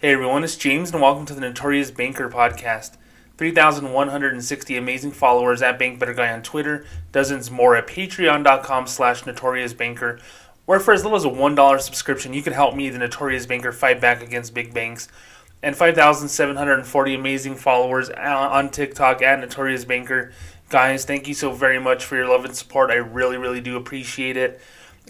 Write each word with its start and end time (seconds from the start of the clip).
Hey 0.00 0.14
everyone, 0.14 0.44
it's 0.44 0.56
James 0.56 0.92
and 0.92 1.02
welcome 1.02 1.26
to 1.26 1.34
the 1.34 1.42
Notorious 1.42 1.90
Banker 1.90 2.30
podcast. 2.30 2.92
3,160 3.36 4.76
amazing 4.78 5.10
followers 5.10 5.60
at 5.60 5.78
Bank 5.78 5.98
Better 5.98 6.14
Guy 6.14 6.32
on 6.32 6.40
Twitter, 6.40 6.86
dozens 7.12 7.50
more 7.50 7.76
at 7.76 7.86
patreon.com 7.86 8.86
slash 8.86 9.26
notoriously 9.26 9.94
where 10.64 10.80
for 10.80 10.94
as 10.94 11.02
little 11.02 11.18
as 11.18 11.26
a 11.26 11.28
$1 11.28 11.80
subscription, 11.82 12.32
you 12.32 12.40
can 12.40 12.54
help 12.54 12.74
me, 12.74 12.88
the 12.88 12.96
Notorious 12.96 13.44
Banker, 13.44 13.72
fight 13.72 14.00
back 14.00 14.22
against 14.22 14.54
big 14.54 14.72
banks. 14.72 15.08
And 15.62 15.76
5,740 15.76 17.14
amazing 17.14 17.56
followers 17.56 18.08
on 18.08 18.70
TikTok 18.70 19.20
at 19.20 19.38
Notorious 19.38 19.84
Banker. 19.84 20.32
Guys, 20.70 21.04
thank 21.04 21.28
you 21.28 21.34
so 21.34 21.52
very 21.52 21.78
much 21.78 22.06
for 22.06 22.16
your 22.16 22.26
love 22.26 22.46
and 22.46 22.56
support. 22.56 22.90
I 22.90 22.94
really, 22.94 23.36
really 23.36 23.60
do 23.60 23.76
appreciate 23.76 24.38
it 24.38 24.62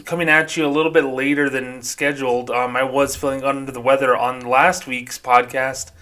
coming 0.04 0.28
at 0.28 0.56
you 0.56 0.66
a 0.66 0.68
little 0.68 0.90
bit 0.90 1.04
later 1.04 1.50
than 1.50 1.82
scheduled. 1.82 2.50
Um, 2.50 2.76
I 2.76 2.82
was 2.82 3.16
feeling 3.16 3.44
under 3.44 3.70
the 3.70 3.80
weather 3.80 4.16
on 4.16 4.40
last 4.40 4.86
week's 4.86 5.18
podcast, 5.18 5.92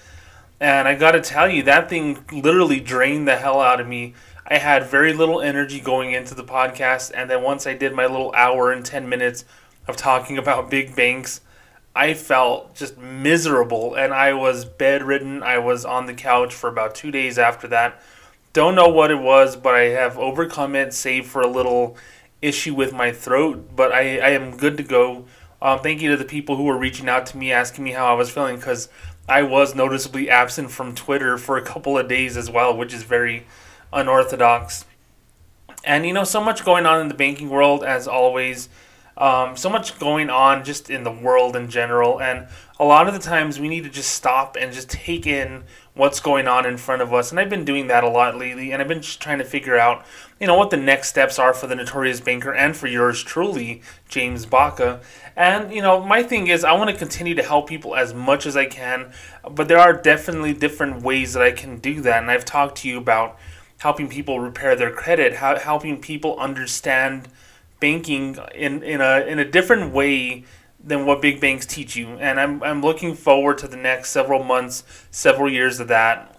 and 0.61 0.89
I 0.89 0.95
got 0.95 1.13
to 1.13 1.21
tell 1.21 1.49
you, 1.49 1.63
that 1.65 1.89
thing 1.89 2.25
literally 2.33 2.81
drained 2.81 3.29
the 3.29 3.37
hell 3.37 3.61
out 3.61 3.81
of 3.81 3.89
me. 3.89 4.15
I 4.47 4.59
had 4.59 4.87
very 4.87 5.13
little 5.13 5.41
energy 5.41 5.81
going 5.81 6.13
into 6.13 6.35
the 6.35 6.45
podcast, 6.45 7.13
and 7.15 7.29
then 7.29 7.43
once 7.43 7.67
I 7.67 7.75
did 7.75 7.93
my 7.93 8.07
little 8.07 8.33
hour 8.35 8.73
and 8.73 8.85
10 8.85 9.09
minutes 9.09 9.45
of 9.87 9.97
talking 9.97 10.39
about 10.39 10.71
big 10.71 10.97
banks, 10.97 11.41
I 11.95 12.15
felt 12.15 12.75
just 12.75 12.97
miserable, 12.97 13.95
and 13.95 14.15
I 14.15 14.33
was 14.33 14.65
bedridden. 14.65 15.43
I 15.43 15.59
was 15.59 15.85
on 15.85 16.07
the 16.07 16.15
couch 16.15 16.55
for 16.55 16.69
about 16.69 16.95
two 16.95 17.11
days 17.11 17.39
after 17.39 17.69
that. 17.69 18.01
Don't 18.53 18.75
know 18.75 18.89
what 18.89 19.11
it 19.11 19.19
was, 19.19 19.57
but 19.57 19.75
I 19.75 19.89
have 19.91 20.17
overcome 20.19 20.75
it, 20.75 20.95
save 20.95 21.27
for 21.27 21.43
a 21.43 21.47
little 21.47 21.97
issue 22.41 22.75
with 22.75 22.93
my 22.93 23.13
throat, 23.13 23.71
but 23.75 23.93
I, 23.93 24.19
I 24.19 24.31
am 24.31 24.57
good 24.57 24.77
to 24.77 24.83
go. 24.83 25.27
Um, 25.61 25.81
thank 25.81 26.01
you 26.01 26.11
to 26.11 26.17
the 26.17 26.25
people 26.25 26.57
who 26.57 26.65
were 26.65 26.79
reaching 26.79 27.09
out 27.09 27.27
to 27.27 27.37
me 27.37 27.53
asking 27.53 27.85
me 27.85 27.93
how 27.93 28.07
I 28.07 28.13
was 28.15 28.31
feeling 28.31 28.57
because 28.57 28.89
I 29.29 29.43
was 29.43 29.75
noticeably 29.75 30.31
absent 30.31 30.71
from 30.71 30.95
Twitter 30.95 31.37
for 31.37 31.57
a 31.57 31.63
couple 31.63 31.99
of 31.99 32.09
days 32.09 32.37
as 32.37 32.51
well, 32.51 32.77
which 32.77 32.95
is 32.95 33.03
very 33.03 33.47
unorthodox. 33.93 34.85
And 35.85 36.07
you 36.07 36.13
know, 36.13 36.25
so 36.25 36.43
much 36.43 36.65
going 36.65 36.87
on 36.87 37.01
in 37.01 37.09
the 37.09 37.15
banking 37.15 37.51
world 37.51 37.83
as 37.85 38.07
always. 38.07 38.69
Um, 39.19 39.57
so 39.57 39.69
much 39.69 39.99
going 39.99 40.31
on 40.31 40.63
just 40.63 40.91
in 40.91 41.03
the 41.03 41.11
world 41.11 41.57
in 41.57 41.69
general, 41.69 42.21
and 42.21 42.47
a 42.79 42.85
lot 42.85 43.09
of 43.09 43.15
the 43.15 43.21
times 43.21 43.59
we 43.59 43.69
need 43.69 43.83
to 43.83 43.91
just 43.91 44.13
stop 44.13 44.57
and 44.57 44.73
just 44.73 44.89
take 44.89 45.27
in 45.27 45.65
what's 45.95 46.21
going 46.21 46.47
on 46.47 46.65
in 46.65 46.77
front 46.77 47.03
of 47.03 47.13
us. 47.13 47.33
And 47.33 47.41
I've 47.41 47.51
been 47.51 47.65
doing 47.65 47.89
that 47.89 48.05
a 48.05 48.09
lot 48.09 48.39
lately, 48.39 48.71
and 48.71 48.81
I've 48.81 48.87
been 48.87 49.03
just 49.03 49.21
trying 49.21 49.39
to 49.39 49.45
figure 49.45 49.77
out, 49.77 50.07
you 50.39 50.47
know, 50.47 50.55
what 50.55 50.71
the 50.71 50.77
next 50.77 51.09
steps 51.09 51.37
are 51.37 51.53
for 51.53 51.67
the 51.67 51.75
Notorious 51.75 52.21
Banker 52.21 52.55
and 52.55 52.77
for 52.77 52.87
yours 52.87 53.21
truly, 53.21 53.83
James 54.09 54.47
Baca. 54.47 55.01
And, 55.35 55.75
you 55.75 55.83
know, 55.83 56.01
my 56.01 56.23
thing 56.23 56.47
is 56.47 56.63
I 56.63 56.75
want 56.75 56.89
to 56.91 56.97
continue 56.97 57.35
to 57.35 57.43
help 57.43 57.69
people 57.69 57.97
as 57.97 58.15
much 58.15 58.47
as 58.47 58.57
I 58.57 58.67
can, 58.67 59.13
but 59.51 59.67
there 59.67 59.81
are 59.81 59.93
definitely 59.93 60.53
different 60.53 61.03
ways 61.03 61.33
that 61.33 61.43
I 61.43 61.51
can 61.51 61.79
do 61.79 62.01
that. 62.03 62.23
And 62.23 62.31
I've 62.31 62.45
talked 62.45 62.79
to 62.79 62.89
you 62.89 62.99
about 62.99 63.37
helping 63.79 64.09
people 64.09 64.39
repair 64.39 64.77
their 64.77 64.93
credit, 64.93 65.35
how, 65.35 65.59
helping 65.59 66.01
people 66.01 66.39
understand 66.39 67.29
banking 67.81 68.39
in, 68.55 68.83
in 68.83 69.01
a 69.01 69.21
in 69.21 69.39
a 69.39 69.45
different 69.45 69.93
way 69.93 70.45
than 70.83 71.07
what 71.07 71.21
big 71.21 71.41
banks 71.41 71.67
teach 71.67 71.97
you. 71.97 72.09
And 72.09 72.39
I'm, 72.39 72.63
I'm 72.63 72.83
looking 72.83 73.15
forward 73.15 73.59
to 73.59 73.69
the 73.69 73.77
next 73.77 74.11
several 74.11 74.43
months, 74.43 74.85
several 75.11 75.51
years 75.51 75.81
of 75.81 75.89
that. 75.89 76.39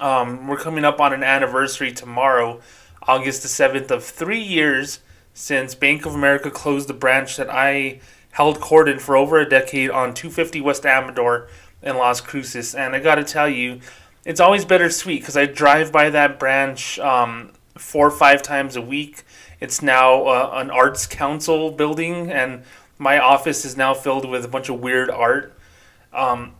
Um, 0.00 0.48
we're 0.48 0.56
coming 0.56 0.84
up 0.84 1.00
on 1.00 1.12
an 1.12 1.22
anniversary 1.22 1.92
tomorrow, 1.92 2.60
August 3.02 3.42
the 3.42 3.48
7th, 3.48 3.90
of 3.90 4.04
three 4.04 4.42
years 4.42 5.00
since 5.34 5.74
Bank 5.74 6.06
of 6.06 6.14
America 6.14 6.50
closed 6.50 6.88
the 6.88 6.94
branch 6.94 7.36
that 7.36 7.50
I 7.50 8.00
held 8.32 8.60
court 8.60 8.88
in 8.88 8.98
for 8.98 9.16
over 9.16 9.38
a 9.38 9.48
decade 9.48 9.90
on 9.90 10.14
250 10.14 10.60
West 10.62 10.86
Amador 10.86 11.48
in 11.82 11.96
Las 11.96 12.20
Cruces. 12.20 12.74
And 12.74 12.94
I 12.94 13.00
got 13.00 13.16
to 13.16 13.24
tell 13.24 13.48
you, 13.48 13.80
it's 14.24 14.40
always 14.40 14.64
bittersweet 14.64 15.20
because 15.20 15.36
I 15.36 15.46
drive 15.46 15.92
by 15.92 16.08
that 16.10 16.38
branch 16.38 16.98
um, 17.00 17.52
four 17.76 18.06
or 18.06 18.10
five 18.10 18.42
times 18.42 18.76
a 18.76 18.82
week. 18.82 19.22
It's 19.60 19.82
now 19.82 20.26
uh, 20.26 20.50
an 20.54 20.70
arts 20.70 21.06
council 21.06 21.70
building, 21.70 22.30
and 22.30 22.64
my 22.98 23.18
office 23.18 23.64
is 23.64 23.76
now 23.76 23.94
filled 23.94 24.28
with 24.28 24.44
a 24.44 24.48
bunch 24.48 24.68
of 24.68 24.80
weird 24.80 25.10
art. 25.10 25.56
Um, 26.12 26.54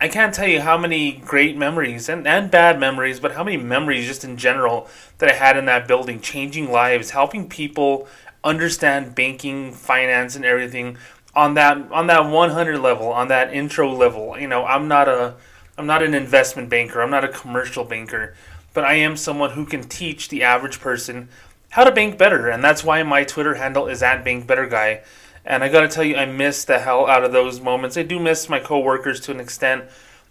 I 0.00 0.08
can't 0.08 0.34
tell 0.34 0.48
you 0.48 0.60
how 0.60 0.76
many 0.76 1.12
great 1.12 1.56
memories 1.56 2.08
and, 2.08 2.26
and 2.26 2.50
bad 2.50 2.80
memories, 2.80 3.20
but 3.20 3.32
how 3.32 3.44
many 3.44 3.56
memories 3.56 4.06
just 4.06 4.24
in 4.24 4.36
general 4.36 4.88
that 5.18 5.30
I 5.30 5.34
had 5.34 5.56
in 5.56 5.64
that 5.66 5.86
building, 5.86 6.20
changing 6.20 6.70
lives, 6.70 7.10
helping 7.10 7.48
people 7.48 8.08
understand 8.42 9.14
banking, 9.14 9.72
finance, 9.72 10.36
and 10.36 10.44
everything 10.44 10.98
on 11.34 11.54
that 11.54 11.90
on 11.92 12.06
that 12.06 12.28
100 12.28 12.78
level, 12.78 13.08
on 13.08 13.28
that 13.28 13.52
intro 13.52 13.92
level. 13.92 14.38
You 14.38 14.48
know, 14.48 14.64
I'm 14.64 14.88
not 14.88 15.08
a 15.08 15.34
I'm 15.78 15.86
not 15.86 16.02
an 16.02 16.14
investment 16.14 16.68
banker, 16.68 17.00
I'm 17.02 17.10
not 17.10 17.24
a 17.24 17.28
commercial 17.28 17.84
banker, 17.84 18.34
but 18.76 18.84
I 18.84 18.96
am 18.96 19.16
someone 19.16 19.52
who 19.52 19.64
can 19.64 19.84
teach 19.84 20.28
the 20.28 20.42
average 20.42 20.80
person 20.80 21.30
how 21.70 21.84
to 21.84 21.90
bank 21.90 22.18
better, 22.18 22.50
and 22.50 22.62
that's 22.62 22.84
why 22.84 23.02
my 23.02 23.24
Twitter 23.24 23.54
handle 23.54 23.86
is 23.86 24.02
at 24.02 24.22
Bank 24.22 24.46
Better 24.46 24.66
Guy. 24.66 25.00
And 25.46 25.64
I 25.64 25.70
gotta 25.70 25.88
tell 25.88 26.04
you, 26.04 26.14
I 26.14 26.26
miss 26.26 26.62
the 26.62 26.78
hell 26.80 27.06
out 27.06 27.24
of 27.24 27.32
those 27.32 27.58
moments. 27.58 27.96
I 27.96 28.02
do 28.02 28.20
miss 28.20 28.50
my 28.50 28.60
coworkers 28.60 29.18
to 29.20 29.30
an 29.30 29.40
extent. 29.40 29.86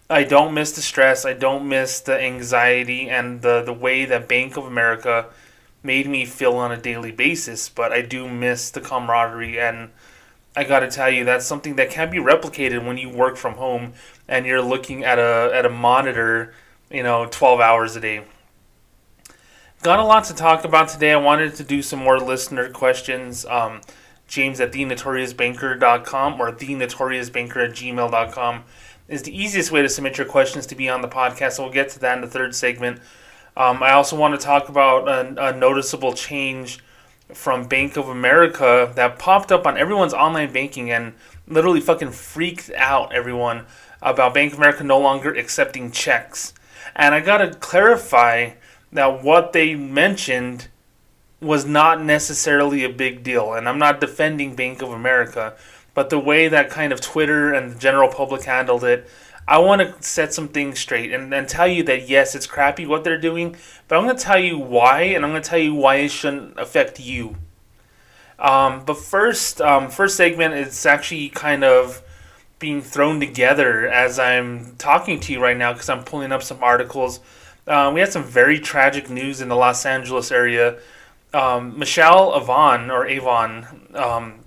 I 0.08 0.22
don't 0.22 0.54
miss 0.54 0.70
the 0.70 0.80
stress. 0.80 1.26
I 1.26 1.32
don't 1.32 1.68
miss 1.68 1.98
the 1.98 2.20
anxiety 2.22 3.10
and 3.10 3.42
the, 3.42 3.62
the 3.62 3.72
way 3.72 4.04
that 4.04 4.28
Bank 4.28 4.56
of 4.56 4.64
America 4.64 5.26
made 5.82 6.06
me 6.06 6.24
feel 6.24 6.54
on 6.54 6.70
a 6.70 6.76
daily 6.76 7.10
basis. 7.10 7.68
But 7.68 7.90
I 7.90 8.00
do 8.00 8.28
miss 8.28 8.70
the 8.70 8.80
camaraderie. 8.80 9.58
And 9.58 9.90
I 10.54 10.62
gotta 10.62 10.88
tell 10.88 11.10
you, 11.10 11.24
that's 11.24 11.46
something 11.46 11.74
that 11.76 11.90
can't 11.90 12.12
be 12.12 12.18
replicated 12.18 12.86
when 12.86 12.96
you 12.96 13.08
work 13.08 13.36
from 13.36 13.54
home 13.54 13.94
and 14.28 14.46
you're 14.46 14.62
looking 14.62 15.02
at 15.02 15.18
a, 15.18 15.50
at 15.52 15.66
a 15.66 15.70
monitor, 15.70 16.54
you 16.92 17.02
know, 17.02 17.26
12 17.28 17.58
hours 17.58 17.96
a 17.96 18.00
day. 18.00 18.22
Got 19.82 20.00
a 20.00 20.04
lot 20.04 20.24
to 20.24 20.34
talk 20.34 20.64
about 20.64 20.88
today. 20.88 21.12
I 21.12 21.16
wanted 21.16 21.54
to 21.56 21.64
do 21.64 21.80
some 21.82 22.00
more 22.00 22.18
listener 22.18 22.70
questions. 22.70 23.46
Um, 23.46 23.82
James 24.26 24.58
at 24.58 24.72
thenotoriousbanker.com 24.72 26.40
or 26.40 26.50
thenotoriousbanker 26.50 27.68
at 27.68 27.70
gmail.com 27.70 28.64
is 29.08 29.22
the 29.22 29.36
easiest 29.36 29.70
way 29.70 29.82
to 29.82 29.88
submit 29.88 30.18
your 30.18 30.26
questions 30.26 30.66
to 30.66 30.74
be 30.74 30.88
on 30.88 31.02
the 31.02 31.08
podcast. 31.08 31.52
So 31.52 31.62
we'll 31.62 31.72
get 31.72 31.90
to 31.90 32.00
that 32.00 32.16
in 32.16 32.22
the 32.22 32.30
third 32.30 32.54
segment. 32.54 33.00
Um, 33.56 33.82
I 33.82 33.92
also 33.92 34.16
want 34.16 34.38
to 34.38 34.44
talk 34.44 34.68
about 34.68 35.08
a, 35.08 35.48
a, 35.48 35.56
noticeable 35.56 36.12
change 36.12 36.80
from 37.32 37.68
Bank 37.68 37.96
of 37.96 38.08
America 38.08 38.92
that 38.96 39.18
popped 39.18 39.50
up 39.50 39.66
on 39.66 39.78
everyone's 39.78 40.12
online 40.12 40.52
banking 40.52 40.90
and 40.90 41.14
literally 41.46 41.80
fucking 41.80 42.10
freaked 42.10 42.70
out 42.76 43.14
everyone 43.14 43.64
about 44.02 44.34
Bank 44.34 44.52
of 44.52 44.58
America 44.58 44.84
no 44.84 44.98
longer 44.98 45.32
accepting 45.32 45.90
checks. 45.90 46.52
And 46.94 47.14
I 47.14 47.20
got 47.20 47.38
to 47.38 47.54
clarify 47.54 48.50
that 48.96 49.22
what 49.22 49.52
they 49.52 49.74
mentioned 49.74 50.68
was 51.40 51.64
not 51.64 52.02
necessarily 52.02 52.84
a 52.84 52.88
big 52.88 53.22
deal. 53.22 53.52
And 53.54 53.68
I'm 53.68 53.78
not 53.78 54.00
defending 54.00 54.56
Bank 54.56 54.82
of 54.82 54.90
America, 54.90 55.54
but 55.94 56.10
the 56.10 56.18
way 56.18 56.48
that 56.48 56.70
kind 56.70 56.92
of 56.92 57.00
Twitter 57.00 57.52
and 57.52 57.72
the 57.72 57.78
general 57.78 58.08
public 58.08 58.44
handled 58.44 58.84
it, 58.84 59.08
I 59.48 59.58
want 59.58 59.80
to 59.80 60.02
set 60.02 60.34
some 60.34 60.48
things 60.48 60.80
straight 60.80 61.12
and, 61.12 61.32
and 61.32 61.48
tell 61.48 61.68
you 61.68 61.82
that 61.84 62.08
yes, 62.08 62.34
it's 62.34 62.46
crappy 62.46 62.86
what 62.86 63.04
they're 63.04 63.20
doing, 63.20 63.54
but 63.86 63.96
I'm 63.96 64.04
going 64.04 64.16
to 64.16 64.22
tell 64.22 64.40
you 64.40 64.58
why, 64.58 65.02
and 65.02 65.24
I'm 65.24 65.30
going 65.30 65.42
to 65.42 65.48
tell 65.48 65.58
you 65.58 65.74
why 65.74 65.96
it 65.96 66.10
shouldn't 66.10 66.58
affect 66.58 66.98
you. 66.98 67.36
Um, 68.38 68.84
but 68.84 68.98
first, 68.98 69.60
um, 69.60 69.88
first 69.88 70.16
segment 70.16 70.54
is 70.54 70.84
actually 70.84 71.28
kind 71.28 71.62
of 71.64 72.02
being 72.58 72.82
thrown 72.82 73.20
together 73.20 73.86
as 73.86 74.18
I'm 74.18 74.74
talking 74.76 75.20
to 75.20 75.32
you 75.32 75.40
right 75.40 75.56
now 75.56 75.72
because 75.72 75.88
I'm 75.88 76.02
pulling 76.02 76.32
up 76.32 76.42
some 76.42 76.62
articles. 76.64 77.20
Uh, 77.66 77.90
we 77.92 78.00
had 78.00 78.12
some 78.12 78.24
very 78.24 78.60
tragic 78.60 79.10
news 79.10 79.40
in 79.40 79.48
the 79.48 79.56
Los 79.56 79.84
Angeles 79.84 80.30
area 80.30 80.78
um, 81.36 81.78
Michelle 81.78 82.32
Avan 82.32 82.90
or 82.90 83.06
Avan, 83.06 83.94
um, 83.94 84.40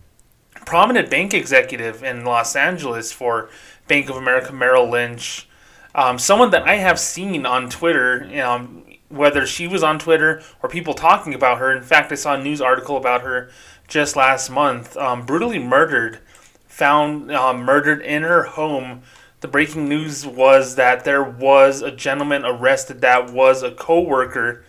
prominent 0.65 1.09
bank 1.09 1.33
executive 1.33 2.03
in 2.03 2.25
Los 2.25 2.55
Angeles 2.55 3.11
for 3.11 3.49
Bank 3.87 4.09
of 4.09 4.15
America 4.15 4.51
Merrill 4.51 4.89
Lynch, 4.89 5.47
um, 5.95 6.17
someone 6.17 6.51
that 6.51 6.63
I 6.63 6.75
have 6.75 6.99
seen 6.99 7.45
on 7.45 7.69
Twitter, 7.69 8.29
um, 8.43 8.85
whether 9.09 9.45
she 9.45 9.67
was 9.67 9.83
on 9.83 9.99
Twitter 9.99 10.41
or 10.61 10.69
people 10.69 10.93
talking 10.93 11.33
about 11.33 11.57
her. 11.59 11.75
In 11.75 11.83
fact, 11.83 12.11
I 12.11 12.15
saw 12.15 12.35
a 12.35 12.43
news 12.43 12.61
article 12.61 12.97
about 12.97 13.21
her 13.21 13.49
just 13.87 14.15
last 14.15 14.49
month, 14.49 14.95
um, 14.97 15.25
brutally 15.25 15.59
murdered, 15.59 16.19
found 16.67 17.27
murdered 17.27 18.01
in 18.01 18.23
her 18.23 18.43
home. 18.43 19.01
The 19.41 19.47
breaking 19.47 19.87
news 19.87 20.25
was 20.25 20.75
that 20.75 21.05
there 21.05 21.23
was 21.23 21.81
a 21.81 21.91
gentleman 21.91 22.43
arrested 22.45 23.01
that 23.01 23.31
was 23.31 23.63
a 23.63 23.71
co-worker 23.71 24.63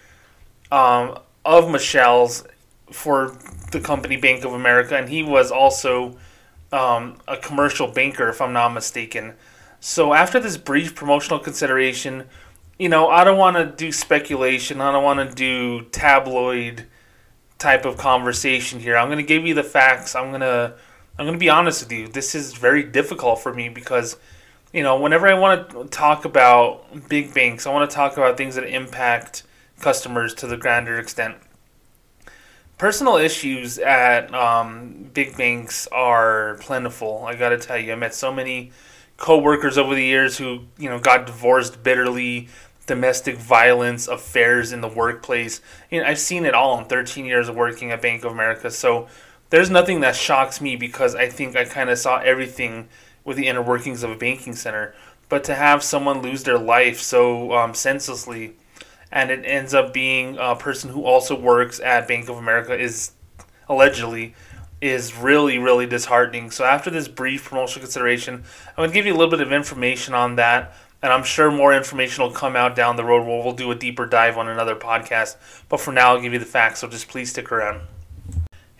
um, 0.70 1.18
of 1.44 1.68
Michelle's 1.70 2.44
for 2.92 3.36
the 3.72 3.80
company 3.80 4.16
Bank 4.16 4.44
of 4.44 4.52
America, 4.52 4.96
and 4.96 5.08
he 5.08 5.22
was 5.22 5.50
also 5.50 6.16
um, 6.72 7.18
a 7.26 7.36
commercial 7.36 7.88
banker, 7.88 8.28
if 8.28 8.40
I'm 8.40 8.52
not 8.52 8.72
mistaken. 8.72 9.34
So 9.80 10.12
after 10.12 10.38
this 10.38 10.56
brief 10.56 10.94
promotional 10.94 11.38
consideration, 11.38 12.26
you 12.78 12.88
know, 12.88 13.08
I 13.08 13.24
don't 13.24 13.38
want 13.38 13.56
to 13.56 13.66
do 13.66 13.92
speculation. 13.92 14.80
I 14.80 14.92
don't 14.92 15.04
want 15.04 15.28
to 15.28 15.34
do 15.34 15.82
tabloid 15.90 16.86
type 17.58 17.84
of 17.84 17.96
conversation 17.96 18.80
here. 18.80 18.96
I'm 18.96 19.08
going 19.08 19.18
to 19.18 19.24
give 19.24 19.46
you 19.46 19.54
the 19.54 19.62
facts. 19.62 20.14
I'm 20.14 20.28
going 20.30 20.40
to 20.40 20.74
I'm 21.18 21.26
going 21.26 21.38
to 21.38 21.40
be 21.40 21.50
honest 21.50 21.82
with 21.82 21.92
you. 21.92 22.08
This 22.08 22.34
is 22.34 22.54
very 22.54 22.82
difficult 22.82 23.40
for 23.40 23.52
me 23.52 23.68
because 23.68 24.16
you 24.72 24.82
know, 24.82 25.00
whenever 25.00 25.26
I 25.26 25.34
want 25.34 25.70
to 25.70 25.84
talk 25.86 26.24
about 26.24 27.08
big 27.08 27.34
banks, 27.34 27.66
I 27.66 27.72
want 27.72 27.90
to 27.90 27.94
talk 27.94 28.16
about 28.16 28.36
things 28.36 28.54
that 28.54 28.64
impact 28.64 29.42
customers 29.80 30.34
to 30.34 30.46
the 30.46 30.56
grander 30.56 30.98
extent. 30.98 31.36
Personal 32.78 33.16
issues 33.16 33.78
at 33.78 34.32
um, 34.32 35.10
big 35.12 35.36
banks 35.36 35.86
are 35.88 36.56
plentiful. 36.60 37.24
I 37.26 37.34
got 37.34 37.50
to 37.50 37.58
tell 37.58 37.78
you, 37.78 37.92
I 37.92 37.96
met 37.96 38.14
so 38.14 38.32
many 38.32 38.70
coworkers 39.16 39.76
over 39.76 39.94
the 39.94 40.04
years 40.04 40.38
who 40.38 40.60
you 40.78 40.88
know 40.88 40.98
got 40.98 41.26
divorced 41.26 41.82
bitterly, 41.82 42.48
domestic 42.86 43.36
violence, 43.36 44.08
affairs 44.08 44.72
in 44.72 44.80
the 44.80 44.88
workplace. 44.88 45.60
You 45.90 46.00
know, 46.00 46.06
I've 46.06 46.18
seen 46.18 46.46
it 46.46 46.54
all 46.54 46.78
in 46.78 46.86
13 46.86 47.26
years 47.26 47.48
of 47.48 47.56
working 47.56 47.90
at 47.90 48.00
Bank 48.00 48.24
of 48.24 48.32
America. 48.32 48.70
So 48.70 49.08
there's 49.50 49.68
nothing 49.68 50.00
that 50.00 50.16
shocks 50.16 50.60
me 50.60 50.76
because 50.76 51.14
I 51.14 51.28
think 51.28 51.56
I 51.56 51.64
kind 51.64 51.90
of 51.90 51.98
saw 51.98 52.18
everything 52.20 52.88
with 53.24 53.36
the 53.36 53.46
inner 53.46 53.62
workings 53.62 54.02
of 54.02 54.10
a 54.10 54.16
banking 54.16 54.54
center. 54.54 54.94
But 55.28 55.44
to 55.44 55.54
have 55.54 55.82
someone 55.82 56.22
lose 56.22 56.42
their 56.42 56.58
life 56.58 57.00
so 57.00 57.52
um, 57.52 57.74
senselessly, 57.74 58.54
and 59.12 59.30
it 59.30 59.44
ends 59.44 59.74
up 59.74 59.92
being 59.92 60.36
a 60.38 60.56
person 60.56 60.90
who 60.90 61.04
also 61.04 61.38
works 61.38 61.80
at 61.80 62.08
Bank 62.08 62.28
of 62.28 62.36
America 62.36 62.76
is 62.76 63.12
allegedly 63.68 64.34
is 64.80 65.14
really 65.14 65.58
really 65.58 65.86
disheartening. 65.86 66.50
So 66.50 66.64
after 66.64 66.90
this 66.90 67.06
brief 67.06 67.44
promotional 67.44 67.84
consideration, 67.84 68.42
I'm 68.68 68.76
going 68.76 68.90
to 68.90 68.94
give 68.94 69.06
you 69.06 69.12
a 69.12 69.18
little 69.18 69.30
bit 69.30 69.40
of 69.40 69.52
information 69.52 70.14
on 70.14 70.36
that. 70.36 70.74
And 71.02 71.12
I'm 71.12 71.24
sure 71.24 71.50
more 71.50 71.72
information 71.72 72.22
will 72.22 72.30
come 72.30 72.56
out 72.56 72.76
down 72.76 72.96
the 72.96 73.04
road 73.04 73.26
where 73.26 73.42
we'll 73.42 73.54
do 73.54 73.70
a 73.70 73.74
deeper 73.74 74.04
dive 74.04 74.36
on 74.36 74.48
another 74.48 74.76
podcast. 74.76 75.36
But 75.68 75.80
for 75.80 75.92
now, 75.92 76.14
I'll 76.14 76.20
give 76.20 76.34
you 76.34 76.38
the 76.38 76.44
facts, 76.44 76.80
so 76.80 76.88
just 76.88 77.08
please 77.08 77.30
stick 77.30 77.50
around. 77.50 77.80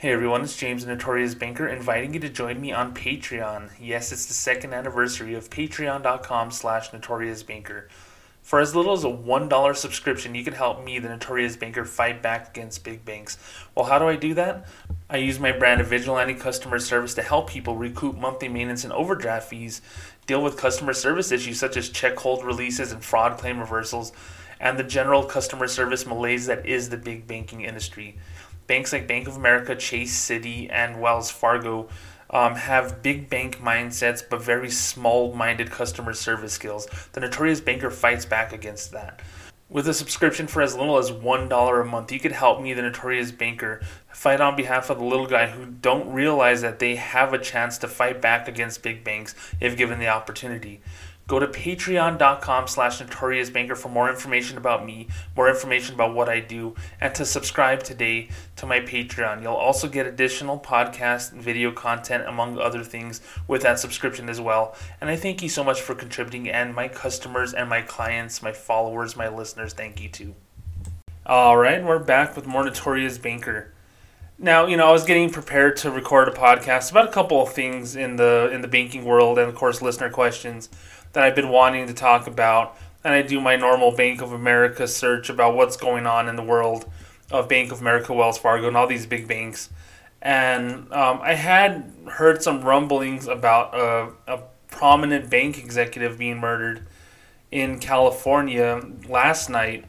Hey 0.01 0.13
everyone, 0.13 0.41
it's 0.41 0.57
James, 0.57 0.87
the 0.87 0.93
Notorious 0.93 1.35
Banker, 1.35 1.69
inviting 1.69 2.15
you 2.15 2.21
to 2.21 2.31
join 2.31 2.59
me 2.59 2.73
on 2.73 2.95
Patreon. 2.95 3.69
Yes, 3.79 4.13
it's 4.13 4.25
the 4.25 4.33
second 4.33 4.73
anniversary 4.73 5.35
of 5.35 5.51
patreon.com 5.51 6.53
slash 6.53 6.91
notoriousbanker. 6.91 7.83
For 8.41 8.61
as 8.61 8.75
little 8.75 8.95
as 8.95 9.05
a 9.05 9.09
$1 9.09 9.77
subscription, 9.77 10.35
you 10.35 10.43
can 10.43 10.55
help 10.55 10.83
me, 10.83 10.99
the 10.99 11.11
Notorious 11.11 11.55
Banker, 11.55 11.85
fight 11.85 12.23
back 12.23 12.49
against 12.49 12.83
big 12.83 13.05
banks. 13.05 13.37
Well, 13.75 13.85
how 13.85 13.99
do 13.99 14.09
I 14.09 14.17
do 14.17 14.33
that? 14.33 14.67
I 15.11 15.19
use 15.19 15.39
my 15.39 15.53
brand 15.53 15.83
of 15.83 15.89
vigilante 15.89 16.33
customer 16.33 16.79
service 16.79 17.13
to 17.17 17.23
help 17.23 17.51
people 17.51 17.77
recoup 17.77 18.17
monthly 18.17 18.49
maintenance 18.49 18.85
and 18.85 18.95
overdraft 18.95 19.51
fees, 19.51 19.83
deal 20.27 20.43
with 20.43 20.57
customer 20.57 20.95
service 20.95 21.31
issues 21.31 21.59
such 21.59 21.77
as 21.77 21.91
check 21.91 22.17
hold 22.17 22.43
releases 22.43 22.91
and 22.91 23.05
fraud 23.05 23.37
claim 23.37 23.61
reversals, 23.61 24.15
and 24.61 24.79
the 24.79 24.85
general 24.85 25.25
customer 25.25 25.67
service 25.67 26.07
malaise 26.07 26.47
that 26.47 26.65
is 26.65 26.89
the 26.89 26.97
big 26.97 27.27
banking 27.27 27.63
industry. 27.63 28.17
Banks 28.71 28.93
like 28.93 29.09
Bank 29.09 29.27
of 29.27 29.35
America, 29.35 29.75
Chase 29.75 30.17
Citi, 30.17 30.71
and 30.71 31.01
Wells 31.01 31.29
Fargo 31.29 31.89
um, 32.31 32.55
have 32.55 33.03
big 33.03 33.29
bank 33.29 33.59
mindsets 33.59 34.23
but 34.31 34.41
very 34.41 34.71
small 34.71 35.35
minded 35.35 35.73
customer 35.73 36.13
service 36.15 36.53
skills. 36.53 36.87
The 37.11 37.19
Notorious 37.19 37.61
Banker 37.61 37.91
fights 37.91 38.25
back 38.25 38.53
against 38.53 38.93
that. 38.93 39.23
With 39.69 39.89
a 39.89 39.93
subscription 39.93 40.47
for 40.47 40.63
as 40.63 40.77
little 40.77 40.99
as 40.99 41.11
$1 41.11 41.81
a 41.81 41.85
month, 41.85 42.13
you 42.13 42.21
could 42.21 42.31
help 42.31 42.63
me, 42.63 42.73
the 42.73 42.83
Notorious 42.83 43.33
Banker, 43.33 43.81
fight 44.13 44.41
on 44.41 44.55
behalf 44.55 44.89
of 44.89 44.99
the 44.99 45.05
little 45.05 45.27
guy 45.27 45.49
who 45.49 45.67
don't 45.67 46.13
realize 46.13 46.63
that 46.63 46.79
they 46.79 46.95
have 46.95 47.35
a 47.35 47.39
chance 47.39 47.77
to 47.79 47.89
fight 47.89 48.23
back 48.23 48.47
against 48.47 48.85
big 48.85 49.03
banks 49.03 49.35
if 49.61 49.77
given 49.77 49.99
the 49.99 50.07
opportunity. 50.07 50.81
Go 51.31 51.39
to 51.39 51.47
patreon.com 51.47 52.67
slash 52.67 53.01
notoriousbanker 53.01 53.77
for 53.77 53.89
more 53.89 54.11
information 54.11 54.59
about 54.59 54.85
me, 54.85 55.07
more 55.37 55.49
information 55.49 55.95
about 55.95 56.13
what 56.13 56.29
I 56.29 56.41
do, 56.41 56.75
and 57.01 57.15
to 57.15 57.25
subscribe 57.25 57.85
today 57.85 58.31
to 58.57 58.67
my 58.67 58.81
Patreon. 58.81 59.41
You'll 59.41 59.55
also 59.55 59.87
get 59.87 60.09
additional 60.09 60.59
podcast 60.59 61.31
and 61.31 61.41
video 61.41 61.71
content, 61.71 62.25
among 62.27 62.59
other 62.59 62.83
things, 62.83 63.21
with 63.47 63.63
that 63.63 63.79
subscription 63.79 64.29
as 64.29 64.41
well. 64.41 64.75
And 65.01 65.09
I 65.09 65.15
thank 65.15 65.41
you 65.41 65.49
so 65.49 65.63
much 65.63 65.81
for 65.81 65.95
contributing, 65.95 66.51
and 66.51 66.75
my 66.75 66.89
customers 66.89 67.55
and 67.55 67.69
my 67.69 67.83
clients, 67.83 68.43
my 68.43 68.51
followers, 68.51 69.17
my 69.17 69.29
listeners, 69.29 69.73
thank 69.73 70.01
you 70.01 70.09
too. 70.09 70.35
All 71.25 71.57
right, 71.57 71.85
we're 71.85 72.01
back 72.01 72.35
with 72.35 72.45
more 72.45 72.65
Notorious 72.65 73.19
Banker. 73.19 73.73
Now, 74.43 74.67
you 74.67 74.77
know, 74.77 74.89
I 74.89 74.93
was 74.93 75.05
getting 75.05 75.31
prepared 75.31 75.77
to 75.77 75.91
record 75.91 76.27
a 76.27 76.33
podcast 76.33 76.91
about 76.91 77.07
a 77.09 77.13
couple 77.13 77.43
of 77.43 77.53
things 77.53 77.95
in 77.95 78.17
the 78.17 78.51
in 78.51 78.63
the 78.63 78.69
banking 78.69 79.05
world, 79.05 79.39
and 79.39 79.49
of 79.49 79.55
course, 79.55 79.83
listener 79.83 80.09
questions 80.09 80.71
that 81.13 81.25
I've 81.25 81.35
been 81.35 81.49
wanting 81.49 81.87
to 81.87 81.95
talk 81.95 82.27
about. 82.27 82.77
And 83.03 83.15
I 83.15 83.23
do 83.23 83.41
my 83.41 83.57
normal 83.57 83.93
Bank 83.93 84.21
of 84.21 84.33
America 84.33 84.87
search 84.87 85.31
about 85.31 85.55
what's 85.55 85.77
going 85.77 86.07
on 86.07 86.29
in 86.29 86.37
the 86.37 86.43
world 86.43 86.91
of 87.31 87.49
Bank 87.49 87.73
of 87.73 87.81
America, 87.81 88.13
Wells 88.13 88.39
Fargo, 88.39 88.69
and 88.69 88.77
all 88.77 88.87
these 88.87 89.07
big 89.07 89.27
banks. 89.27 89.71
And 90.21 90.93
um, 90.93 91.21
I 91.23 91.35
had 91.35 91.93
heard 92.09 92.43
some 92.43 92.63
rumblings 92.63 93.27
about 93.27 93.75
a, 93.75 94.13
a 94.27 94.43
prominent 94.69 95.31
bank 95.31 95.59
executive 95.59 96.19
being 96.19 96.39
murdered 96.39 96.87
in 97.51 97.79
California 97.79 98.83
last 99.09 99.49
night. 99.49 99.87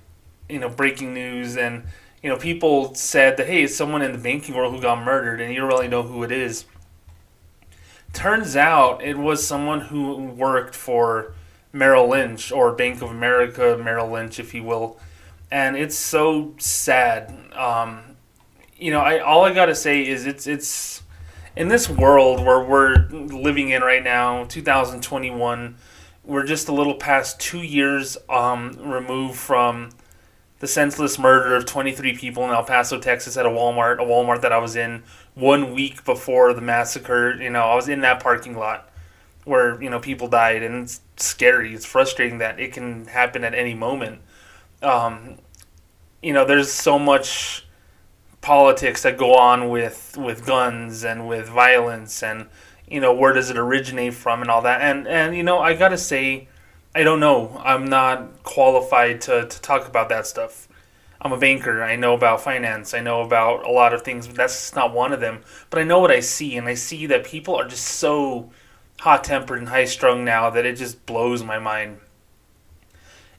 You 0.47 0.59
know, 0.59 0.69
breaking 0.69 1.13
news, 1.13 1.55
and 1.55 1.83
you 2.21 2.29
know, 2.29 2.35
people 2.35 2.93
said 2.93 3.37
that 3.37 3.47
hey, 3.47 3.63
it's 3.63 3.75
someone 3.75 4.01
in 4.01 4.11
the 4.11 4.17
banking 4.17 4.53
world 4.53 4.75
who 4.75 4.81
got 4.81 5.03
murdered, 5.03 5.39
and 5.39 5.53
you 5.53 5.61
don't 5.61 5.69
really 5.69 5.87
know 5.87 6.03
who 6.03 6.23
it 6.23 6.31
is. 6.31 6.65
Turns 8.13 8.55
out 8.55 9.01
it 9.03 9.17
was 9.17 9.45
someone 9.45 9.81
who 9.81 10.25
worked 10.25 10.75
for 10.75 11.33
Merrill 11.73 12.09
Lynch 12.09 12.51
or 12.51 12.73
Bank 12.73 13.01
of 13.01 13.09
America, 13.09 13.79
Merrill 13.81 14.09
Lynch, 14.09 14.39
if 14.39 14.53
you 14.53 14.63
will. 14.63 14.99
And 15.49 15.75
it's 15.75 15.95
so 15.95 16.53
sad. 16.57 17.33
Um, 17.53 18.01
you 18.77 18.91
know, 18.91 18.99
I 18.99 19.19
all 19.19 19.45
I 19.45 19.53
gotta 19.53 19.75
say 19.75 20.05
is 20.05 20.25
it's 20.25 20.47
it's 20.47 21.03
in 21.55 21.67
this 21.67 21.89
world 21.89 22.45
where 22.45 22.63
we're 22.63 22.95
living 23.09 23.69
in 23.69 23.81
right 23.81 24.03
now, 24.03 24.45
2021. 24.45 25.75
We're 26.23 26.45
just 26.45 26.67
a 26.67 26.71
little 26.71 26.95
past 26.95 27.39
two 27.39 27.61
years 27.61 28.17
um, 28.29 28.77
removed 28.79 29.37
from 29.37 29.89
the 30.59 30.67
senseless 30.67 31.17
murder 31.17 31.55
of 31.55 31.65
23 31.65 32.15
people 32.15 32.45
in 32.45 32.51
El 32.51 32.63
Paso, 32.63 32.99
Texas, 32.99 33.35
at 33.35 33.45
a 33.47 33.49
Walmart, 33.49 33.99
a 33.99 34.05
Walmart 34.05 34.41
that 34.41 34.51
I 34.51 34.59
was 34.59 34.75
in 34.75 35.03
one 35.35 35.73
week 35.73 36.03
before 36.05 36.53
the 36.53 36.61
massacre. 36.61 37.33
You 37.33 37.49
know, 37.49 37.61
I 37.61 37.75
was 37.75 37.89
in 37.89 38.01
that 38.01 38.21
parking 38.21 38.57
lot 38.57 38.89
where 39.43 39.81
you 39.81 39.89
know 39.89 39.99
people 39.99 40.27
died, 40.27 40.63
and 40.63 40.83
it's 40.83 41.01
scary. 41.17 41.73
It's 41.73 41.85
frustrating 41.85 42.39
that 42.39 42.59
it 42.59 42.73
can 42.73 43.05
happen 43.05 43.43
at 43.43 43.53
any 43.53 43.73
moment. 43.73 44.21
Um, 44.81 45.37
you 46.21 46.33
know, 46.33 46.45
there's 46.45 46.71
so 46.71 46.99
much 46.99 47.65
politics 48.41 49.03
that 49.03 49.17
go 49.17 49.35
on 49.35 49.69
with 49.69 50.17
with 50.17 50.45
guns 50.45 51.03
and 51.03 51.27
with 51.27 51.47
violence, 51.47 52.23
and 52.23 52.47
you 52.87 52.99
know 52.99 53.13
where 53.13 53.33
does 53.33 53.49
it 53.49 53.57
originate 53.57 54.13
from, 54.13 54.41
and 54.41 54.51
all 54.51 54.61
that. 54.61 54.81
And 54.81 55.07
and 55.07 55.35
you 55.35 55.43
know, 55.43 55.59
I 55.59 55.75
gotta 55.75 55.97
say 55.97 56.47
I 56.93 57.03
don't 57.03 57.21
know. 57.21 57.61
I'm 57.63 57.85
not 57.85 58.43
qualified 58.43 59.21
to, 59.21 59.47
to 59.47 59.61
talk 59.61 59.87
about 59.87 60.09
that 60.09 60.27
stuff. 60.27 60.67
I'm 61.23 61.31
a 61.31 61.37
banker. 61.37 61.83
I 61.83 61.95
know 61.95 62.15
about 62.15 62.41
finance. 62.41 62.95
I 62.95 62.99
know 62.99 63.21
about 63.21 63.65
a 63.65 63.69
lot 63.69 63.93
of 63.93 64.01
things, 64.01 64.25
but 64.25 64.35
that's 64.35 64.73
not 64.73 64.93
one 64.93 65.13
of 65.13 65.19
them. 65.19 65.43
But 65.69 65.79
I 65.79 65.83
know 65.83 65.99
what 65.99 66.09
I 66.09 66.19
see, 66.19 66.57
and 66.57 66.67
I 66.67 66.73
see 66.73 67.05
that 67.05 67.25
people 67.25 67.55
are 67.55 67.67
just 67.67 67.85
so 67.85 68.49
hot 69.01 69.23
tempered 69.23 69.59
and 69.59 69.69
high 69.69 69.85
strung 69.85 70.25
now 70.25 70.49
that 70.49 70.65
it 70.65 70.77
just 70.77 71.05
blows 71.05 71.43
my 71.43 71.59
mind. 71.59 71.99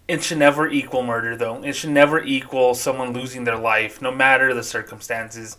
It 0.06 0.22
should 0.22 0.38
never 0.38 0.68
equal 0.68 1.02
murder, 1.02 1.36
though. 1.36 1.62
It 1.64 1.74
should 1.74 1.90
never 1.90 2.22
equal 2.22 2.74
someone 2.74 3.12
losing 3.12 3.44
their 3.44 3.58
life, 3.58 4.00
no 4.00 4.12
matter 4.12 4.54
the 4.54 4.62
circumstances. 4.62 5.56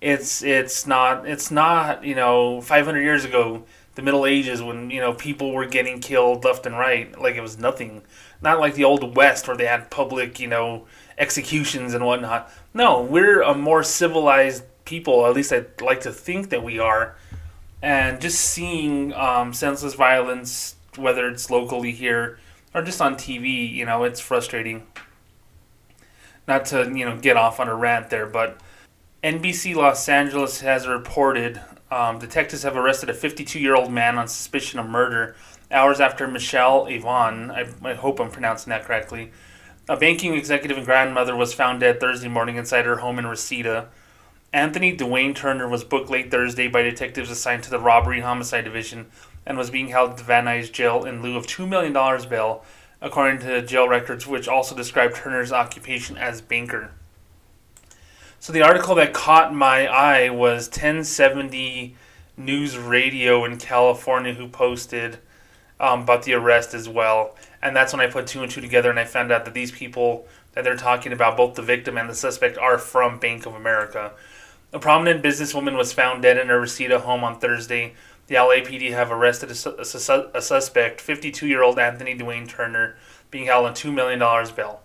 It's 0.00 0.42
it's 0.42 0.86
not 0.86 1.26
it's 1.26 1.50
not 1.50 2.04
you 2.04 2.14
know 2.14 2.60
500 2.60 3.00
years 3.00 3.24
ago 3.24 3.64
the 3.94 4.02
Middle 4.02 4.26
Ages 4.26 4.62
when 4.62 4.90
you 4.90 5.00
know 5.00 5.14
people 5.14 5.52
were 5.52 5.66
getting 5.66 6.00
killed 6.00 6.44
left 6.44 6.66
and 6.66 6.76
right 6.76 7.18
like 7.18 7.36
it 7.36 7.40
was 7.40 7.58
nothing. 7.58 8.02
Not 8.42 8.60
like 8.60 8.74
the 8.74 8.84
old 8.84 9.16
West 9.16 9.48
where 9.48 9.56
they 9.56 9.66
had 9.66 9.90
public 9.90 10.38
you 10.38 10.48
know 10.48 10.86
executions 11.18 11.94
and 11.94 12.04
whatnot. 12.04 12.50
No, 12.72 13.02
we're 13.02 13.42
a 13.42 13.54
more 13.54 13.82
civilized 13.82 14.64
people. 14.84 15.26
At 15.26 15.34
least 15.34 15.52
I'd 15.52 15.80
like 15.80 16.00
to 16.02 16.12
think 16.12 16.50
that 16.50 16.62
we 16.62 16.78
are. 16.78 17.16
And 17.82 18.20
just 18.20 18.40
seeing 18.40 19.12
um, 19.12 19.52
senseless 19.52 19.94
violence, 19.94 20.76
whether 20.96 21.28
it's 21.28 21.50
locally 21.50 21.92
here 21.92 22.38
or 22.74 22.82
just 22.82 23.00
on 23.00 23.14
TV, 23.14 23.70
you 23.70 23.84
know, 23.84 24.04
it's 24.04 24.20
frustrating. 24.20 24.86
Not 26.46 26.66
to 26.66 26.90
you 26.94 27.04
know 27.04 27.16
get 27.16 27.36
off 27.36 27.60
on 27.60 27.68
a 27.68 27.74
rant 27.74 28.10
there, 28.10 28.26
but 28.26 28.58
NBC 29.22 29.74
Los 29.74 30.08
Angeles 30.08 30.60
has 30.60 30.86
reported 30.86 31.60
um, 31.90 32.18
detectives 32.18 32.64
have 32.64 32.76
arrested 32.76 33.08
a 33.08 33.14
52 33.14 33.58
year 33.58 33.74
old 33.74 33.90
man 33.90 34.18
on 34.18 34.28
suspicion 34.28 34.78
of 34.78 34.86
murder 34.86 35.36
hours 35.70 36.00
after 36.00 36.26
Michelle 36.26 36.86
Avan, 36.86 37.50
I, 37.50 37.66
I, 37.88 37.94
hope 37.94 38.20
I'm 38.20 38.30
pronouncing 38.30 38.70
that 38.70 38.84
correctly, 38.84 39.32
a 39.88 39.96
banking 39.96 40.34
executive 40.34 40.78
and 40.78 40.86
grandmother, 40.86 41.36
was 41.36 41.52
found 41.52 41.80
dead 41.80 42.00
Thursday 42.00 42.28
morning 42.28 42.56
inside 42.56 42.86
her 42.86 42.96
home 42.96 43.18
in 43.18 43.26
Reseda. 43.26 43.88
Anthony 44.52 44.96
Dwayne 44.96 45.34
Turner 45.34 45.68
was 45.68 45.84
booked 45.84 46.08
late 46.08 46.30
Thursday 46.30 46.68
by 46.68 46.82
detectives 46.82 47.30
assigned 47.30 47.64
to 47.64 47.70
the 47.70 47.78
Robbery 47.78 48.20
Homicide 48.20 48.64
Division 48.64 49.06
and 49.44 49.58
was 49.58 49.70
being 49.70 49.88
held 49.88 50.12
at 50.12 50.16
the 50.16 50.24
Van 50.24 50.46
Nuys 50.46 50.72
jail 50.72 51.04
in 51.04 51.20
lieu 51.20 51.36
of 51.36 51.46
$2 51.46 51.68
million 51.68 51.92
bail, 52.28 52.64
according 53.00 53.40
to 53.40 53.60
jail 53.60 53.86
records, 53.86 54.26
which 54.26 54.48
also 54.48 54.74
described 54.74 55.16
Turner's 55.16 55.52
occupation 55.52 56.16
as 56.16 56.40
banker. 56.40 56.92
So 58.40 58.52
the 58.52 58.62
article 58.62 58.94
that 58.94 59.12
caught 59.12 59.54
my 59.54 59.86
eye 59.86 60.30
was 60.30 60.68
1070 60.68 61.96
News 62.36 62.78
Radio 62.78 63.44
in 63.44 63.58
California, 63.58 64.34
who 64.34 64.48
posted 64.48 65.18
um, 65.84 66.00
about 66.00 66.22
the 66.22 66.32
arrest 66.32 66.72
as 66.72 66.88
well. 66.88 67.36
And 67.62 67.76
that's 67.76 67.92
when 67.92 68.00
I 68.00 68.06
put 68.06 68.26
two 68.26 68.42
and 68.42 68.50
two 68.50 68.62
together 68.62 68.88
and 68.88 68.98
I 68.98 69.04
found 69.04 69.30
out 69.30 69.44
that 69.44 69.52
these 69.52 69.70
people 69.70 70.26
that 70.52 70.64
they're 70.64 70.76
talking 70.76 71.12
about, 71.12 71.36
both 71.36 71.54
the 71.54 71.62
victim 71.62 71.98
and 71.98 72.08
the 72.08 72.14
suspect, 72.14 72.56
are 72.56 72.78
from 72.78 73.18
Bank 73.18 73.44
of 73.44 73.54
America. 73.54 74.12
A 74.72 74.78
prominent 74.78 75.22
businesswoman 75.22 75.76
was 75.76 75.92
found 75.92 76.22
dead 76.22 76.38
in 76.38 76.48
her 76.48 76.60
Reseda 76.60 77.00
home 77.00 77.22
on 77.22 77.38
Thursday. 77.38 77.94
The 78.28 78.36
LAPD 78.36 78.92
have 78.92 79.12
arrested 79.12 79.50
a, 79.50 79.54
su- 79.54 80.30
a 80.34 80.40
suspect, 80.40 81.00
52 81.02 81.46
year 81.46 81.62
old 81.62 81.78
Anthony 81.78 82.16
Dwayne 82.16 82.48
Turner, 82.48 82.96
being 83.30 83.46
held 83.46 83.66
on 83.66 83.74
$2 83.74 83.92
million 83.92 84.18
bail. 84.56 84.80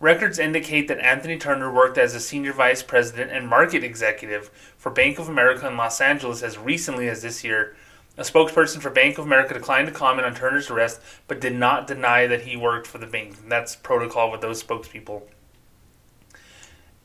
Records 0.00 0.38
indicate 0.38 0.88
that 0.88 0.98
Anthony 0.98 1.38
Turner 1.38 1.72
worked 1.72 1.98
as 1.98 2.14
a 2.14 2.20
senior 2.20 2.54
vice 2.54 2.82
president 2.82 3.30
and 3.30 3.46
market 3.46 3.84
executive 3.84 4.48
for 4.76 4.90
Bank 4.90 5.18
of 5.18 5.28
America 5.28 5.68
in 5.68 5.76
Los 5.76 6.00
Angeles 6.00 6.42
as 6.42 6.58
recently 6.58 7.08
as 7.08 7.22
this 7.22 7.44
year. 7.44 7.76
A 8.20 8.22
spokesperson 8.22 8.82
for 8.82 8.90
Bank 8.90 9.16
of 9.16 9.24
America 9.24 9.54
declined 9.54 9.88
to 9.88 9.94
comment 9.94 10.26
on 10.26 10.34
Turner's 10.34 10.68
arrest, 10.68 11.00
but 11.26 11.40
did 11.40 11.54
not 11.54 11.86
deny 11.86 12.26
that 12.26 12.42
he 12.42 12.54
worked 12.54 12.86
for 12.86 12.98
the 12.98 13.06
bank. 13.06 13.48
That's 13.48 13.74
protocol 13.74 14.30
with 14.30 14.42
those 14.42 14.62
spokespeople. 14.62 15.22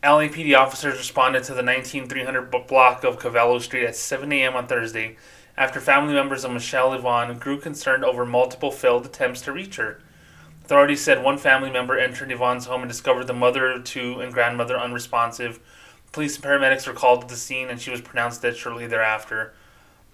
LAPD 0.03 0.59
officers 0.59 0.97
responded 0.97 1.45
to 1.45 1.53
the 1.53 1.61
19300 1.61 2.67
block 2.67 3.05
of 3.05 3.17
Cavallo 3.17 3.59
Street 3.59 3.85
at 3.85 3.95
7 3.95 4.29
a.m. 4.33 4.57
on 4.57 4.67
Thursday 4.67 5.15
after 5.55 5.79
family 5.79 6.13
members 6.13 6.43
of 6.43 6.51
Michelle 6.51 6.91
Avan 6.91 7.39
grew 7.39 7.61
concerned 7.61 8.03
over 8.03 8.25
multiple 8.25 8.69
failed 8.69 9.05
attempts 9.05 9.39
to 9.43 9.53
reach 9.53 9.77
her. 9.77 10.01
Authorities 10.65 11.01
said 11.01 11.23
one 11.23 11.37
family 11.37 11.71
member 11.71 11.97
entered 11.97 12.29
Avan's 12.29 12.65
home 12.65 12.81
and 12.81 12.91
discovered 12.91 13.27
the 13.27 13.33
mother 13.33 13.71
of 13.71 13.85
two 13.85 14.19
and 14.19 14.33
grandmother 14.33 14.77
unresponsive. 14.77 15.61
Police 16.11 16.35
and 16.35 16.43
paramedics 16.43 16.85
were 16.85 16.93
called 16.93 17.21
to 17.21 17.27
the 17.27 17.37
scene, 17.37 17.69
and 17.69 17.79
she 17.79 17.89
was 17.89 18.01
pronounced 18.01 18.41
dead 18.41 18.57
shortly 18.57 18.85
thereafter. 18.85 19.53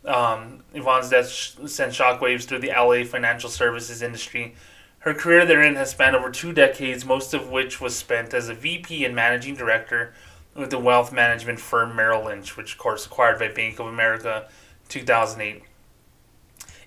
Um, 0.06 0.64
Avan's 0.74 1.10
death 1.10 1.30
sent 1.30 1.94
shockwaves 1.94 2.46
through 2.46 2.60
the 2.60 2.70
LA 2.70 3.04
financial 3.04 3.50
services 3.50 4.02
industry. 4.02 4.56
Her 5.00 5.14
career 5.14 5.46
therein 5.46 5.76
has 5.76 5.92
spanned 5.92 6.16
over 6.16 6.30
two 6.30 6.54
decades, 6.54 7.06
most 7.06 7.34
of 7.34 7.50
which 7.50 7.82
was 7.82 7.96
spent 7.96 8.34
as 8.34 8.50
a 8.50 8.54
VP 8.54 9.04
and 9.06 9.16
managing 9.16 9.56
director 9.56 10.14
with 10.56 10.70
the 10.70 10.80
wealth 10.80 11.12
management 11.12 11.60
firm 11.60 11.96
Merrill 11.96 12.26
Lynch, 12.26 12.58
which, 12.58 12.74
of 12.74 12.78
course, 12.78 13.06
acquired 13.06 13.40
by 13.40 13.48
Bank 13.48 13.80
of 13.80 13.88
America 13.88 14.48
2008. 14.90 15.64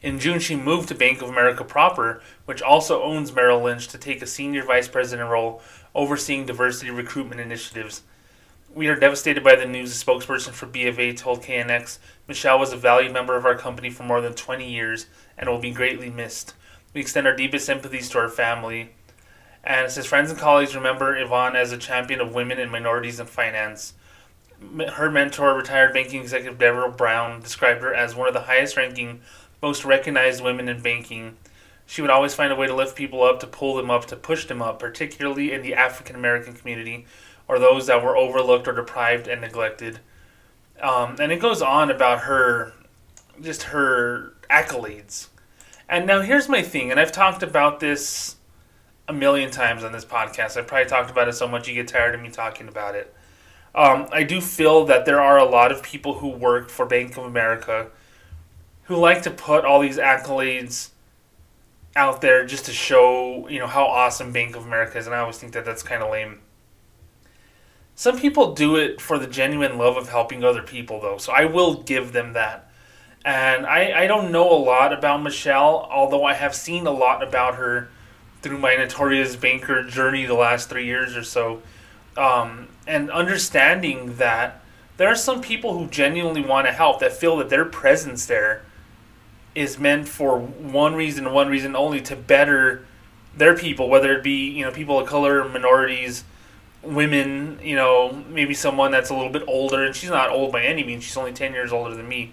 In 0.03 0.19
June, 0.19 0.39
she 0.39 0.55
moved 0.55 0.89
to 0.89 0.95
Bank 0.95 1.23
of 1.23 1.31
America 1.31 1.65
proper, 1.65 2.23
which 2.45 2.61
also 2.61 3.03
owns 3.03 3.35
Merrill 3.35 3.63
Lynch, 3.63 3.89
to 3.89 3.99
take 3.99 4.21
a 4.21 4.27
senior 4.27 4.63
vice 4.63 4.87
president 4.87 5.31
role 5.31 5.63
overseeing 5.95 6.45
diversity 6.45 6.91
recruitment 6.91 7.41
initiatives. 7.41 8.03
We 8.75 8.89
are 8.89 8.97
devastated 8.97 9.45
by 9.45 9.55
the 9.55 9.67
news, 9.67 10.03
a 10.03 10.05
spokesperson 10.05 10.51
for 10.51 10.67
BFA 10.67 11.17
told 11.17 11.45
KNX. 11.45 12.01
Michelle 12.27 12.59
was 12.59 12.73
a 12.73 12.77
valued 12.77 13.13
member 13.13 13.37
of 13.37 13.47
our 13.47 13.55
company 13.55 13.89
for 13.89 14.03
more 14.03 14.21
than 14.21 14.35
20 14.35 14.69
years 14.69 15.07
and 15.39 15.49
will 15.49 15.61
be 15.61 15.71
greatly 15.71 16.11
missed. 16.11 16.55
We 16.93 17.01
extend 17.01 17.29
our 17.29 17.37
deepest 17.37 17.67
sympathies 17.67 18.09
to 18.11 18.19
her 18.19 18.29
family. 18.29 18.91
And 19.63 19.87
it 19.87 19.93
says, 19.93 20.07
friends 20.07 20.31
and 20.31 20.41
colleagues 20.41 20.75
remember 20.75 21.15
Avan 21.15 21.55
as 21.55 21.71
a 21.71 21.79
champion 21.79 22.21
of 22.21 22.35
women 22.35 22.59
and 22.59 22.73
minorities 22.73 23.21
in 23.21 23.27
finance. 23.27 23.95
Her 24.95 25.09
mentor, 25.09 25.55
retired 25.55 25.95
banking 25.95 26.21
executive 26.21 26.59
Deborah 26.59 26.91
Brown, 26.91 27.43
described 27.43 27.81
her 27.83 27.95
as 27.95 28.17
one 28.17 28.27
of 28.27 28.35
the 28.35 28.41
highest 28.41 28.77
ranking, 28.77 29.21
most 29.63 29.85
recognized 29.85 30.43
women 30.43 30.69
in 30.69 30.83
banking. 30.83 31.37
She 31.87 32.03
would 32.03 32.11
always 32.11 32.35
find 32.35 32.53
a 32.53 32.57
way 32.57 32.67
to 32.67 32.75
lift 32.75 32.97
people 32.97 33.23
up, 33.23 33.39
to 33.39 33.47
pull 33.47 33.77
them 33.77 33.91
up, 33.91 34.07
to 34.07 34.17
push 34.17 34.47
them 34.47 34.61
up, 34.61 34.81
particularly 34.81 35.53
in 35.53 35.63
the 35.63 35.75
African 35.75 36.17
American 36.17 36.55
community 36.55 37.07
or 37.49 37.59
those 37.59 37.87
that 37.87 38.03
were 38.03 38.17
overlooked 38.17 38.67
or 38.69 38.73
deprived 38.73 39.29
and 39.29 39.41
neglected. 39.41 40.01
Um, 40.81 41.17
and 41.21 41.31
it 41.31 41.41
goes 41.41 41.63
on 41.63 41.91
about 41.91 42.21
her, 42.21 42.73
just 43.41 43.65
her 43.65 44.35
accolades. 44.51 45.29
And 45.89 46.07
now 46.07 46.21
here's 46.23 46.49
my 46.49 46.63
thing, 46.63 46.91
and 46.91 46.99
I've 46.99 47.13
talked 47.13 47.43
about 47.43 47.81
this 47.81 48.37
a 49.07 49.13
million 49.13 49.51
times 49.51 49.85
on 49.85 49.93
this 49.93 50.05
podcast. 50.05 50.57
I've 50.57 50.67
probably 50.67 50.89
talked 50.89 51.11
about 51.11 51.29
it 51.29 51.35
so 51.35 51.47
much 51.47 51.69
you 51.69 51.75
get 51.75 51.89
tired 51.89 52.15
of 52.15 52.23
me 52.23 52.31
talking 52.31 52.69
about 52.69 52.95
it. 52.95 53.15
Um, 53.75 54.07
I 54.13 54.23
do 54.23 54.41
feel 54.41 54.87
that 54.87 55.05
there 55.05 55.21
are 55.21 55.39
a 55.39 55.45
lot 55.45 55.73
of 55.73 55.83
people 55.83 56.15
who 56.15 56.29
work 56.29 56.71
for 56.71 56.87
Bank 56.87 57.17
of 57.17 57.25
America 57.25 57.89
who 58.85 58.97
like 58.97 59.23
to 59.23 59.31
put 59.31 59.65
all 59.65 59.81
these 59.81 59.99
accolades 59.99 60.91
out 61.97 62.21
there 62.21 62.45
just 62.45 62.67
to 62.67 62.73
show, 62.73 63.49
you 63.49 63.59
know, 63.59 63.67
how 63.67 63.85
awesome 63.85 64.33
Bank 64.33 64.57
of 64.57 64.67
America 64.67 64.99
is, 64.99 65.07
and 65.07 65.15
I 65.15 65.21
always 65.21 65.39
think 65.39 65.53
that 65.53 65.65
that's 65.65 65.83
kind 65.83 66.03
of 66.03 66.11
lame. 66.11 66.41
Some 67.97 68.19
people 68.19 68.55
do 68.55 68.77
it 68.77 69.01
for 69.01 69.19
the 69.19 69.27
genuine 69.27 69.79
love 69.79 69.97
of 69.97 70.09
helping 70.09 70.43
other 70.43 70.63
people, 70.63 71.01
though, 71.01 71.19
so 71.19 71.33
I 71.33 71.45
will 71.45 71.83
give 71.83 72.13
them 72.13 72.33
that. 72.33 72.71
And 73.25 73.65
I, 73.65 74.03
I 74.03 74.07
don't 74.07 74.33
know 74.33 74.51
a 74.51 74.59
lot 74.59 74.93
about 74.93 75.23
Michelle, 75.23 75.89
although 75.91 76.25
I 76.25 76.35
have 76.35 76.55
seen 76.55 76.87
a 76.87 76.91
lot 76.91 77.23
about 77.23 77.55
her 77.55 77.89
through 78.43 78.59
my 78.59 78.75
notorious 78.75 79.37
banker 79.37 79.83
journey 79.85 80.27
the 80.27 80.35
last 80.35 80.69
three 80.69 80.85
years 80.85 81.17
or 81.17 81.23
so. 81.23 81.63
Um, 82.17 82.69
and 82.87 83.11
understanding 83.11 84.17
that 84.17 84.61
there 84.97 85.09
are 85.09 85.17
some 85.17 85.41
people 85.41 85.79
who 85.79 85.87
genuinely 85.87 86.43
want 86.43 86.67
to 86.67 86.73
help 86.73 87.01
that 87.01 87.13
feel 87.13 87.37
that 87.39 87.49
their 87.49 87.65
presence 87.65 88.27
there 88.27 88.65
is 89.55 89.79
meant 89.79 90.09
for 90.09 90.39
one 90.39 90.95
reason, 90.95 91.33
one 91.33 91.49
reason 91.49 91.75
only 91.75 92.01
to 92.03 92.17
better 92.17 92.85
their 93.37 93.57
people, 93.57 93.89
whether 93.89 94.13
it 94.13 94.23
be 94.23 94.51
you 94.51 94.65
know 94.65 94.71
people 94.71 95.01
of 95.01 95.09
color, 95.09 95.49
minorities, 95.49 96.25
women, 96.87 97.59
you 97.63 97.77
know 97.77 98.25
maybe 98.29 98.55
someone 98.55 98.91
that's 98.91 99.11
a 99.11 99.15
little 99.15 99.33
bit 99.33 99.45
older, 99.47 99.85
and 99.85 99.95
she's 99.95 100.11
not 100.11 100.31
old 100.31 100.53
by 100.53 100.63
any 100.63 100.85
means. 100.85 101.05
She's 101.05 101.17
only 101.17 101.33
ten 101.33 101.53
years 101.53 101.73
older 101.73 101.95
than 101.95 102.09
me. 102.09 102.33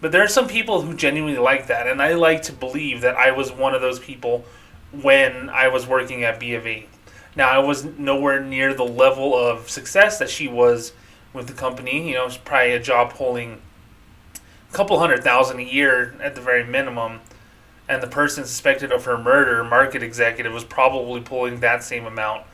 But 0.00 0.12
there 0.12 0.22
are 0.22 0.28
some 0.28 0.48
people 0.48 0.80
who 0.80 0.94
genuinely 0.94 1.38
like 1.38 1.66
that, 1.66 1.86
and 1.86 2.00
I 2.00 2.14
like 2.14 2.42
to 2.44 2.52
believe 2.52 3.02
that 3.02 3.16
I 3.16 3.32
was 3.32 3.52
one 3.52 3.74
of 3.74 3.82
those 3.82 3.98
people 3.98 4.44
when 4.92 5.50
I 5.50 5.68
was 5.68 5.86
working 5.86 6.24
at 6.24 6.40
B 6.40 6.54
of 6.54 6.66
A. 6.66 6.86
Now 7.36 7.50
I 7.50 7.58
was 7.58 7.84
nowhere 7.84 8.40
near 8.40 8.74
the 8.74 8.84
level 8.84 9.34
of 9.34 9.70
success 9.70 10.18
that 10.18 10.30
she 10.30 10.48
was 10.48 10.92
with 11.32 11.46
the 11.46 11.52
company. 11.52 12.08
You 12.08 12.14
know, 12.14 12.26
it's 12.26 12.36
probably 12.36 12.72
a 12.72 12.80
job 12.80 13.12
holding 13.12 13.60
a 14.34 14.72
couple 14.72 14.98
hundred 14.98 15.22
thousand 15.22 15.60
a 15.60 15.64
year 15.64 16.14
at 16.20 16.34
the 16.34 16.40
very 16.40 16.64
minimum. 16.64 17.20
And 17.88 18.02
the 18.02 18.06
person 18.06 18.44
suspected 18.44 18.92
of 18.92 19.04
her 19.04 19.18
murder, 19.18 19.64
market 19.64 20.02
executive, 20.02 20.52
was 20.52 20.64
probably 20.64 21.20
pulling 21.20 21.60
that 21.60 21.82
same 21.82 22.06
amount. 22.06 22.44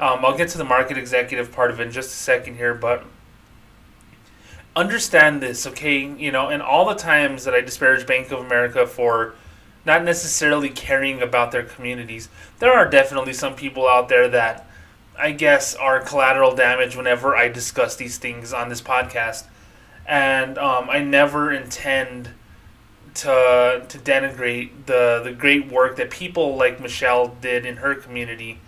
Um, 0.00 0.24
I'll 0.24 0.36
get 0.36 0.48
to 0.50 0.58
the 0.58 0.64
market 0.64 0.98
executive 0.98 1.52
part 1.52 1.70
of 1.70 1.78
it 1.78 1.86
in 1.86 1.92
just 1.92 2.10
a 2.10 2.14
second 2.14 2.56
here, 2.56 2.74
but 2.74 3.04
understand 4.74 5.40
this, 5.40 5.66
okay? 5.66 6.12
You 6.12 6.32
know, 6.32 6.48
and 6.48 6.62
all 6.62 6.88
the 6.88 6.94
times 6.94 7.44
that 7.44 7.54
I 7.54 7.60
disparage 7.60 8.06
Bank 8.06 8.32
of 8.32 8.40
America 8.40 8.86
for 8.86 9.34
not 9.84 10.02
necessarily 10.02 10.70
caring 10.70 11.22
about 11.22 11.52
their 11.52 11.62
communities, 11.62 12.28
there 12.58 12.72
are 12.72 12.88
definitely 12.88 13.34
some 13.34 13.54
people 13.54 13.86
out 13.86 14.08
there 14.08 14.28
that 14.28 14.66
I 15.18 15.32
guess 15.32 15.74
are 15.74 16.00
collateral 16.00 16.54
damage 16.54 16.96
whenever 16.96 17.36
I 17.36 17.48
discuss 17.48 17.94
these 17.94 18.16
things 18.18 18.52
on 18.52 18.70
this 18.70 18.80
podcast 18.80 19.44
and 20.10 20.58
um, 20.58 20.90
I 20.90 20.98
never 20.98 21.52
intend 21.52 22.30
to 23.14 23.84
to 23.88 23.98
denigrate 23.98 24.70
the 24.86 25.20
the 25.22 25.32
great 25.32 25.70
work 25.70 25.96
that 25.96 26.10
people 26.10 26.56
like 26.56 26.80
Michelle 26.80 27.28
did 27.40 27.64
in 27.64 27.76
her 27.76 27.94
community. 27.94 28.58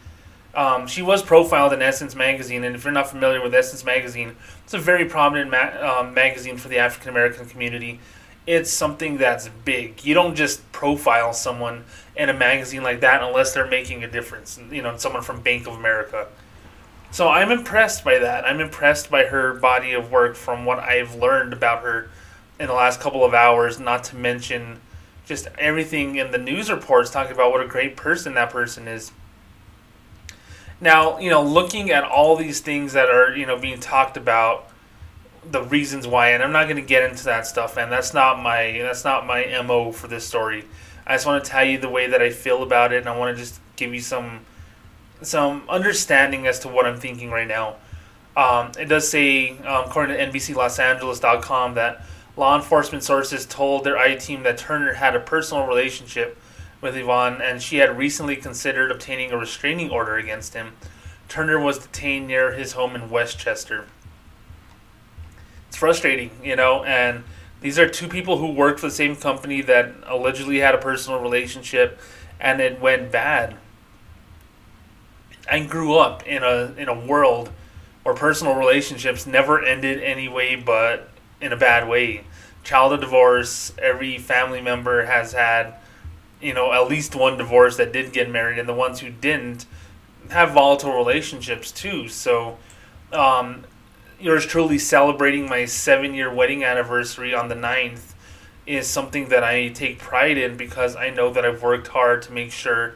Um, 0.54 0.86
she 0.86 1.00
was 1.00 1.22
profiled 1.22 1.72
in 1.72 1.80
Essence 1.80 2.14
magazine, 2.14 2.64
and 2.64 2.76
if 2.76 2.84
you're 2.84 2.92
not 2.92 3.08
familiar 3.08 3.42
with 3.42 3.54
Essence 3.54 3.84
magazine, 3.84 4.36
it's 4.64 4.74
a 4.74 4.78
very 4.78 5.06
prominent 5.06 5.50
ma- 5.50 6.00
um, 6.00 6.12
magazine 6.12 6.58
for 6.58 6.68
the 6.68 6.78
African 6.78 7.08
American 7.08 7.46
community. 7.46 8.00
It's 8.46 8.70
something 8.70 9.18
that's 9.18 9.48
big. 9.64 10.04
You 10.04 10.14
don't 10.14 10.34
just 10.34 10.70
profile 10.72 11.32
someone 11.32 11.84
in 12.16 12.28
a 12.28 12.34
magazine 12.34 12.82
like 12.82 13.00
that 13.00 13.22
unless 13.22 13.54
they're 13.54 13.66
making 13.66 14.04
a 14.04 14.10
difference. 14.10 14.58
You 14.70 14.82
know, 14.82 14.96
someone 14.96 15.22
from 15.22 15.40
Bank 15.40 15.66
of 15.66 15.74
America. 15.74 16.26
So 17.12 17.28
I'm 17.28 17.50
impressed 17.50 18.04
by 18.04 18.18
that. 18.18 18.44
I'm 18.44 18.60
impressed 18.60 19.10
by 19.10 19.24
her 19.24 19.54
body 19.54 19.92
of 19.92 20.10
work 20.10 20.34
from 20.34 20.64
what 20.64 20.80
I've 20.80 21.14
learned 21.14 21.52
about 21.52 21.82
her 21.82 22.10
in 22.58 22.66
the 22.66 22.74
last 22.74 23.00
couple 23.00 23.24
of 23.24 23.32
hours, 23.32 23.78
not 23.78 24.04
to 24.04 24.16
mention 24.16 24.80
just 25.24 25.46
everything 25.58 26.16
in 26.16 26.30
the 26.30 26.38
news 26.38 26.70
reports 26.70 27.10
talking 27.10 27.32
about 27.32 27.52
what 27.52 27.62
a 27.62 27.66
great 27.66 27.96
person 27.96 28.34
that 28.34 28.50
person 28.50 28.88
is. 28.88 29.12
Now, 30.82 31.20
you 31.20 31.30
know, 31.30 31.44
looking 31.44 31.92
at 31.92 32.02
all 32.02 32.34
these 32.34 32.58
things 32.58 32.94
that 32.94 33.08
are, 33.08 33.36
you 33.36 33.46
know, 33.46 33.56
being 33.56 33.78
talked 33.78 34.16
about, 34.16 34.68
the 35.48 35.62
reasons 35.62 36.08
why, 36.08 36.30
and 36.30 36.42
I'm 36.42 36.50
not 36.50 36.64
going 36.64 36.76
to 36.76 36.86
get 36.86 37.08
into 37.08 37.24
that 37.26 37.46
stuff, 37.46 37.76
and 37.76 37.90
that's 37.90 38.12
not 38.12 38.42
my 38.42 38.80
that's 38.82 39.04
not 39.04 39.24
my 39.24 39.62
mo 39.62 39.92
for 39.92 40.08
this 40.08 40.26
story. 40.26 40.64
I 41.06 41.14
just 41.14 41.24
want 41.24 41.44
to 41.44 41.50
tell 41.50 41.64
you 41.64 41.78
the 41.78 41.88
way 41.88 42.08
that 42.08 42.20
I 42.20 42.30
feel 42.30 42.64
about 42.64 42.92
it, 42.92 42.98
and 42.98 43.08
I 43.08 43.16
want 43.16 43.36
to 43.36 43.40
just 43.40 43.60
give 43.76 43.94
you 43.94 44.00
some 44.00 44.40
some 45.22 45.62
understanding 45.68 46.48
as 46.48 46.58
to 46.60 46.68
what 46.68 46.84
I'm 46.84 46.98
thinking 46.98 47.30
right 47.30 47.46
now. 47.46 47.76
Um, 48.36 48.72
it 48.76 48.86
does 48.86 49.08
say, 49.08 49.50
um, 49.60 49.84
according 49.86 50.16
to 50.16 50.26
NBCLosAngeles.com, 50.26 51.74
that 51.74 52.04
law 52.36 52.56
enforcement 52.56 53.04
sources 53.04 53.46
told 53.46 53.84
their 53.84 53.96
I 53.96 54.16
team 54.16 54.42
that 54.42 54.58
Turner 54.58 54.94
had 54.94 55.14
a 55.14 55.20
personal 55.20 55.64
relationship 55.66 56.36
with 56.82 56.94
Avan 56.96 57.40
and 57.40 57.62
she 57.62 57.78
had 57.78 57.96
recently 57.96 58.36
considered 58.36 58.90
obtaining 58.90 59.30
a 59.30 59.38
restraining 59.38 59.88
order 59.90 60.16
against 60.16 60.52
him. 60.52 60.72
Turner 61.28 61.58
was 61.58 61.78
detained 61.78 62.26
near 62.26 62.52
his 62.52 62.72
home 62.72 62.94
in 62.94 63.08
Westchester. 63.08 63.86
It's 65.68 65.78
frustrating, 65.78 66.32
you 66.44 66.56
know, 66.56 66.84
and 66.84 67.24
These 67.62 67.78
are 67.78 67.88
two 67.88 68.08
people 68.08 68.38
who 68.38 68.50
worked 68.50 68.80
for 68.80 68.88
the 68.88 68.92
same 68.92 69.14
company 69.14 69.62
that 69.62 69.92
allegedly 70.04 70.58
had 70.58 70.74
a 70.74 70.78
personal 70.78 71.20
relationship 71.20 72.00
and 72.40 72.60
it 72.60 72.80
went 72.80 73.12
bad. 73.12 73.56
I 75.48 75.64
grew 75.64 75.96
up 75.96 76.26
in 76.26 76.42
a 76.42 76.74
in 76.76 76.88
a 76.88 77.06
world 77.06 77.50
where 78.02 78.14
personal 78.16 78.54
relationships 78.54 79.26
never 79.26 79.64
ended 79.64 80.02
any 80.02 80.28
way 80.28 80.56
but 80.56 81.08
in 81.40 81.52
a 81.52 81.56
bad 81.56 81.88
way. 81.88 82.24
Child 82.64 82.94
of 82.94 83.00
divorce, 83.00 83.72
every 83.78 84.18
family 84.18 84.60
member 84.60 85.06
has 85.06 85.32
had, 85.32 85.74
you 86.42 86.52
know, 86.52 86.72
at 86.72 86.88
least 86.88 87.14
one 87.14 87.38
divorce 87.38 87.76
that 87.76 87.92
did 87.92 88.12
get 88.12 88.28
married, 88.28 88.58
and 88.58 88.68
the 88.68 88.74
ones 88.74 89.00
who 89.00 89.10
didn't 89.10 89.64
have 90.30 90.52
volatile 90.52 90.92
relationships 90.92 91.70
too. 91.70 92.08
So, 92.08 92.58
um, 93.12 93.64
yours 94.20 94.44
truly 94.44 94.78
celebrating 94.78 95.48
my 95.48 95.64
seven 95.64 96.14
year 96.14 96.32
wedding 96.32 96.64
anniversary 96.64 97.34
on 97.34 97.48
the 97.48 97.54
9th 97.54 98.14
is 98.66 98.86
something 98.86 99.28
that 99.28 99.42
I 99.42 99.68
take 99.68 99.98
pride 99.98 100.38
in 100.38 100.56
because 100.56 100.94
I 100.94 101.10
know 101.10 101.32
that 101.32 101.44
I've 101.44 101.62
worked 101.62 101.88
hard 101.88 102.22
to 102.22 102.32
make 102.32 102.52
sure 102.52 102.94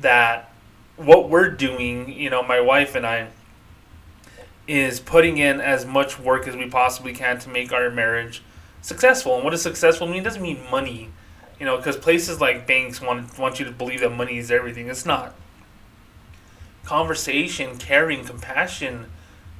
that 0.00 0.52
what 0.96 1.28
we're 1.28 1.50
doing, 1.50 2.12
you 2.12 2.30
know, 2.30 2.42
my 2.42 2.60
wife 2.60 2.94
and 2.94 3.06
I, 3.06 3.28
is 4.66 5.00
putting 5.00 5.38
in 5.38 5.60
as 5.60 5.84
much 5.84 6.18
work 6.18 6.46
as 6.46 6.56
we 6.56 6.68
possibly 6.68 7.12
can 7.12 7.38
to 7.40 7.48
make 7.48 7.72
our 7.72 7.90
marriage 7.90 8.42
successful. 8.82 9.34
And 9.34 9.44
what 9.44 9.50
does 9.50 9.62
successful 9.62 10.06
mean? 10.06 10.18
It 10.18 10.24
doesn't 10.24 10.42
mean 10.42 10.60
money, 10.70 11.10
you 11.60 11.66
know, 11.66 11.76
because 11.76 11.98
places 11.98 12.40
like 12.40 12.66
banks 12.66 13.02
want 13.02 13.38
want 13.38 13.58
you 13.58 13.66
to 13.66 13.70
believe 13.70 14.00
that 14.00 14.10
money 14.10 14.38
is 14.38 14.50
everything. 14.50 14.88
It's 14.88 15.04
not. 15.04 15.34
Conversation, 16.84 17.76
caring, 17.76 18.24
compassion, 18.24 19.06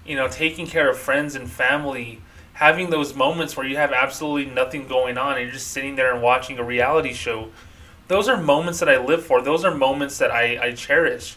you 0.07 0.17
know, 0.17 0.27
taking 0.27 0.67
care 0.67 0.89
of 0.89 0.99
friends 0.99 1.35
and 1.35 1.49
family, 1.49 2.23
having 2.55 2.89
those 2.89 3.15
moments 3.15 3.55
where 3.57 3.67
you 3.67 3.77
have 3.77 3.93
absolutely 3.93 4.51
nothing 4.53 4.89
going 4.89 5.19
on 5.19 5.35
and 5.35 5.43
you're 5.43 5.53
just 5.53 5.69
sitting 5.69 5.95
there 5.95 6.13
and 6.13 6.23
watching 6.23 6.59
a 6.59 6.65
reality 6.65 7.13
show. 7.13 7.51
Those 8.09 8.29
are 8.29 8.43
moments 8.43 8.81
that 8.81 8.89
I 8.89 8.99
live 8.99 9.25
for. 9.25 9.43
Those 9.43 9.65
are 9.65 9.73
moments 9.73 10.19
that 10.19 10.31
I, 10.31 10.59
I 10.61 10.73
cherish. 10.73 11.37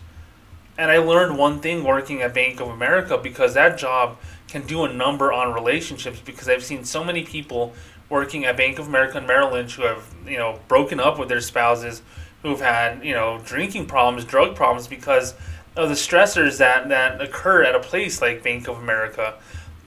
And 0.77 0.89
I 0.89 0.97
learned 0.97 1.37
one 1.37 1.59
thing 1.59 1.83
working 1.83 2.23
at 2.23 2.33
Bank 2.33 2.59
of 2.59 2.69
America 2.69 3.17
because 3.17 3.53
that 3.53 3.77
job 3.77 4.17
can 4.47 4.65
do 4.65 4.85
a 4.85 4.91
number 4.91 5.31
on 5.31 5.53
relationships 5.53 6.19
because 6.23 6.49
I've 6.49 6.63
seen 6.63 6.83
so 6.83 7.03
many 7.03 7.23
people 7.23 7.73
working 8.13 8.45
at 8.45 8.55
Bank 8.55 8.77
of 8.77 8.87
America 8.87 9.17
in 9.17 9.25
Maryland 9.25 9.71
who 9.71 9.81
have, 9.81 10.05
you 10.27 10.37
know, 10.37 10.59
broken 10.67 10.99
up 10.99 11.17
with 11.17 11.29
their 11.29 11.41
spouses, 11.41 12.03
who've 12.43 12.61
had, 12.61 13.03
you 13.03 13.11
know, 13.11 13.41
drinking 13.43 13.87
problems, 13.87 14.23
drug 14.23 14.55
problems 14.55 14.87
because 14.87 15.33
of 15.75 15.89
the 15.89 15.95
stressors 15.95 16.59
that, 16.59 16.89
that 16.89 17.19
occur 17.19 17.63
at 17.63 17.73
a 17.73 17.79
place 17.79 18.21
like 18.21 18.43
Bank 18.43 18.67
of 18.67 18.77
America, 18.77 19.33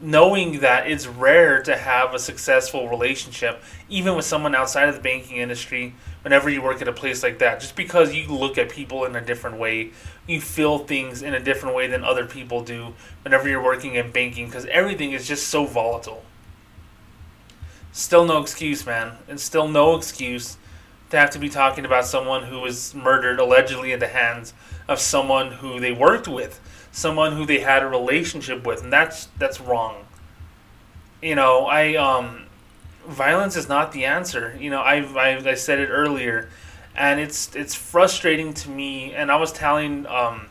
knowing 0.01 0.59
that 0.59 0.91
it's 0.91 1.07
rare 1.07 1.63
to 1.63 1.77
have 1.77 2.15
a 2.15 2.19
successful 2.19 2.89
relationship, 2.89 3.63
even 3.89 4.17
with 4.17 4.25
someone 4.25 4.57
outside 4.57 4.89
of 4.89 4.97
the 4.97 5.01
banking 5.01 5.37
industry, 5.37 5.95
whenever 6.23 6.51
you 6.51 6.61
work 6.61 6.83
at 6.83 6.89
a 6.89 6.93
place 6.93 7.23
like 7.23 7.39
that, 7.39 7.61
just 7.61 7.77
because 7.77 8.13
you 8.13 8.27
look 8.27 8.59
at 8.59 8.69
people 8.69 9.05
in 9.05 9.15
a 9.15 9.21
different 9.25 9.57
way, 9.57 9.93
you 10.27 10.41
feel 10.41 10.79
things 10.79 11.23
in 11.23 11.33
a 11.33 11.41
different 11.41 11.77
way 11.77 11.87
than 11.87 12.03
other 12.03 12.27
people 12.27 12.61
do 12.65 12.93
whenever 13.23 13.49
you're 13.49 13.63
working 13.63 13.95
in 13.95 14.11
banking, 14.11 14.47
because 14.47 14.67
everything 14.67 15.13
is 15.13 15.29
just 15.29 15.47
so 15.47 15.65
volatile. 15.65 16.25
Still 17.97 18.27
no 18.27 18.43
excuse, 18.43 18.85
man. 18.85 19.13
And 19.27 19.41
still 19.41 19.69
no 19.69 19.97
excuse 19.97 20.59
to 21.09 21.17
have 21.17 21.31
to 21.31 21.39
be 21.39 21.49
talking 21.49 21.87
about 21.87 22.05
someone 22.05 22.43
who 22.43 22.61
was 22.61 22.95
murdered 22.95 23.41
allegedly 23.41 23.95
at 23.95 24.01
the 24.01 24.09
hands 24.09 24.53
of 24.87 25.01
someone 25.01 25.51
who 25.51 25.81
they 25.81 25.93
worked 25.93 26.29
with, 26.29 26.61
someone 26.93 27.33
who 27.33 27.47
they 27.47 27.61
had 27.61 27.83
a 27.83 27.87
relationship 27.87 28.67
with, 28.67 28.83
and 28.83 28.93
that's 28.93 29.29
that's 29.39 29.63
wrong. 29.63 30.05
You 31.23 31.37
know, 31.37 31.65
I 31.65 31.95
um, 31.95 32.45
violence 33.09 33.57
is 33.57 33.67
not 33.67 33.93
the 33.93 34.05
answer. 34.05 34.55
You 34.61 34.69
know, 34.69 34.83
I 34.83 34.97
I, 34.97 35.51
I 35.53 35.55
said 35.55 35.79
it 35.79 35.89
earlier, 35.89 36.51
and 36.95 37.19
it's 37.19 37.57
it's 37.57 37.75
frustrating 37.75 38.53
to 38.53 38.69
me. 38.69 39.15
And 39.15 39.33
I 39.33 39.37
was 39.37 39.53
telling 39.53 40.07
um, 40.07 40.49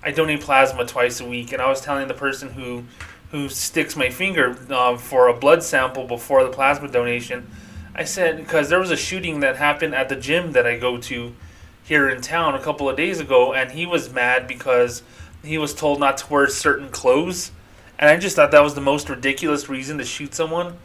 I 0.00 0.12
donate 0.12 0.42
plasma 0.42 0.86
twice 0.86 1.18
a 1.18 1.26
week, 1.26 1.52
and 1.52 1.60
I 1.60 1.68
was 1.68 1.80
telling 1.80 2.06
the 2.06 2.14
person 2.14 2.50
who 2.50 2.84
who 3.30 3.48
sticks 3.48 3.96
my 3.96 4.10
finger 4.10 4.56
uh, 4.70 4.96
for 4.96 5.28
a 5.28 5.34
blood 5.34 5.62
sample 5.62 6.06
before 6.06 6.44
the 6.44 6.50
plasma 6.50 6.88
donation 6.88 7.50
I 7.98 8.04
said 8.04 8.36
because 8.36 8.68
there 8.68 8.78
was 8.78 8.90
a 8.90 8.96
shooting 8.96 9.40
that 9.40 9.56
happened 9.56 9.94
at 9.94 10.10
the 10.10 10.16
gym 10.16 10.52
that 10.52 10.66
I 10.66 10.76
go 10.76 10.98
to 10.98 11.34
here 11.82 12.10
in 12.10 12.20
town 12.20 12.54
a 12.54 12.60
couple 12.60 12.90
of 12.90 12.96
days 12.96 13.20
ago, 13.20 13.54
and 13.54 13.70
he 13.70 13.86
was 13.86 14.12
mad 14.12 14.46
because 14.46 15.02
he 15.42 15.56
was 15.56 15.74
told 15.74 15.98
not 15.98 16.18
to 16.18 16.30
wear 16.30 16.46
certain 16.48 16.90
clothes, 16.90 17.52
and 17.98 18.10
I 18.10 18.18
just 18.18 18.36
thought 18.36 18.50
that 18.50 18.62
was 18.62 18.74
the 18.74 18.82
most 18.82 19.08
ridiculous 19.08 19.70
reason 19.70 19.96
to 19.96 20.04
shoot 20.04 20.34
someone. 20.34 20.76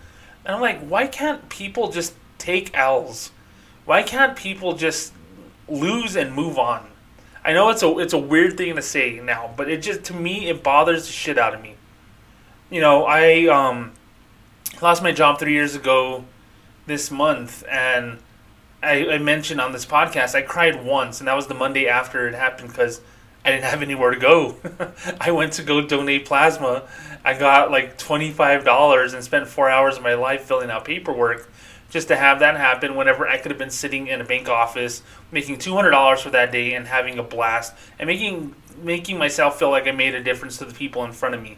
And 0.46 0.56
I'm 0.56 0.62
like, 0.62 0.80
why 0.88 1.06
can't 1.06 1.50
people 1.50 1.92
just 1.92 2.14
take 2.38 2.76
L's? 2.78 3.32
Why 3.84 4.04
can't 4.04 4.38
people 4.38 4.78
just 4.78 5.12
lose 5.68 6.16
and 6.16 6.34
move 6.34 6.58
on? 6.58 6.88
I 7.44 7.52
know 7.52 7.72
it's 7.72 7.84
a 7.84 7.98
it's 8.00 8.14
a 8.14 8.20
weird 8.20 8.56
thing 8.56 8.74
to 8.78 8.82
say 8.82 9.20
now, 9.22 9.54
but 9.58 9.70
it 9.70 9.82
just 9.82 10.06
to 10.06 10.14
me 10.14 10.48
it 10.48 10.64
bothers 10.64 11.08
the 11.08 11.12
shit 11.12 11.38
out 11.38 11.54
of 11.54 11.62
me. 11.62 11.76
You 12.72 12.80
know, 12.80 13.04
I 13.04 13.48
um, 13.48 13.92
lost 14.82 15.04
my 15.04 15.12
job 15.12 15.40
three 15.40 15.52
years 15.52 15.76
ago 15.76 16.24
this 16.86 17.12
month, 17.12 17.66
and 17.70 18.20
I, 18.82 19.08
I, 19.08 19.18
mentioned 19.18 19.60
on 19.60 19.74
this 19.74 19.86
podcast 19.86 20.36
I 20.36 20.42
cried 20.42 20.86
once, 20.86 21.20
and 21.20 21.28
that 21.28 21.36
was 21.36 21.48
the 21.48 21.54
Monday 21.54 21.90
after 21.90 22.30
it 22.30 22.34
happened 22.34 22.70
because 22.70 23.02
I 23.44 23.52
didn't 23.52 23.66
have 23.66 23.82
anywhere 23.82 24.12
to 24.12 24.18
go. 24.18 24.56
I 25.20 25.32
went 25.32 25.52
to 25.54 25.64
go 25.64 25.82
donate 25.82 26.26
plasma. 26.26 26.88
I 27.26 27.38
got 27.38 27.72
like 27.72 27.98
twenty 27.98 28.32
five 28.32 28.64
dollars 28.64 29.14
and 29.14 29.22
spent 29.22 29.50
four 29.50 29.70
hours 29.70 29.98
of 29.98 30.04
my 30.04 30.14
life 30.14 30.44
filling 30.44 30.72
out 30.72 30.86
paperwork 30.86 31.52
just 31.90 32.08
to 32.08 32.16
have 32.16 32.40
that 32.40 32.56
happen. 32.56 32.96
Whenever 32.96 33.28
I 33.28 33.38
could 33.38 33.52
have 33.52 33.60
been 33.60 33.70
sitting 33.70 34.08
in 34.08 34.22
a 34.22 34.24
bank 34.24 34.48
office 34.48 35.04
making 35.30 35.58
two 35.58 35.74
hundred 35.74 35.92
dollars 35.92 36.22
for 36.22 36.30
that 36.30 36.54
day 36.54 36.74
and 36.76 36.88
having 36.88 37.20
a 37.20 37.24
blast 37.24 37.74
and 38.00 38.08
making 38.08 38.56
making 38.82 39.18
myself 39.18 39.60
feel 39.60 39.72
like 39.72 39.88
I 39.88 39.92
made 39.92 40.16
a 40.16 40.24
difference 40.24 40.56
to 40.60 40.64
the 40.66 40.74
people 40.74 41.04
in 41.04 41.12
front 41.12 41.36
of 41.36 41.44
me 41.44 41.58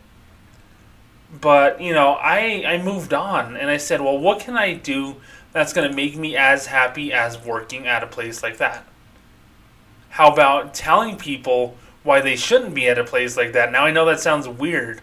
but 1.41 1.81
you 1.81 1.93
know 1.93 2.13
i 2.13 2.63
i 2.65 2.81
moved 2.81 3.13
on 3.13 3.57
and 3.57 3.69
i 3.69 3.77
said 3.77 3.99
well 4.01 4.17
what 4.17 4.39
can 4.39 4.55
i 4.55 4.73
do 4.73 5.15
that's 5.53 5.73
going 5.73 5.87
to 5.87 5.95
make 5.95 6.15
me 6.15 6.35
as 6.35 6.65
happy 6.65 7.13
as 7.13 7.37
working 7.37 7.85
at 7.85 8.03
a 8.03 8.07
place 8.07 8.41
like 8.41 8.57
that? 8.57 8.83
How 10.09 10.31
about 10.33 10.73
telling 10.73 11.15
people 11.15 11.77
why 12.01 12.21
they 12.21 12.35
shouldn't 12.35 12.73
be 12.73 12.89
at 12.89 12.97
a 12.97 13.03
place 13.03 13.37
like 13.37 13.53
that? 13.53 13.71
Now 13.71 13.85
i 13.85 13.91
know 13.91 14.05
that 14.05 14.19
sounds 14.19 14.47
weird 14.47 15.01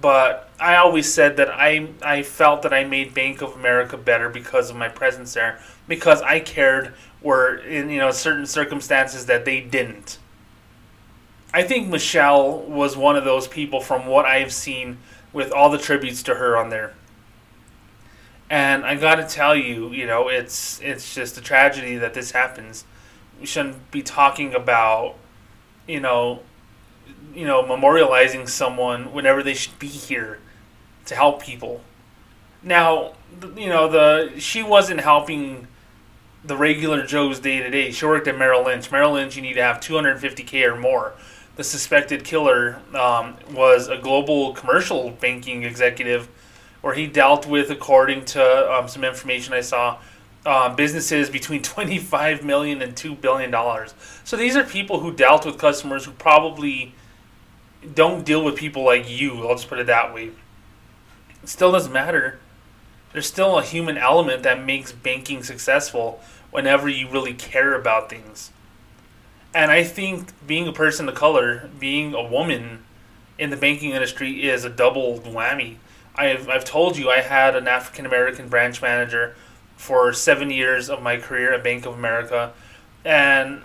but 0.00 0.50
i 0.58 0.76
always 0.76 1.12
said 1.12 1.36
that 1.36 1.48
i 1.50 1.88
i 2.02 2.22
felt 2.22 2.62
that 2.62 2.72
i 2.72 2.84
made 2.84 3.14
bank 3.14 3.40
of 3.40 3.54
america 3.54 3.96
better 3.96 4.28
because 4.28 4.68
of 4.68 4.76
my 4.76 4.88
presence 4.88 5.34
there 5.34 5.60
because 5.86 6.20
i 6.22 6.40
cared 6.40 6.92
were 7.22 7.56
in 7.58 7.88
you 7.88 7.98
know 7.98 8.10
certain 8.10 8.46
circumstances 8.46 9.26
that 9.26 9.44
they 9.44 9.60
didn't. 9.60 10.18
I 11.52 11.62
think 11.62 11.88
michelle 11.88 12.58
was 12.62 12.96
one 12.96 13.16
of 13.16 13.24
those 13.24 13.46
people 13.46 13.80
from 13.80 14.06
what 14.06 14.24
i've 14.26 14.52
seen 14.52 14.98
with 15.34 15.52
all 15.52 15.68
the 15.68 15.76
tributes 15.76 16.22
to 16.22 16.36
her 16.36 16.56
on 16.56 16.70
there. 16.70 16.94
And 18.48 18.86
I 18.86 18.94
got 18.94 19.16
to 19.16 19.26
tell 19.26 19.54
you, 19.54 19.90
you 19.90 20.06
know, 20.06 20.28
it's 20.28 20.80
it's 20.80 21.14
just 21.14 21.36
a 21.36 21.42
tragedy 21.42 21.96
that 21.96 22.14
this 22.14 22.30
happens. 22.30 22.84
We 23.40 23.46
shouldn't 23.46 23.90
be 23.90 24.00
talking 24.00 24.54
about, 24.54 25.16
you 25.88 26.00
know, 26.00 26.40
you 27.34 27.46
know, 27.46 27.62
memorializing 27.62 28.48
someone 28.48 29.12
whenever 29.12 29.42
they 29.42 29.54
should 29.54 29.78
be 29.78 29.88
here 29.88 30.38
to 31.06 31.14
help 31.14 31.42
people. 31.42 31.80
Now, 32.62 33.14
you 33.56 33.68
know, 33.68 33.88
the 33.88 34.38
she 34.38 34.62
wasn't 34.62 35.00
helping 35.00 35.66
the 36.44 36.56
regular 36.56 37.04
Joe's 37.04 37.40
day 37.40 37.60
to 37.60 37.70
day. 37.70 37.90
She 37.90 38.06
worked 38.06 38.28
at 38.28 38.38
Merrill 38.38 38.64
Lynch. 38.64 38.92
Merrill 38.92 39.12
Lynch, 39.12 39.34
you 39.34 39.42
need 39.42 39.54
to 39.54 39.62
have 39.62 39.80
250k 39.80 40.70
or 40.70 40.76
more 40.76 41.14
the 41.56 41.64
suspected 41.64 42.24
killer 42.24 42.80
um, 42.94 43.36
was 43.52 43.88
a 43.88 43.96
global 43.96 44.52
commercial 44.54 45.10
banking 45.10 45.62
executive, 45.62 46.28
where 46.80 46.94
he 46.94 47.06
dealt 47.06 47.46
with, 47.46 47.70
according 47.70 48.24
to 48.26 48.72
um, 48.72 48.88
some 48.88 49.04
information 49.04 49.54
I 49.54 49.60
saw, 49.60 49.98
uh, 50.44 50.74
businesses 50.74 51.30
between 51.30 51.62
25 51.62 52.44
million 52.44 52.82
and 52.82 52.96
2 52.96 53.14
billion 53.14 53.50
dollars. 53.50 53.94
So 54.24 54.36
these 54.36 54.56
are 54.56 54.64
people 54.64 55.00
who 55.00 55.12
dealt 55.12 55.46
with 55.46 55.58
customers 55.58 56.04
who 56.04 56.12
probably 56.12 56.94
don't 57.94 58.24
deal 58.24 58.44
with 58.44 58.56
people 58.56 58.82
like 58.82 59.08
you. 59.08 59.46
I'll 59.46 59.54
just 59.54 59.68
put 59.68 59.78
it 59.78 59.86
that 59.86 60.14
way. 60.14 60.30
It 61.42 61.48
still 61.48 61.72
doesn't 61.72 61.92
matter. 61.92 62.38
There's 63.12 63.26
still 63.26 63.58
a 63.58 63.62
human 63.62 63.96
element 63.96 64.42
that 64.42 64.64
makes 64.64 64.90
banking 64.90 65.42
successful 65.42 66.20
whenever 66.50 66.88
you 66.88 67.08
really 67.08 67.34
care 67.34 67.74
about 67.74 68.10
things. 68.10 68.50
And 69.54 69.70
I 69.70 69.84
think 69.84 70.32
being 70.46 70.66
a 70.66 70.72
person 70.72 71.08
of 71.08 71.14
color, 71.14 71.70
being 71.78 72.12
a 72.12 72.22
woman 72.22 72.84
in 73.38 73.50
the 73.50 73.56
banking 73.56 73.90
industry 73.90 74.48
is 74.48 74.64
a 74.64 74.70
double 74.70 75.20
whammy. 75.20 75.76
I've, 76.16 76.48
I've 76.48 76.64
told 76.64 76.96
you 76.96 77.10
I 77.10 77.20
had 77.20 77.54
an 77.54 77.68
African 77.68 78.04
American 78.04 78.48
branch 78.48 78.82
manager 78.82 79.36
for 79.76 80.12
seven 80.12 80.50
years 80.50 80.90
of 80.90 81.02
my 81.02 81.18
career 81.18 81.52
at 81.52 81.62
Bank 81.62 81.86
of 81.86 81.94
America. 81.94 82.52
And, 83.04 83.62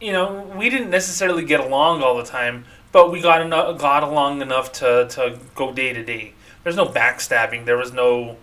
you 0.00 0.12
know, 0.12 0.50
we 0.56 0.70
didn't 0.70 0.90
necessarily 0.90 1.44
get 1.44 1.60
along 1.60 2.02
all 2.02 2.16
the 2.16 2.24
time, 2.24 2.64
but 2.92 3.10
we 3.10 3.20
got, 3.20 3.40
enough, 3.42 3.78
got 3.78 4.02
along 4.02 4.40
enough 4.40 4.72
to, 4.72 5.08
to 5.10 5.38
go 5.54 5.72
day 5.72 5.92
to 5.92 6.04
day. 6.04 6.34
There's 6.62 6.76
no 6.76 6.86
backstabbing. 6.86 7.64
There 7.64 7.76
was 7.76 7.92
no, 7.92 8.36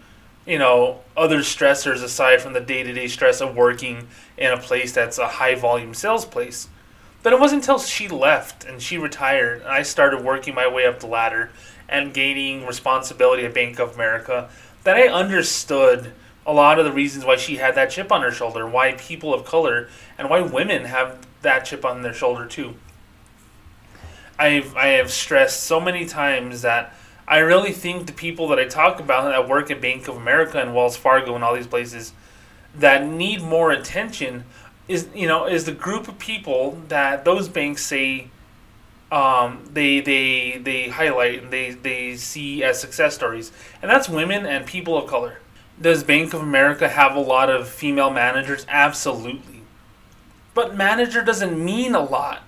you 0.45 0.57
know, 0.57 1.01
other 1.15 1.39
stressors 1.39 2.03
aside 2.03 2.41
from 2.41 2.53
the 2.53 2.61
day 2.61 2.83
to 2.83 2.93
day 2.93 3.07
stress 3.07 3.41
of 3.41 3.55
working 3.55 4.07
in 4.37 4.51
a 4.51 4.57
place 4.57 4.91
that's 4.91 5.17
a 5.17 5.27
high 5.27 5.55
volume 5.55 5.93
sales 5.93 6.25
place. 6.25 6.67
But 7.25 7.33
it 7.33 7.39
wasn't 7.39 7.63
until 7.63 7.79
she 7.79 8.07
left 8.07 8.65
and 8.65 8.79
she 8.79 8.99
retired 8.99 9.63
and 9.63 9.71
I 9.71 9.81
started 9.81 10.23
working 10.23 10.53
my 10.53 10.67
way 10.67 10.85
up 10.85 10.99
the 10.99 11.07
ladder 11.07 11.49
and 11.89 12.13
gaining 12.13 12.67
responsibility 12.67 13.43
at 13.43 13.51
Bank 13.51 13.79
of 13.79 13.95
America 13.95 14.47
that 14.83 14.95
I 14.95 15.07
understood 15.07 16.13
a 16.45 16.53
lot 16.53 16.77
of 16.77 16.85
the 16.85 16.91
reasons 16.91 17.25
why 17.25 17.37
she 17.37 17.55
had 17.55 17.73
that 17.73 17.89
chip 17.89 18.11
on 18.11 18.21
her 18.21 18.29
shoulder, 18.29 18.67
why 18.67 18.91
people 18.91 19.33
of 19.33 19.43
color 19.43 19.89
and 20.19 20.29
why 20.29 20.41
women 20.41 20.85
have 20.85 21.17
that 21.41 21.65
chip 21.65 21.83
on 21.83 22.03
their 22.03 22.13
shoulder 22.13 22.45
too. 22.45 22.75
I've 24.37 24.75
I 24.75 24.89
have 24.89 25.09
stressed 25.09 25.63
so 25.63 25.81
many 25.81 26.05
times 26.05 26.61
that 26.61 26.93
I 27.27 27.39
really 27.39 27.71
think 27.71 28.05
the 28.05 28.13
people 28.13 28.49
that 28.49 28.59
I 28.59 28.65
talk 28.65 28.99
about 28.99 29.23
that 29.23 29.49
work 29.49 29.71
at 29.71 29.81
Bank 29.81 30.07
of 30.07 30.15
America 30.15 30.61
and 30.61 30.75
Wells 30.75 30.95
Fargo 30.95 31.33
and 31.33 31.43
all 31.43 31.55
these 31.55 31.65
places 31.65 32.13
that 32.75 33.03
need 33.07 33.41
more 33.41 33.71
attention 33.71 34.43
is 34.87 35.07
you 35.13 35.27
know 35.27 35.47
is 35.47 35.65
the 35.65 35.71
group 35.71 36.07
of 36.07 36.19
people 36.19 36.77
that 36.89 37.25
those 37.25 37.47
banks 37.47 37.85
say 37.85 38.29
um, 39.11 39.69
they 39.71 39.99
they 39.99 40.57
they 40.57 40.89
highlight 40.89 41.43
and 41.43 41.51
they 41.51 41.71
they 41.71 42.15
see 42.17 42.63
as 42.63 42.79
success 42.79 43.15
stories, 43.15 43.51
and 43.81 43.89
that's 43.89 44.09
women 44.09 44.45
and 44.45 44.65
people 44.65 44.97
of 44.97 45.09
color. 45.09 45.39
Does 45.81 46.03
Bank 46.03 46.33
of 46.33 46.41
America 46.41 46.87
have 46.87 47.15
a 47.15 47.19
lot 47.19 47.49
of 47.49 47.67
female 47.67 48.09
managers? 48.09 48.65
Absolutely, 48.69 49.61
but 50.53 50.75
manager 50.75 51.23
doesn't 51.23 51.63
mean 51.63 51.95
a 51.95 52.03
lot 52.03 52.43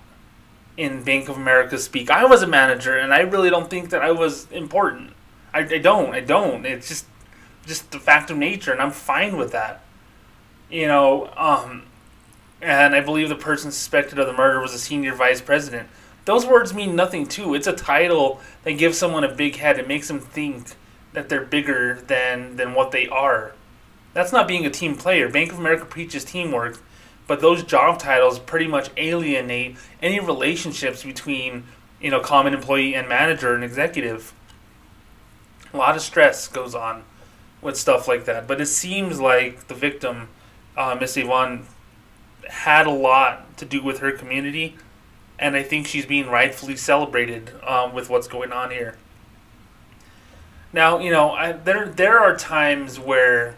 in 0.76 1.02
Bank 1.02 1.28
of 1.28 1.36
America 1.36 1.78
speak. 1.78 2.10
I 2.10 2.24
was 2.24 2.42
a 2.42 2.46
manager, 2.46 2.96
and 2.96 3.12
I 3.12 3.20
really 3.20 3.50
don't 3.50 3.68
think 3.68 3.90
that 3.90 4.02
I 4.02 4.12
was 4.12 4.50
important. 4.50 5.12
I, 5.52 5.60
I 5.60 5.78
don't. 5.78 6.14
I 6.14 6.20
don't. 6.20 6.64
It's 6.66 6.88
just 6.88 7.06
just 7.66 7.90
the 7.90 8.00
fact 8.00 8.30
of 8.30 8.36
nature, 8.36 8.72
and 8.72 8.80
I'm 8.80 8.90
fine 8.90 9.36
with 9.36 9.52
that. 9.52 9.82
You 10.70 10.86
know, 10.86 11.30
um, 11.36 11.84
and 12.60 12.94
I 12.94 13.00
believe 13.00 13.28
the 13.28 13.36
person 13.36 13.70
suspected 13.70 14.18
of 14.18 14.26
the 14.26 14.32
murder 14.32 14.60
was 14.60 14.74
a 14.74 14.78
senior 14.78 15.14
vice 15.14 15.40
president. 15.40 15.88
Those 16.24 16.46
words 16.46 16.74
mean 16.74 16.94
nothing 16.94 17.26
too. 17.26 17.54
It's 17.54 17.66
a 17.66 17.72
title 17.72 18.40
that 18.64 18.72
gives 18.72 18.98
someone 18.98 19.24
a 19.24 19.34
big 19.34 19.56
head. 19.56 19.78
It 19.78 19.88
makes 19.88 20.08
them 20.08 20.20
think 20.20 20.74
that 21.12 21.28
they're 21.28 21.44
bigger 21.44 22.02
than 22.06 22.56
than 22.56 22.74
what 22.74 22.90
they 22.90 23.08
are. 23.08 23.52
That's 24.12 24.32
not 24.32 24.48
being 24.48 24.66
a 24.66 24.70
team 24.70 24.96
player. 24.96 25.28
Bank 25.28 25.52
of 25.52 25.58
America 25.58 25.84
preaches 25.84 26.24
teamwork 26.24 26.80
but 27.28 27.40
those 27.40 27.62
job 27.62 28.00
titles 28.00 28.40
pretty 28.40 28.66
much 28.66 28.90
alienate 28.96 29.76
any 30.02 30.18
relationships 30.18 31.04
between 31.04 31.62
you 32.00 32.10
know 32.10 32.18
common 32.18 32.54
employee 32.54 32.96
and 32.96 33.08
manager 33.08 33.54
and 33.54 33.62
executive. 33.62 34.32
A 35.72 35.76
lot 35.76 35.94
of 35.94 36.02
stress 36.02 36.48
goes 36.48 36.74
on 36.74 37.04
with 37.60 37.76
stuff 37.76 38.08
like 38.08 38.24
that, 38.24 38.48
but 38.48 38.60
it 38.60 38.66
seems 38.66 39.20
like 39.20 39.68
the 39.68 39.74
victim, 39.74 40.28
uh, 40.76 40.96
Miss 40.98 41.16
Avan, 41.16 41.64
had 42.48 42.86
a 42.86 42.90
lot 42.90 43.56
to 43.58 43.64
do 43.64 43.82
with 43.82 43.98
her 43.98 44.12
community, 44.12 44.76
and 45.38 45.56
I 45.56 45.62
think 45.62 45.86
she's 45.86 46.06
being 46.06 46.28
rightfully 46.28 46.76
celebrated 46.76 47.52
um, 47.66 47.94
with 47.94 48.08
what's 48.10 48.28
going 48.28 48.52
on 48.52 48.70
here. 48.70 48.96
Now, 50.72 50.98
you 50.98 51.10
know, 51.10 51.30
I, 51.30 51.52
there 51.52 51.88
there 51.88 52.18
are 52.18 52.36
times 52.36 52.98
where 52.98 53.56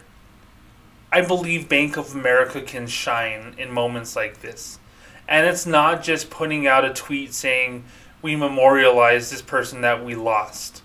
I 1.11 1.21
believe 1.21 1.67
Bank 1.67 1.97
of 1.97 2.15
America 2.15 2.61
can 2.61 2.87
shine 2.87 3.53
in 3.57 3.69
moments 3.69 4.15
like 4.15 4.41
this. 4.41 4.79
And 5.27 5.45
it's 5.45 5.65
not 5.65 6.03
just 6.03 6.29
putting 6.29 6.67
out 6.67 6.85
a 6.85 6.93
tweet 6.93 7.33
saying, 7.33 7.83
we 8.21 8.35
memorialize 8.35 9.29
this 9.29 9.41
person 9.41 9.81
that 9.81 10.05
we 10.05 10.15
lost. 10.15 10.83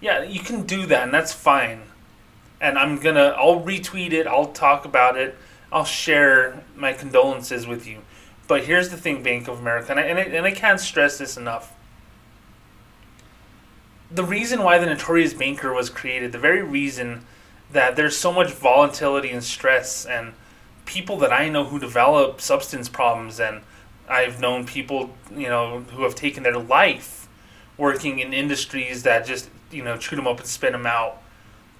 Yeah, 0.00 0.22
you 0.22 0.40
can 0.40 0.62
do 0.62 0.86
that, 0.86 1.04
and 1.04 1.14
that's 1.14 1.32
fine. 1.32 1.82
And 2.60 2.78
I'm 2.78 2.98
gonna, 2.98 3.34
I'll 3.36 3.62
retweet 3.62 4.12
it, 4.12 4.26
I'll 4.26 4.52
talk 4.52 4.84
about 4.84 5.16
it, 5.16 5.36
I'll 5.72 5.84
share 5.84 6.64
my 6.76 6.92
condolences 6.92 7.66
with 7.66 7.86
you. 7.86 8.02
But 8.48 8.64
here's 8.64 8.90
the 8.90 8.96
thing, 8.96 9.22
Bank 9.22 9.48
of 9.48 9.58
America, 9.58 9.90
and 9.90 10.00
I, 10.00 10.04
and 10.04 10.18
I, 10.18 10.22
and 10.22 10.46
I 10.46 10.52
can't 10.52 10.80
stress 10.80 11.18
this 11.18 11.36
enough. 11.36 11.72
The 14.10 14.22
reason 14.22 14.62
why 14.62 14.78
the 14.78 14.86
Notorious 14.86 15.34
Banker 15.34 15.72
was 15.72 15.90
created, 15.90 16.30
the 16.30 16.38
very 16.38 16.62
reason 16.62 17.26
that 17.72 17.96
there's 17.96 18.16
so 18.16 18.32
much 18.32 18.52
volatility 18.52 19.30
and 19.30 19.42
stress 19.42 20.06
and 20.06 20.32
people 20.84 21.18
that 21.18 21.32
I 21.32 21.48
know 21.48 21.64
who 21.64 21.80
develop 21.80 22.40
substance 22.40 22.88
problems 22.88 23.40
and 23.40 23.62
I've 24.08 24.40
known 24.40 24.64
people, 24.64 25.10
you 25.34 25.48
know, 25.48 25.80
who 25.80 26.04
have 26.04 26.14
taken 26.14 26.44
their 26.44 26.58
life 26.58 27.28
working 27.76 28.20
in 28.20 28.32
industries 28.32 29.02
that 29.02 29.26
just, 29.26 29.50
you 29.70 29.82
know, 29.82 29.96
chew 29.96 30.16
them 30.16 30.28
up 30.28 30.38
and 30.38 30.46
spit 30.46 30.72
them 30.72 30.86
out. 30.86 31.20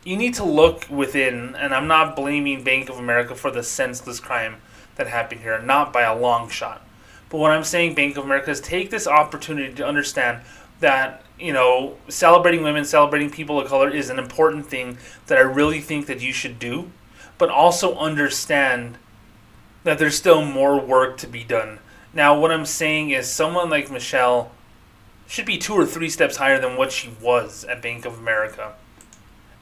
You 0.06 0.16
need 0.16 0.34
to 0.34 0.44
look 0.44 0.88
within, 0.88 1.56
and 1.56 1.74
I'm 1.74 1.88
not 1.88 2.14
blaming 2.14 2.62
Bank 2.62 2.88
of 2.88 2.96
America 2.96 3.34
for 3.34 3.50
the 3.50 3.64
senseless 3.64 4.20
crime 4.20 4.58
that 4.94 5.08
happened 5.08 5.40
here, 5.40 5.60
not 5.60 5.92
by 5.92 6.02
a 6.02 6.16
long 6.16 6.48
shot. 6.48 6.86
But 7.28 7.38
what 7.38 7.50
I'm 7.50 7.64
saying, 7.64 7.96
Bank 7.96 8.16
of 8.16 8.24
America, 8.24 8.52
is 8.52 8.60
take 8.60 8.90
this 8.90 9.08
opportunity 9.08 9.74
to 9.74 9.84
understand 9.84 10.42
that 10.78 11.24
you 11.40 11.52
know, 11.52 11.96
celebrating 12.08 12.62
women, 12.62 12.84
celebrating 12.84 13.30
people 13.30 13.60
of 13.60 13.66
color 13.66 13.90
is 13.90 14.08
an 14.08 14.20
important 14.20 14.66
thing 14.66 14.96
that 15.26 15.38
I 15.38 15.42
really 15.42 15.80
think 15.80 16.06
that 16.06 16.22
you 16.22 16.32
should 16.32 16.60
do, 16.60 16.92
but 17.36 17.50
also 17.50 17.96
understand 17.96 18.98
that 19.82 19.98
there's 19.98 20.16
still 20.16 20.44
more 20.44 20.80
work 20.80 21.18
to 21.18 21.26
be 21.26 21.42
done. 21.42 21.80
Now, 22.14 22.38
what 22.38 22.52
I'm 22.52 22.64
saying 22.64 23.10
is 23.10 23.28
someone 23.28 23.70
like 23.70 23.90
Michelle 23.90 24.52
should 25.26 25.46
be 25.46 25.58
two 25.58 25.74
or 25.74 25.84
three 25.84 26.08
steps 26.08 26.36
higher 26.36 26.60
than 26.60 26.76
what 26.76 26.92
she 26.92 27.10
was 27.20 27.64
at 27.64 27.82
Bank 27.82 28.04
of 28.04 28.18
America. 28.18 28.74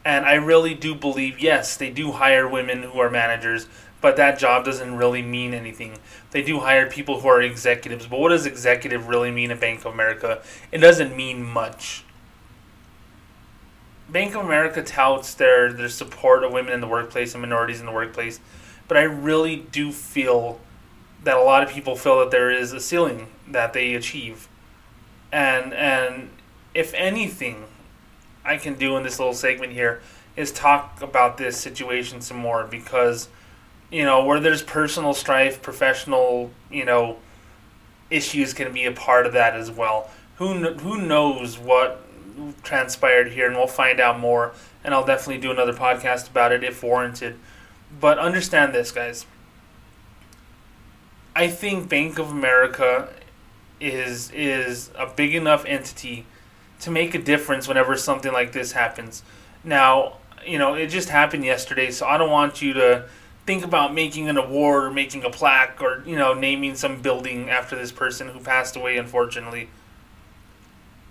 And 0.04 0.26
I 0.26 0.34
really 0.34 0.74
do 0.74 0.94
believe, 0.94 1.38
yes, 1.38 1.76
they 1.76 1.90
do 1.90 2.12
hire 2.12 2.46
women 2.46 2.82
who 2.82 2.98
are 3.00 3.10
managers, 3.10 3.66
but 4.00 4.16
that 4.16 4.38
job 4.38 4.64
doesn't 4.64 4.96
really 4.96 5.22
mean 5.22 5.54
anything. 5.54 5.96
They 6.30 6.42
do 6.42 6.60
hire 6.60 6.90
people 6.90 7.20
who 7.20 7.28
are 7.28 7.40
executives, 7.40 8.06
but 8.06 8.20
what 8.20 8.28
does 8.28 8.44
executive 8.44 9.08
really 9.08 9.30
mean 9.30 9.50
at 9.50 9.60
Bank 9.60 9.80
of 9.80 9.94
America? 9.94 10.42
It 10.70 10.78
doesn't 10.78 11.16
mean 11.16 11.42
much. 11.42 12.04
Bank 14.10 14.34
of 14.34 14.44
America 14.44 14.82
touts 14.82 15.32
their, 15.32 15.72
their 15.72 15.88
support 15.88 16.44
of 16.44 16.52
women 16.52 16.74
in 16.74 16.80
the 16.82 16.86
workplace 16.86 17.34
and 17.34 17.40
minorities 17.40 17.80
in 17.80 17.86
the 17.86 17.92
workplace, 17.92 18.40
but 18.86 18.98
I 18.98 19.02
really 19.02 19.56
do 19.56 19.90
feel 19.90 20.60
that 21.22 21.38
a 21.38 21.42
lot 21.42 21.62
of 21.62 21.70
people 21.70 21.96
feel 21.96 22.20
that 22.20 22.30
there 22.30 22.50
is 22.50 22.72
a 22.72 22.80
ceiling 22.80 23.28
that 23.48 23.72
they 23.72 23.94
achieve. 23.94 24.48
And 25.32 25.72
and 25.72 26.30
if 26.74 26.92
anything 26.94 27.64
I 28.44 28.56
can 28.56 28.74
do 28.74 28.96
in 28.96 29.02
this 29.02 29.18
little 29.18 29.34
segment 29.34 29.72
here 29.72 30.00
is 30.36 30.52
talk 30.52 31.00
about 31.00 31.38
this 31.38 31.56
situation 31.56 32.20
some 32.20 32.36
more 32.36 32.64
because 32.64 33.28
you 33.94 34.04
know, 34.04 34.24
where 34.24 34.40
there's 34.40 34.60
personal 34.60 35.14
strife, 35.14 35.62
professional, 35.62 36.50
you 36.68 36.84
know, 36.84 37.18
issues 38.10 38.52
can 38.52 38.72
be 38.72 38.84
a 38.86 38.92
part 38.92 39.24
of 39.24 39.32
that 39.34 39.54
as 39.54 39.70
well. 39.70 40.10
Who 40.38 40.72
who 40.74 41.00
knows 41.00 41.58
what 41.58 42.00
transpired 42.64 43.30
here, 43.32 43.46
and 43.46 43.56
we'll 43.56 43.68
find 43.68 44.00
out 44.00 44.18
more. 44.18 44.52
And 44.82 44.92
I'll 44.92 45.06
definitely 45.06 45.40
do 45.40 45.52
another 45.52 45.72
podcast 45.72 46.28
about 46.28 46.50
it 46.50 46.64
if 46.64 46.82
warranted. 46.82 47.38
But 48.00 48.18
understand 48.18 48.74
this, 48.74 48.90
guys. 48.90 49.26
I 51.36 51.46
think 51.48 51.88
Bank 51.88 52.18
of 52.18 52.30
America 52.30 53.08
is 53.80 54.30
is 54.32 54.90
a 54.98 55.06
big 55.06 55.36
enough 55.36 55.64
entity 55.66 56.26
to 56.84 56.90
make 56.90 57.14
a 57.14 57.18
difference 57.18 57.66
whenever 57.66 57.96
something 57.96 58.32
like 58.32 58.52
this 58.52 58.72
happens. 58.72 59.22
Now, 59.64 60.18
you 60.46 60.58
know, 60.58 60.74
it 60.74 60.88
just 60.88 61.08
happened 61.08 61.44
yesterday, 61.44 61.90
so 61.90 62.06
I 62.06 62.18
don't 62.18 62.30
want 62.30 62.62
you 62.62 62.74
to 62.74 63.06
think 63.46 63.64
about 63.64 63.92
making 63.92 64.28
an 64.28 64.36
award 64.36 64.84
or 64.84 64.90
making 64.90 65.24
a 65.24 65.30
plaque 65.30 65.82
or 65.82 66.02
you 66.06 66.16
know 66.16 66.32
naming 66.32 66.74
some 66.74 67.02
building 67.02 67.50
after 67.50 67.76
this 67.76 67.92
person 67.92 68.28
who 68.28 68.40
passed 68.40 68.76
away 68.76 68.96
unfortunately. 68.96 69.68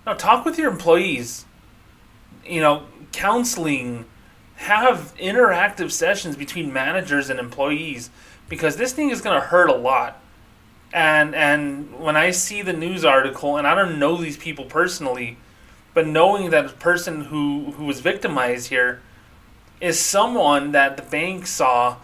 Now, 0.05 0.13
talk 0.13 0.45
with 0.45 0.57
your 0.57 0.71
employees. 0.71 1.45
You 2.45 2.61
know 2.61 2.83
counseling. 3.11 4.05
Have 4.57 5.13
interactive 5.17 5.91
sessions 5.91 6.35
between 6.35 6.71
managers 6.71 7.29
and 7.29 7.39
employees 7.39 8.11
because 8.47 8.77
this 8.77 8.93
thing 8.93 9.09
is 9.09 9.19
going 9.19 9.39
to 9.39 9.47
hurt 9.47 9.69
a 9.69 9.75
lot. 9.75 10.21
And 10.93 11.33
and 11.33 11.99
when 11.99 12.15
i 12.15 12.29
see 12.29 12.61
the 12.61 12.71
news 12.71 13.03
article 13.03 13.57
and 13.57 13.65
i 13.65 13.73
don't 13.73 13.97
know 13.97 14.15
these 14.15 14.37
people 14.37 14.65
personally 14.65 15.37
but 15.93 16.07
knowing 16.07 16.49
that 16.49 16.67
the 16.67 16.73
person 16.73 17.25
who 17.25 17.71
who 17.73 17.85
was 17.85 17.99
victimized 17.99 18.69
here 18.69 19.01
is 19.79 19.99
someone 19.99 20.71
that 20.71 20.97
the 20.97 21.03
bank 21.03 21.45
saw 21.45 21.97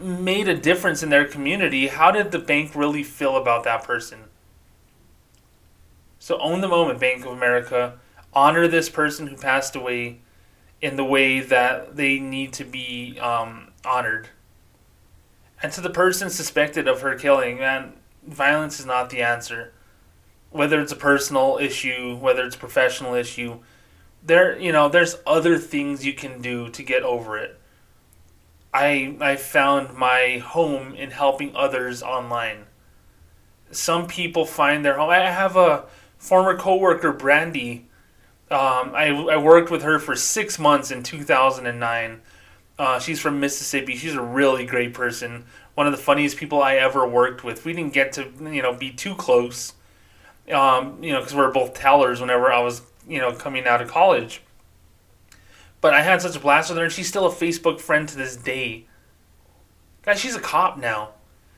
made 0.00 0.48
a 0.48 0.56
difference 0.56 1.02
in 1.02 1.10
their 1.10 1.26
community, 1.26 1.88
how 1.88 2.10
did 2.10 2.32
the 2.32 2.38
bank 2.38 2.74
really 2.74 3.02
feel 3.02 3.36
about 3.36 3.64
that 3.64 3.84
person? 3.84 4.24
So 6.18 6.38
own 6.38 6.60
the 6.60 6.68
moment, 6.68 7.00
Bank 7.00 7.24
of 7.24 7.32
America. 7.32 7.98
Honor 8.32 8.66
this 8.66 8.88
person 8.88 9.26
who 9.26 9.36
passed 9.36 9.76
away 9.76 10.20
in 10.80 10.96
the 10.96 11.04
way 11.04 11.40
that 11.40 11.96
they 11.96 12.18
need 12.18 12.52
to 12.54 12.64
be 12.64 13.18
um, 13.20 13.68
honored. 13.84 14.28
And 15.62 15.72
to 15.72 15.80
the 15.80 15.90
person 15.90 16.30
suspected 16.30 16.88
of 16.88 17.02
her 17.02 17.14
killing, 17.14 17.58
man, 17.58 17.92
violence 18.26 18.80
is 18.80 18.86
not 18.86 19.10
the 19.10 19.22
answer. 19.22 19.72
Whether 20.52 20.80
it's 20.80 20.92
a 20.92 20.96
personal 20.96 21.58
issue, 21.60 22.16
whether 22.16 22.44
it's 22.44 22.56
a 22.56 22.58
professional 22.58 23.14
issue, 23.14 23.60
there 24.22 24.58
you 24.58 24.72
know 24.72 24.88
there's 24.88 25.16
other 25.26 25.58
things 25.58 26.04
you 26.04 26.12
can 26.12 26.40
do 26.40 26.68
to 26.70 26.82
get 26.82 27.02
over 27.02 27.38
it. 27.38 27.58
I 28.72 29.16
i 29.20 29.36
found 29.36 29.94
my 29.94 30.38
home 30.38 30.94
in 30.94 31.10
helping 31.10 31.56
others 31.56 32.02
online. 32.02 32.66
Some 33.70 34.06
people 34.06 34.44
find 34.44 34.84
their 34.84 34.98
home 34.98 35.10
i 35.10 35.18
have 35.18 35.56
a 35.56 35.84
former 36.18 36.56
coworker 36.56 37.12
brandy. 37.12 37.88
Um, 38.50 38.92
I, 38.94 39.06
I 39.08 39.38
worked 39.38 39.70
with 39.70 39.82
her 39.82 39.98
for 39.98 40.14
six 40.14 40.58
months 40.58 40.90
in 40.90 41.02
2009 41.02 42.20
uh, 42.78 42.98
she's 42.98 43.20
from 43.20 43.38
mississippi. 43.38 43.96
She's 43.96 44.14
a 44.14 44.22
really 44.22 44.64
great 44.64 44.94
person. 44.94 45.44
One 45.74 45.86
of 45.86 45.92
the 45.92 45.98
funniest 45.98 46.36
people 46.36 46.62
i 46.62 46.74
ever 46.74 47.06
worked 47.06 47.44
with. 47.44 47.64
We 47.64 47.72
didn't 47.72 47.92
get 47.92 48.12
to 48.14 48.28
you 48.40 48.62
know 48.62 48.74
be 48.74 48.90
too 48.90 49.14
close 49.14 49.74
um, 50.50 51.02
you 51.02 51.12
know 51.12 51.20
because 51.20 51.34
we 51.34 51.40
are 51.40 51.52
both 51.52 51.74
tellers 51.74 52.20
whenever 52.20 52.52
i 52.52 52.60
was 52.60 52.82
you 53.06 53.18
know, 53.18 53.32
coming 53.32 53.66
out 53.66 53.82
of 53.82 53.88
college. 53.88 54.42
But 55.80 55.94
I 55.94 56.02
had 56.02 56.22
such 56.22 56.36
a 56.36 56.40
blast 56.40 56.70
with 56.70 56.78
her, 56.78 56.84
and 56.84 56.92
she's 56.92 57.08
still 57.08 57.26
a 57.26 57.30
Facebook 57.30 57.80
friend 57.80 58.08
to 58.08 58.16
this 58.16 58.36
day. 58.36 58.86
Guys, 60.02 60.20
she's 60.20 60.36
a 60.36 60.40
cop 60.40 60.78
now. 60.78 61.10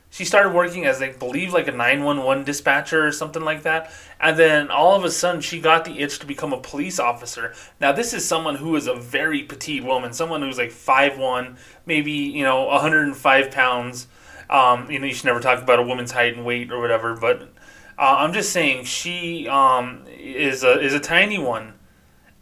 She 0.09 0.25
started 0.25 0.55
working 0.55 0.87
as, 0.87 1.03
I 1.03 1.13
believe, 1.13 1.53
like 1.53 1.67
a 1.67 1.73
911 1.73 2.45
dispatcher 2.45 3.05
or 3.05 3.11
something 3.11 3.43
like 3.43 3.65
that. 3.65 3.91
And 4.21 4.39
then 4.39 4.71
all 4.71 4.95
of 4.95 5.05
a 5.05 5.11
sudden, 5.11 5.41
she 5.41 5.61
got 5.61 5.85
the 5.85 5.99
itch 5.99 6.21
to 6.21 6.27
become 6.27 6.53
a 6.53 6.61
police 6.61 7.01
officer. 7.01 7.53
Now, 7.81 7.91
this 7.91 8.15
is 8.15 8.25
someone 8.25 8.55
who 8.55 8.77
is 8.77 8.87
a 8.87 8.95
very 8.95 9.43
petite 9.43 9.85
woman, 9.85 10.13
someone 10.13 10.41
who's 10.41 10.57
like 10.57 10.71
5'1, 10.71 11.57
maybe, 11.85 12.13
you 12.13 12.45
know, 12.45 12.65
105 12.67 13.51
pounds. 13.51 14.07
Um, 14.49 14.89
you 14.91 15.01
know, 15.01 15.07
you 15.07 15.15
should 15.15 15.25
never 15.25 15.41
talk 15.41 15.61
about 15.61 15.81
a 15.81 15.83
woman's 15.83 16.13
height 16.13 16.37
and 16.37 16.47
weight 16.47 16.71
or 16.71 16.81
whatever, 16.81 17.17
but 17.17 17.53
uh, 17.99 18.17
I'm 18.19 18.33
just 18.33 18.53
saying 18.53 18.85
she 18.85 19.47
um, 19.49 20.05
is 20.09 20.65
a 20.65 20.81
is 20.81 20.95
a 20.95 21.01
tiny 21.01 21.39
one, 21.39 21.75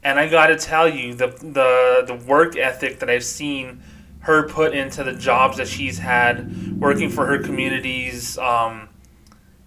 and 0.02 0.18
I 0.18 0.28
got 0.28 0.46
to 0.46 0.56
tell 0.56 0.88
you 0.88 1.14
the 1.14 1.28
the 1.28 2.04
the 2.06 2.24
work 2.26 2.56
ethic 2.56 3.00
that 3.00 3.10
I've 3.10 3.24
seen 3.24 3.82
her 4.20 4.48
put 4.48 4.74
into 4.74 5.04
the 5.04 5.12
jobs 5.12 5.58
that 5.58 5.68
she's 5.68 5.98
had 5.98 6.80
working 6.80 7.10
for 7.10 7.26
her 7.26 7.38
communities. 7.38 8.38
Um, 8.38 8.88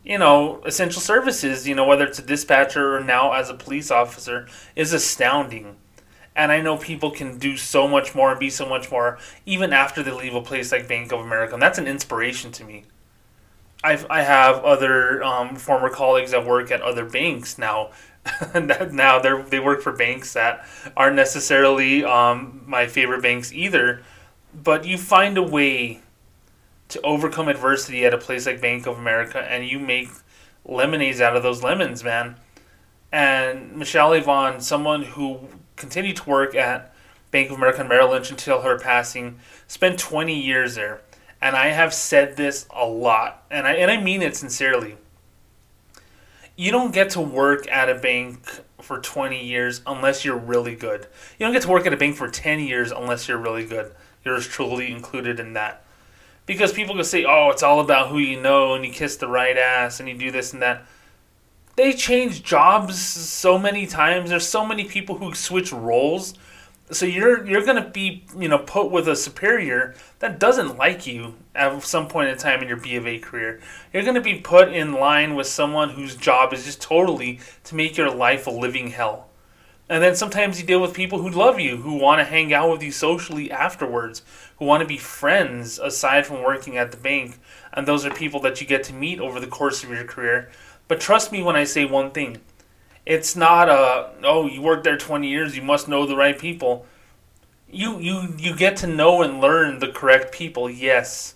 you 0.03 0.19
know, 0.19 0.61
essential 0.65 1.01
services. 1.01 1.67
You 1.67 1.75
know, 1.75 1.85
whether 1.85 2.05
it's 2.05 2.19
a 2.19 2.25
dispatcher 2.25 2.95
or 2.95 3.01
now 3.01 3.33
as 3.33 3.49
a 3.49 3.53
police 3.53 3.91
officer, 3.91 4.47
is 4.75 4.93
astounding. 4.93 5.75
And 6.35 6.51
I 6.51 6.61
know 6.61 6.77
people 6.77 7.11
can 7.11 7.37
do 7.37 7.55
so 7.55 7.87
much 7.87 8.13
more 8.13 8.31
and 8.31 8.39
be 8.39 8.49
so 8.49 8.67
much 8.67 8.91
more 8.91 9.17
even 9.45 9.71
after 9.71 10.03
they 10.03 10.11
leave 10.11 10.35
a 10.35 10.41
place 10.41 10.71
like 10.71 10.87
Bank 10.87 11.13
of 11.13 11.21
America. 11.21 11.53
And 11.53 11.61
that's 11.61 11.77
an 11.77 11.87
inspiration 11.87 12.51
to 12.53 12.65
me. 12.65 12.83
I've, 13.85 14.07
I 14.09 14.23
have 14.23 14.63
other 14.63 15.23
um, 15.23 15.55
former 15.55 15.89
colleagues 15.89 16.31
that 16.31 16.43
work 16.43 16.71
at 16.71 16.81
other 16.81 17.05
banks 17.05 17.59
now. 17.59 17.91
now 18.55 19.19
they 19.19 19.39
they 19.43 19.59
work 19.59 19.83
for 19.83 19.91
banks 19.91 20.33
that 20.33 20.65
aren't 20.97 21.15
necessarily 21.15 22.03
um, 22.03 22.63
my 22.65 22.87
favorite 22.87 23.21
banks 23.21 23.53
either, 23.53 24.01
but 24.63 24.85
you 24.85 24.97
find 24.97 25.37
a 25.37 25.43
way 25.43 26.01
to 26.87 26.99
overcome 27.01 27.47
adversity 27.47 28.03
at 28.03 28.13
a 28.15 28.17
place 28.17 28.47
like 28.47 28.59
Bank 28.59 28.87
of 28.87 28.97
America, 28.97 29.39
and 29.39 29.67
you 29.67 29.77
make 29.77 30.09
lemonades 30.65 31.21
out 31.21 31.35
of 31.35 31.43
those 31.43 31.61
lemons, 31.61 32.03
man. 32.03 32.35
And 33.11 33.75
Michelle 33.75 34.11
Avan, 34.11 34.59
someone 34.63 35.03
who 35.03 35.41
continued 35.75 36.17
to 36.17 36.29
work 36.29 36.55
at 36.55 36.91
Bank 37.29 37.51
of 37.51 37.57
America 37.57 37.81
and 37.81 37.89
Merrill 37.89 38.09
Lynch 38.09 38.31
until 38.31 38.61
her 38.61 38.79
passing, 38.79 39.39
spent 39.67 39.99
20 39.99 40.33
years 40.33 40.73
there 40.73 41.01
and 41.45 41.55
I 41.55 41.67
have 41.67 41.93
said 41.93 42.37
this 42.37 42.65
a 42.75 42.87
lot, 42.87 43.45
and 43.51 43.67
I 43.67 43.73
and 43.73 43.91
I 43.91 44.01
mean 44.01 44.23
it 44.23 44.35
sincerely. 44.35 44.97
You 46.55 46.71
don't 46.71 46.91
get 46.91 47.11
to 47.11 47.21
work 47.21 47.71
at 47.71 47.87
a 47.87 47.93
bank 47.93 48.39
for 48.81 48.99
20 48.99 49.45
years 49.45 49.83
unless 49.85 50.25
you're 50.25 50.39
really 50.39 50.73
good. 50.73 51.05
You 51.37 51.45
don't 51.45 51.53
get 51.53 51.61
to 51.61 51.69
work 51.69 51.85
at 51.85 51.93
a 51.93 51.97
bank 51.97 52.15
for 52.15 52.27
10 52.27 52.61
years 52.61 52.91
unless 52.91 53.27
you're 53.27 53.37
really 53.37 53.63
good. 53.63 53.93
You're 54.23 54.39
truly 54.39 54.91
included 54.91 55.39
in 55.39 55.53
that. 55.53 55.85
Because 56.47 56.73
people 56.73 56.95
can 56.95 57.03
say, 57.03 57.25
oh, 57.25 57.51
it's 57.51 57.61
all 57.61 57.79
about 57.79 58.09
who 58.09 58.17
you 58.17 58.41
know, 58.41 58.73
and 58.73 58.83
you 58.83 58.91
kiss 58.91 59.17
the 59.17 59.27
right 59.27 59.55
ass, 59.55 59.99
and 59.99 60.09
you 60.09 60.17
do 60.17 60.31
this 60.31 60.51
and 60.51 60.63
that. 60.63 60.83
They 61.75 61.93
change 61.93 62.41
jobs 62.41 62.97
so 62.99 63.59
many 63.59 63.85
times. 63.85 64.31
There's 64.31 64.47
so 64.47 64.65
many 64.65 64.85
people 64.85 65.17
who 65.17 65.35
switch 65.35 65.71
roles 65.71 66.33
so 66.91 67.05
you're 67.05 67.45
you're 67.47 67.65
gonna 67.65 67.89
be 67.89 68.25
you 68.37 68.47
know 68.47 68.59
put 68.59 68.91
with 68.91 69.07
a 69.07 69.15
superior 69.15 69.95
that 70.19 70.39
doesn't 70.39 70.77
like 70.77 71.07
you 71.07 71.35
at 71.55 71.81
some 71.83 72.07
point 72.07 72.29
in 72.29 72.37
time 72.37 72.61
in 72.61 72.67
your 72.67 72.77
B 72.77 72.95
of 72.95 73.07
A 73.07 73.17
career. 73.17 73.59
You're 73.91 74.03
gonna 74.03 74.21
be 74.21 74.39
put 74.39 74.71
in 74.71 74.93
line 74.93 75.35
with 75.35 75.47
someone 75.47 75.89
whose 75.89 76.15
job 76.15 76.53
is 76.53 76.63
just 76.63 76.81
totally 76.81 77.39
to 77.63 77.75
make 77.75 77.97
your 77.97 78.11
life 78.11 78.45
a 78.45 78.51
living 78.51 78.91
hell. 78.91 79.29
And 79.87 80.01
then 80.01 80.15
sometimes 80.15 80.59
you 80.59 80.65
deal 80.65 80.81
with 80.81 80.95
people 80.95 81.21
who 81.21 81.29
love 81.29 81.59
you, 81.59 81.77
who 81.77 81.93
want 81.99 82.19
to 82.19 82.25
hang 82.25 82.51
out 82.51 82.71
with 82.71 82.81
you 82.81 82.91
socially 82.91 83.51
afterwards, 83.51 84.23
who 84.57 84.65
want 84.65 84.81
to 84.81 84.87
be 84.87 84.97
friends 84.97 85.77
aside 85.77 86.25
from 86.25 86.41
working 86.41 86.75
at 86.75 86.89
the 86.89 86.97
bank. 86.97 87.37
And 87.71 87.87
those 87.87 88.03
are 88.03 88.11
people 88.11 88.39
that 88.41 88.59
you 88.59 88.65
get 88.65 88.83
to 88.85 88.93
meet 88.93 89.19
over 89.19 89.39
the 89.39 89.45
course 89.45 89.83
of 89.83 89.91
your 89.91 90.03
career. 90.03 90.49
But 90.87 90.99
trust 90.99 91.31
me 91.31 91.43
when 91.43 91.55
I 91.55 91.65
say 91.65 91.85
one 91.85 92.09
thing 92.11 92.41
it's 93.05 93.35
not 93.35 93.69
a 93.69 94.11
oh 94.23 94.47
you 94.47 94.61
worked 94.61 94.83
there 94.83 94.97
20 94.97 95.27
years 95.27 95.55
you 95.55 95.61
must 95.61 95.87
know 95.87 96.05
the 96.05 96.15
right 96.15 96.37
people. 96.37 96.85
You 97.69 97.99
you 97.99 98.33
you 98.37 98.55
get 98.55 98.77
to 98.77 98.87
know 98.87 99.21
and 99.21 99.39
learn 99.39 99.79
the 99.79 99.89
correct 99.89 100.31
people, 100.33 100.69
yes. 100.69 101.35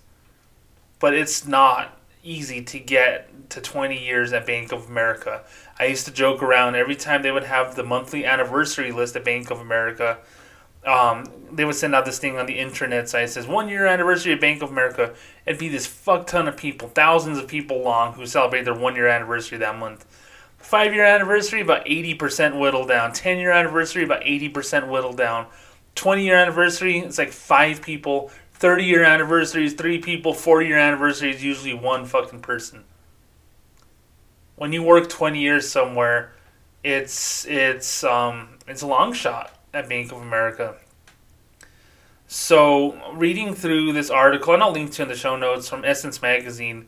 But 1.00 1.14
it's 1.14 1.46
not 1.46 1.98
easy 2.24 2.62
to 2.62 2.80
get 2.80 3.50
to 3.50 3.62
20 3.62 4.04
years 4.04 4.34
at 4.34 4.46
Bank 4.46 4.72
of 4.72 4.88
America. 4.88 5.44
I 5.80 5.86
used 5.86 6.06
to 6.06 6.12
joke 6.12 6.44
around 6.44 6.76
every 6.76 6.96
time 6.96 7.22
they 7.22 7.32
would 7.32 7.46
have 7.46 7.76
the 7.76 7.84
monthly 7.84 8.26
anniversary 8.26 8.92
list 8.92 9.16
at 9.16 9.24
Bank 9.24 9.50
of 9.50 9.60
America. 9.60 10.18
Um, 10.86 11.26
they 11.52 11.66
would 11.66 11.76
send 11.76 11.96
out 11.96 12.06
this 12.06 12.20
thing 12.20 12.38
on 12.38 12.46
the 12.46 12.58
intranet 12.58 13.08
site. 13.08 13.26
It 13.26 13.30
says 13.30 13.48
one 13.48 13.70
year 13.70 13.86
anniversary 13.86 14.34
of 14.34 14.40
Bank 14.40 14.62
of 14.62 14.72
America. 14.72 15.14
It'd 15.46 15.60
be 15.60 15.70
this 15.70 15.86
fuck 15.88 16.28
ton 16.28 16.48
of 16.48 16.58
people, 16.58 16.90
thousands 16.90 17.38
of 17.38 17.48
people 17.48 17.82
long, 17.82 18.14
who 18.14 18.26
celebrate 18.26 18.64
their 18.64 18.76
one 18.76 18.96
year 18.96 19.08
anniversary 19.08 19.58
that 19.58 19.78
month. 19.78 20.06
Five 20.70 20.94
year 20.94 21.04
anniversary, 21.04 21.62
about 21.62 21.88
80% 21.88 22.60
whittled 22.60 22.90
down. 22.90 23.12
10 23.12 23.40
year 23.40 23.50
anniversary, 23.50 24.04
about 24.04 24.22
80% 24.22 24.88
whittled 24.88 25.18
down. 25.18 25.48
20 25.96 26.24
year 26.24 26.36
anniversary, 26.36 27.00
it's 27.00 27.18
like 27.18 27.32
five 27.32 27.82
people. 27.82 28.30
30 28.54 28.86
year 28.86 29.04
anniversary 29.04 29.66
is 29.66 29.74
three 29.74 29.98
people. 29.98 30.32
40 30.32 30.68
year 30.68 30.78
anniversary 30.78 31.32
is 31.32 31.44
usually 31.44 31.74
one 31.74 32.06
fucking 32.06 32.42
person. 32.42 32.84
When 34.58 34.72
you 34.72 34.84
work 34.84 35.10
20 35.10 35.40
years 35.40 35.68
somewhere, 35.68 36.34
it's 36.84 37.48
it's 37.48 38.04
um 38.04 38.60
it's 38.68 38.84
a 38.84 38.88
long 38.88 39.12
shot 39.12 39.52
at 39.74 39.90
Bank 39.90 40.12
of 40.12 40.22
America. 40.22 40.76
So 42.28 43.16
reading 43.16 43.56
through 43.56 43.94
this 43.94 44.12
article, 44.12 44.54
and 44.54 44.62
I'll 44.62 44.72
link 44.72 44.92
to 44.92 45.02
in 45.02 45.08
the 45.08 45.16
show 45.16 45.36
notes 45.36 45.68
from 45.68 45.84
Essence 45.84 46.22
Magazine 46.22 46.88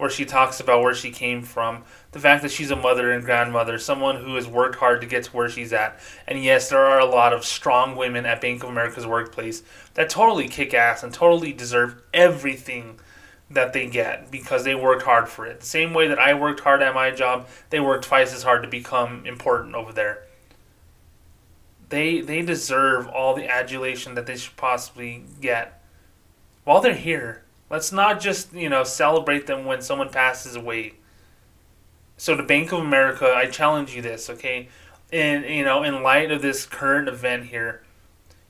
where 0.00 0.10
she 0.10 0.24
talks 0.24 0.60
about 0.60 0.82
where 0.82 0.94
she 0.94 1.10
came 1.10 1.42
from, 1.42 1.84
the 2.12 2.18
fact 2.18 2.42
that 2.42 2.50
she's 2.50 2.70
a 2.70 2.76
mother 2.76 3.12
and 3.12 3.24
grandmother, 3.24 3.78
someone 3.78 4.16
who 4.16 4.34
has 4.34 4.48
worked 4.48 4.76
hard 4.76 5.00
to 5.00 5.06
get 5.06 5.24
to 5.24 5.30
where 5.30 5.48
she's 5.48 5.72
at. 5.72 6.00
And 6.26 6.42
yes, 6.42 6.68
there 6.68 6.84
are 6.84 6.98
a 6.98 7.04
lot 7.04 7.32
of 7.32 7.44
strong 7.44 7.96
women 7.96 8.26
at 8.26 8.40
Bank 8.40 8.62
of 8.62 8.68
America's 8.68 9.06
workplace 9.06 9.62
that 9.94 10.10
totally 10.10 10.48
kick 10.48 10.74
ass 10.74 11.02
and 11.02 11.14
totally 11.14 11.52
deserve 11.52 12.02
everything 12.12 12.98
that 13.50 13.72
they 13.72 13.86
get 13.86 14.30
because 14.30 14.64
they 14.64 14.74
worked 14.74 15.02
hard 15.02 15.28
for 15.28 15.46
it. 15.46 15.60
The 15.60 15.66
same 15.66 15.92
way 15.92 16.08
that 16.08 16.18
I 16.18 16.34
worked 16.34 16.60
hard 16.60 16.82
at 16.82 16.94
my 16.94 17.10
job, 17.10 17.48
they 17.70 17.80
worked 17.80 18.04
twice 18.04 18.34
as 18.34 18.42
hard 18.42 18.62
to 18.62 18.68
become 18.68 19.26
important 19.26 19.74
over 19.74 19.92
there. 19.92 20.24
They 21.88 22.20
they 22.20 22.42
deserve 22.42 23.08
all 23.08 23.34
the 23.34 23.50
adulation 23.50 24.14
that 24.14 24.26
they 24.26 24.36
should 24.36 24.56
possibly 24.56 25.24
get 25.40 25.82
while 26.62 26.80
they're 26.80 26.94
here. 26.94 27.42
Let's 27.68 27.90
not 27.90 28.20
just, 28.20 28.52
you 28.52 28.68
know, 28.68 28.84
celebrate 28.84 29.46
them 29.46 29.64
when 29.64 29.82
someone 29.82 30.08
passes 30.08 30.54
away. 30.54 30.94
So 32.20 32.36
the 32.36 32.42
Bank 32.42 32.70
of 32.70 32.80
America, 32.80 33.32
I 33.34 33.46
challenge 33.46 33.94
you 33.94 34.02
this, 34.02 34.28
okay? 34.28 34.68
In 35.10 35.42
you 35.44 35.64
know, 35.64 35.82
in 35.82 36.02
light 36.02 36.30
of 36.30 36.42
this 36.42 36.66
current 36.66 37.08
event 37.08 37.46
here, 37.46 37.80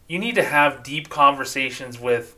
you 0.08 0.18
need 0.18 0.34
to 0.34 0.42
have 0.42 0.82
deep 0.82 1.08
conversations 1.08 1.96
with 1.96 2.36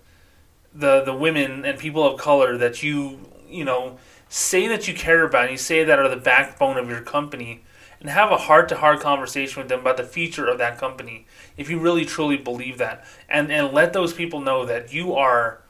the 0.74 1.00
the 1.00 1.14
women 1.14 1.64
and 1.64 1.78
people 1.78 2.06
of 2.06 2.20
color 2.20 2.58
that 2.58 2.82
you, 2.82 3.18
you 3.48 3.64
know, 3.64 3.96
say 4.28 4.68
that 4.68 4.86
you 4.86 4.92
care 4.92 5.24
about 5.24 5.44
and 5.44 5.52
you 5.52 5.56
say 5.56 5.82
that 5.82 5.98
are 5.98 6.06
the 6.06 6.18
backbone 6.18 6.76
of 6.76 6.90
your 6.90 7.00
company 7.00 7.62
and 7.98 8.10
have 8.10 8.30
a 8.30 8.36
heart 8.36 8.68
to 8.68 8.76
heart 8.76 9.00
conversation 9.00 9.62
with 9.62 9.70
them 9.70 9.80
about 9.80 9.96
the 9.96 10.04
future 10.04 10.46
of 10.46 10.58
that 10.58 10.76
company 10.76 11.24
if 11.56 11.70
you 11.70 11.78
really 11.78 12.04
truly 12.04 12.36
believe 12.36 12.76
that 12.76 13.06
and 13.30 13.50
and 13.50 13.72
let 13.72 13.94
those 13.94 14.12
people 14.12 14.40
know 14.40 14.66
that 14.66 14.92
you 14.92 15.14
are 15.14 15.62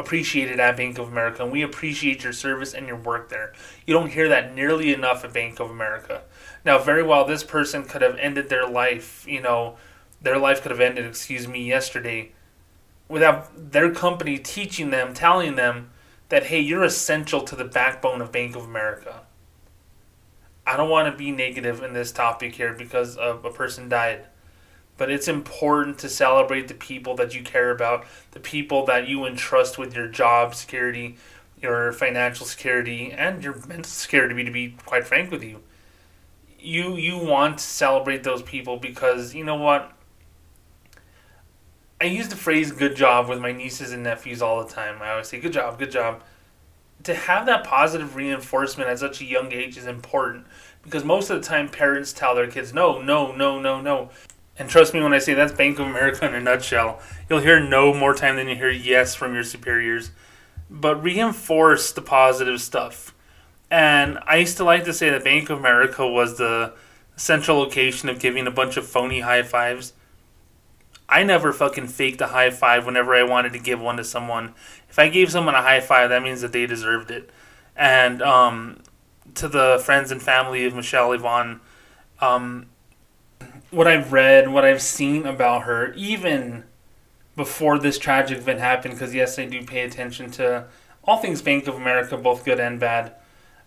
appreciated 0.00 0.58
at 0.58 0.76
Bank 0.76 0.98
of 0.98 1.08
America, 1.08 1.44
and 1.44 1.52
we 1.52 1.62
appreciate 1.62 2.24
your 2.24 2.32
service 2.32 2.74
and 2.74 2.86
your 2.86 2.96
work 2.96 3.28
there. 3.28 3.52
You 3.86 3.94
don't 3.94 4.10
hear 4.10 4.28
that 4.28 4.54
nearly 4.54 4.92
enough 4.92 5.24
at 5.24 5.32
Bank 5.32 5.60
of 5.60 5.70
America. 5.70 6.22
Now, 6.64 6.78
very 6.78 7.02
well, 7.02 7.24
this 7.24 7.44
person 7.44 7.84
could 7.84 8.02
have 8.02 8.16
ended 8.16 8.48
their 8.48 8.68
life, 8.68 9.24
you 9.28 9.40
know, 9.40 9.76
their 10.20 10.38
life 10.38 10.62
could 10.62 10.70
have 10.70 10.80
ended, 10.80 11.06
excuse 11.06 11.46
me, 11.46 11.62
yesterday 11.62 12.32
without 13.10 13.72
their 13.72 13.90
company 13.92 14.38
teaching 14.38 14.90
them, 14.90 15.12
telling 15.12 15.56
them 15.56 15.90
that, 16.28 16.44
hey, 16.44 16.60
you're 16.60 16.84
essential 16.84 17.42
to 17.42 17.56
the 17.56 17.64
backbone 17.64 18.20
of 18.20 18.30
Bank 18.30 18.54
of 18.54 18.64
America. 18.64 19.22
I 20.64 20.76
don't 20.76 20.88
want 20.88 21.10
to 21.10 21.18
be 21.18 21.32
negative 21.32 21.82
in 21.82 21.92
this 21.92 22.12
topic 22.12 22.54
here 22.54 22.72
because 22.72 23.16
a 23.16 23.34
person 23.52 23.88
died. 23.88 24.26
But 25.00 25.10
it's 25.10 25.28
important 25.28 25.96
to 25.96 26.10
celebrate 26.10 26.68
the 26.68 26.74
people 26.74 27.14
that 27.14 27.34
you 27.34 27.42
care 27.42 27.70
about, 27.70 28.04
the 28.32 28.38
people 28.38 28.84
that 28.84 29.08
you 29.08 29.24
entrust 29.24 29.78
with 29.78 29.96
your 29.96 30.06
job 30.06 30.54
security, 30.54 31.16
your 31.62 31.90
financial 31.90 32.44
security, 32.44 33.10
and 33.10 33.42
your 33.42 33.54
mental 33.66 33.84
security. 33.84 34.44
To 34.44 34.50
be 34.50 34.76
quite 34.84 35.06
frank 35.06 35.30
with 35.30 35.42
you, 35.42 35.62
you 36.58 36.96
you 36.96 37.16
want 37.16 37.56
to 37.56 37.64
celebrate 37.64 38.24
those 38.24 38.42
people 38.42 38.76
because 38.76 39.34
you 39.34 39.42
know 39.42 39.54
what. 39.54 39.90
I 41.98 42.04
use 42.04 42.28
the 42.28 42.36
phrase 42.36 42.70
"good 42.70 42.94
job" 42.94 43.26
with 43.26 43.40
my 43.40 43.52
nieces 43.52 43.92
and 43.92 44.02
nephews 44.02 44.42
all 44.42 44.62
the 44.62 44.70
time. 44.70 45.00
I 45.00 45.12
always 45.12 45.28
say 45.28 45.40
"good 45.40 45.54
job, 45.54 45.78
good 45.78 45.92
job." 45.92 46.22
To 47.04 47.14
have 47.14 47.46
that 47.46 47.64
positive 47.64 48.16
reinforcement 48.16 48.90
at 48.90 48.98
such 48.98 49.22
a 49.22 49.24
young 49.24 49.50
age 49.50 49.78
is 49.78 49.86
important 49.86 50.44
because 50.82 51.04
most 51.04 51.30
of 51.30 51.40
the 51.40 51.48
time 51.48 51.70
parents 51.70 52.12
tell 52.12 52.34
their 52.34 52.48
kids 52.48 52.74
no, 52.74 53.00
no, 53.00 53.32
no, 53.32 53.58
no, 53.58 53.80
no. 53.80 54.10
And 54.60 54.68
trust 54.68 54.92
me 54.92 55.00
when 55.00 55.14
I 55.14 55.20
say 55.20 55.32
that's 55.32 55.54
Bank 55.54 55.78
of 55.78 55.86
America 55.86 56.26
in 56.26 56.34
a 56.34 56.40
nutshell. 56.40 57.00
You'll 57.30 57.40
hear 57.40 57.58
no 57.58 57.94
more 57.94 58.12
time 58.12 58.36
than 58.36 58.46
you 58.46 58.54
hear 58.54 58.68
yes 58.68 59.14
from 59.14 59.32
your 59.32 59.42
superiors. 59.42 60.10
But 60.68 61.02
reinforce 61.02 61.92
the 61.92 62.02
positive 62.02 62.60
stuff. 62.60 63.14
And 63.70 64.18
I 64.26 64.36
used 64.36 64.58
to 64.58 64.64
like 64.64 64.84
to 64.84 64.92
say 64.92 65.08
that 65.08 65.24
Bank 65.24 65.48
of 65.48 65.58
America 65.58 66.06
was 66.06 66.36
the 66.36 66.74
central 67.16 67.56
location 67.56 68.10
of 68.10 68.20
giving 68.20 68.46
a 68.46 68.50
bunch 68.50 68.76
of 68.76 68.86
phony 68.86 69.20
high 69.20 69.44
fives. 69.44 69.94
I 71.08 71.22
never 71.22 71.54
fucking 71.54 71.86
faked 71.86 72.20
a 72.20 72.26
high 72.26 72.50
five 72.50 72.84
whenever 72.84 73.14
I 73.14 73.22
wanted 73.22 73.54
to 73.54 73.58
give 73.58 73.80
one 73.80 73.96
to 73.96 74.04
someone. 74.04 74.52
If 74.90 74.98
I 74.98 75.08
gave 75.08 75.32
someone 75.32 75.54
a 75.54 75.62
high 75.62 75.80
five, 75.80 76.10
that 76.10 76.22
means 76.22 76.42
that 76.42 76.52
they 76.52 76.66
deserved 76.66 77.10
it. 77.10 77.30
And 77.74 78.20
um, 78.20 78.82
to 79.36 79.48
the 79.48 79.80
friends 79.82 80.10
and 80.10 80.20
family 80.20 80.66
of 80.66 80.74
Michelle 80.74 81.16
Avan, 81.16 81.60
um, 82.20 82.66
what 83.70 83.86
I've 83.86 84.12
read, 84.12 84.48
what 84.48 84.64
I've 84.64 84.82
seen 84.82 85.26
about 85.26 85.62
her, 85.62 85.92
even 85.94 86.64
before 87.36 87.78
this 87.78 87.98
tragic 87.98 88.38
event 88.38 88.60
happened, 88.60 88.94
because 88.94 89.14
yes, 89.14 89.38
I 89.38 89.46
do 89.46 89.64
pay 89.64 89.82
attention 89.82 90.30
to 90.32 90.66
all 91.04 91.18
things 91.18 91.40
Bank 91.42 91.66
of 91.66 91.76
America, 91.76 92.16
both 92.16 92.44
good 92.44 92.60
and 92.60 92.78
bad. 92.78 93.14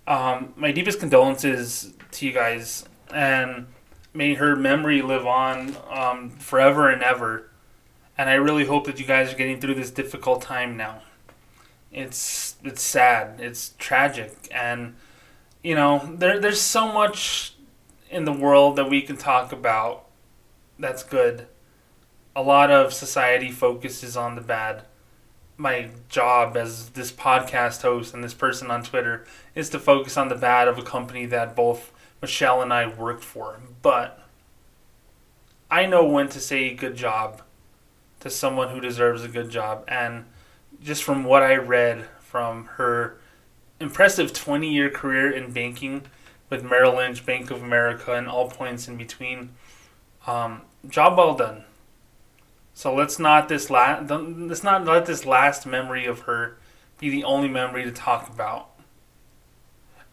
Um, 0.06 0.54
my 0.56 0.72
deepest 0.72 1.00
condolences 1.00 1.94
to 2.12 2.26
you 2.26 2.34
guys, 2.34 2.86
and 3.13 3.68
may 4.13 4.36
her 4.36 4.56
memory 4.56 5.02
live 5.02 5.26
on 5.26 5.76
um, 5.89 6.30
forever 6.32 6.89
and 6.89 7.02
ever. 7.02 7.50
And 8.18 8.30
I 8.30 8.36
really 8.36 8.66
hope 8.66 8.86
that 8.86 9.00
you 9.00 9.06
guys 9.06 9.34
are 9.34 9.38
getting 9.38 9.60
through 9.60 9.76
this 9.76 9.89
difficult 9.89 10.42
time 10.42 10.78
now. 10.78 11.02
It's 11.92 12.58
it's 12.63 12.82
sad, 12.82 13.39
it's 13.39 13.74
tragic, 13.78 14.36
and 14.52 14.96
you 15.63 15.76
know 15.76 16.16
there 16.18 16.39
there's 16.39 16.62
so 16.62 16.92
much 16.92 17.56
in 18.13 18.26
the 18.26 18.34
world 18.34 18.76
that 18.76 18.89
we 18.89 19.02
can 19.02 19.17
talk 19.17 19.52
about 19.52 20.04
that's 20.80 21.04
good. 21.04 21.47
A 22.36 22.41
lot 22.41 22.71
of 22.71 22.93
society 22.93 23.52
focuses 23.52 24.17
on 24.17 24.36
the 24.36 24.41
bad. 24.41 24.84
My 25.56 25.89
job 26.10 26.58
as 26.58 26.89
this 26.89 27.12
podcast 27.12 27.84
host 27.84 28.13
and 28.13 28.23
this 28.23 28.34
person 28.34 28.71
on 28.71 28.84
Twitter 28.84 29.26
is 29.54 29.69
to 29.69 29.80
focus 29.80 30.17
on 30.17 30.30
the 30.30 30.36
bad 30.36 30.67
of 30.67 30.78
a 30.80 30.84
company 30.84 31.26
that 31.28 31.56
both 31.56 31.91
Michelle 32.21 32.62
and 32.62 32.73
I 32.73 32.88
worked 32.88 33.23
for. 33.23 33.60
But 33.82 34.19
I 35.69 35.86
know 35.86 36.06
when 36.06 36.28
to 36.30 36.39
say 36.39 36.73
good 36.73 36.95
job 36.95 37.41
to 38.21 38.30
someone 38.30 38.69
who 38.69 38.80
deserves 38.80 39.23
a 39.23 39.28
good 39.28 39.49
job. 39.49 39.86
And 39.88 40.26
just 40.82 41.04
from 41.04 41.23
what 41.23 41.43
I 41.43 41.56
read 41.56 42.06
from 42.19 42.65
her 42.78 43.17
impressive 43.80 44.34
20 44.34 44.73
year 44.73 44.89
career 44.89 45.30
in 45.30 45.52
banking, 45.52 46.04
with 46.54 46.63
Merrill 46.63 46.98
Lynch, 46.98 47.26
Bank 47.26 47.50
of 47.50 47.63
America, 47.63 48.13
and 48.13 48.28
all 48.28 48.48
points 48.48 48.88
in 48.88 48.96
between. 48.96 49.50
Um, 50.28 50.62
job 50.88 51.18
well 51.18 51.34
done. 51.34 51.63
So 52.76 52.94
let's 52.94 53.18
not 53.18 53.50
this 53.50 53.72
la- 53.72 54.02
let's 54.02 54.63
not 54.63 54.86
let 54.86 55.08
this 55.08 55.26
last 55.26 55.66
memory 55.66 56.06
of 56.06 56.22
her 56.22 56.58
be 57.00 57.10
the 57.10 57.24
only 57.24 57.48
memory 57.48 57.84
to 57.86 57.92
talk 57.92 58.30
about. 58.30 58.70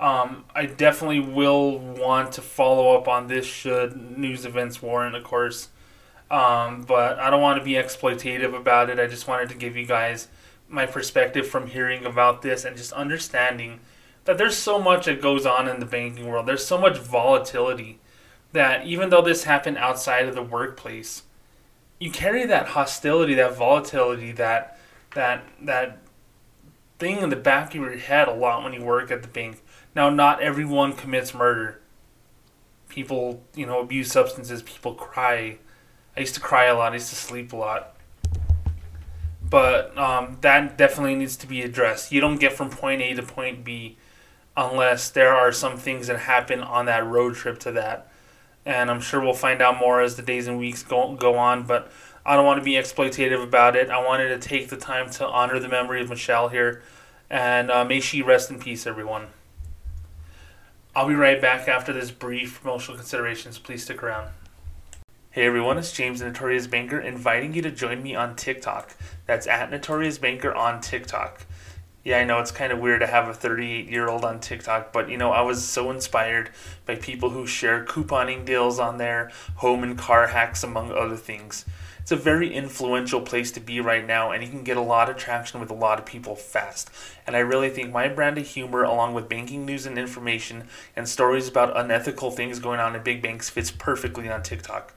Um, 0.00 0.46
I 0.54 0.64
definitely 0.64 1.20
will 1.20 1.78
want 1.78 2.32
to 2.32 2.42
follow 2.42 2.96
up 2.96 3.06
on 3.06 3.26
this 3.26 3.44
should 3.44 4.18
news 4.18 4.46
events 4.46 4.80
warrant, 4.80 5.14
of 5.14 5.24
course. 5.24 5.68
Um, 6.30 6.84
but 6.84 7.18
I 7.18 7.28
don't 7.28 7.42
want 7.42 7.58
to 7.58 7.64
be 7.64 7.72
exploitative 7.72 8.54
about 8.56 8.88
it. 8.88 8.98
I 8.98 9.06
just 9.06 9.28
wanted 9.28 9.50
to 9.50 9.56
give 9.56 9.76
you 9.76 9.84
guys 9.84 10.28
my 10.70 10.86
perspective 10.86 11.46
from 11.46 11.66
hearing 11.66 12.06
about 12.06 12.40
this 12.40 12.64
and 12.64 12.78
just 12.78 12.92
understanding 12.92 13.80
that 14.24 14.38
there's 14.38 14.56
so 14.56 14.78
much 14.78 15.06
that 15.06 15.20
goes 15.20 15.46
on 15.46 15.68
in 15.68 15.80
the 15.80 15.86
banking 15.86 16.28
world. 16.28 16.46
There's 16.46 16.66
so 16.66 16.78
much 16.78 16.98
volatility 16.98 17.98
that 18.52 18.86
even 18.86 19.10
though 19.10 19.22
this 19.22 19.44
happened 19.44 19.78
outside 19.78 20.26
of 20.26 20.34
the 20.34 20.42
workplace, 20.42 21.22
you 21.98 22.10
carry 22.10 22.46
that 22.46 22.68
hostility, 22.68 23.34
that 23.34 23.56
volatility, 23.56 24.32
that 24.32 24.78
that 25.14 25.44
that 25.62 25.98
thing 26.98 27.18
in 27.18 27.30
the 27.30 27.36
back 27.36 27.70
of 27.70 27.80
your 27.80 27.96
head 27.96 28.28
a 28.28 28.32
lot 28.32 28.62
when 28.62 28.72
you 28.72 28.82
work 28.82 29.10
at 29.10 29.22
the 29.22 29.28
bank. 29.28 29.62
Now, 29.94 30.10
not 30.10 30.40
everyone 30.40 30.92
commits 30.92 31.34
murder. 31.34 31.80
People, 32.88 33.42
you 33.54 33.66
know, 33.66 33.80
abuse 33.80 34.10
substances. 34.10 34.62
People 34.62 34.94
cry. 34.94 35.58
I 36.16 36.20
used 36.20 36.34
to 36.34 36.40
cry 36.40 36.66
a 36.66 36.74
lot. 36.74 36.92
I 36.92 36.96
used 36.96 37.10
to 37.10 37.16
sleep 37.16 37.52
a 37.52 37.56
lot. 37.56 37.96
But 39.42 39.96
um, 39.98 40.38
that 40.42 40.78
definitely 40.78 41.16
needs 41.16 41.36
to 41.36 41.46
be 41.46 41.62
addressed. 41.62 42.12
You 42.12 42.20
don't 42.20 42.38
get 42.38 42.52
from 42.52 42.70
point 42.70 43.02
A 43.02 43.14
to 43.14 43.22
point 43.22 43.64
B 43.64 43.96
unless 44.56 45.10
there 45.10 45.34
are 45.34 45.52
some 45.52 45.76
things 45.76 46.06
that 46.08 46.20
happen 46.20 46.60
on 46.60 46.86
that 46.86 47.06
road 47.06 47.34
trip 47.34 47.58
to 47.60 47.72
that. 47.72 48.10
And 48.66 48.90
I'm 48.90 49.00
sure 49.00 49.20
we'll 49.20 49.32
find 49.32 49.62
out 49.62 49.78
more 49.78 50.00
as 50.00 50.16
the 50.16 50.22
days 50.22 50.46
and 50.46 50.58
weeks 50.58 50.82
go, 50.82 51.14
go 51.14 51.36
on, 51.36 51.64
but 51.64 51.90
I 52.24 52.36
don't 52.36 52.44
want 52.44 52.58
to 52.60 52.64
be 52.64 52.72
exploitative 52.72 53.42
about 53.42 53.76
it. 53.76 53.88
I 53.90 54.04
wanted 54.04 54.28
to 54.28 54.48
take 54.48 54.68
the 54.68 54.76
time 54.76 55.10
to 55.12 55.26
honor 55.26 55.58
the 55.58 55.68
memory 55.68 56.02
of 56.02 56.10
Michelle 56.10 56.48
here, 56.48 56.82
and 57.30 57.70
uh, 57.70 57.84
may 57.84 58.00
she 58.00 58.20
rest 58.20 58.50
in 58.50 58.58
peace, 58.58 58.86
everyone. 58.86 59.28
I'll 60.94 61.08
be 61.08 61.14
right 61.14 61.40
back 61.40 61.68
after 61.68 61.92
this 61.92 62.10
brief 62.10 62.60
promotional 62.60 62.98
considerations. 62.98 63.58
Please 63.58 63.84
stick 63.84 64.02
around. 64.02 64.30
Hey 65.30 65.46
everyone, 65.46 65.78
it's 65.78 65.92
James 65.92 66.18
the 66.18 66.26
Notorious 66.26 66.66
Banker 66.66 66.98
inviting 66.98 67.54
you 67.54 67.62
to 67.62 67.70
join 67.70 68.02
me 68.02 68.16
on 68.16 68.34
TikTok. 68.34 68.96
That's 69.26 69.46
at 69.46 69.70
Notorious 69.70 70.18
Banker 70.18 70.52
on 70.52 70.80
TikTok. 70.80 71.46
Yeah, 72.02 72.18
I 72.18 72.24
know 72.24 72.38
it's 72.38 72.50
kind 72.50 72.72
of 72.72 72.78
weird 72.78 73.00
to 73.00 73.06
have 73.06 73.28
a 73.28 73.34
38 73.34 73.86
year 73.86 74.08
old 74.08 74.24
on 74.24 74.40
TikTok, 74.40 74.90
but 74.90 75.10
you 75.10 75.18
know, 75.18 75.32
I 75.32 75.42
was 75.42 75.62
so 75.62 75.90
inspired 75.90 76.50
by 76.86 76.94
people 76.94 77.28
who 77.28 77.46
share 77.46 77.84
couponing 77.84 78.46
deals 78.46 78.78
on 78.78 78.96
there, 78.96 79.30
home 79.56 79.82
and 79.82 79.98
car 79.98 80.28
hacks, 80.28 80.64
among 80.64 80.92
other 80.92 81.16
things. 81.16 81.66
It's 82.00 82.10
a 82.10 82.16
very 82.16 82.52
influential 82.54 83.20
place 83.20 83.52
to 83.52 83.60
be 83.60 83.80
right 83.80 84.06
now, 84.06 84.30
and 84.30 84.42
you 84.42 84.48
can 84.48 84.64
get 84.64 84.78
a 84.78 84.80
lot 84.80 85.10
of 85.10 85.18
traction 85.18 85.60
with 85.60 85.70
a 85.70 85.74
lot 85.74 85.98
of 85.98 86.06
people 86.06 86.34
fast. 86.34 86.88
And 87.26 87.36
I 87.36 87.40
really 87.40 87.68
think 87.68 87.92
my 87.92 88.08
brand 88.08 88.38
of 88.38 88.46
humor, 88.46 88.82
along 88.82 89.12
with 89.12 89.28
banking 89.28 89.66
news 89.66 89.84
and 89.84 89.98
information 89.98 90.68
and 90.96 91.06
stories 91.06 91.48
about 91.48 91.76
unethical 91.76 92.30
things 92.30 92.58
going 92.58 92.80
on 92.80 92.96
in 92.96 93.02
big 93.02 93.20
banks, 93.20 93.50
fits 93.50 93.70
perfectly 93.70 94.30
on 94.30 94.42
TikTok. 94.42 94.94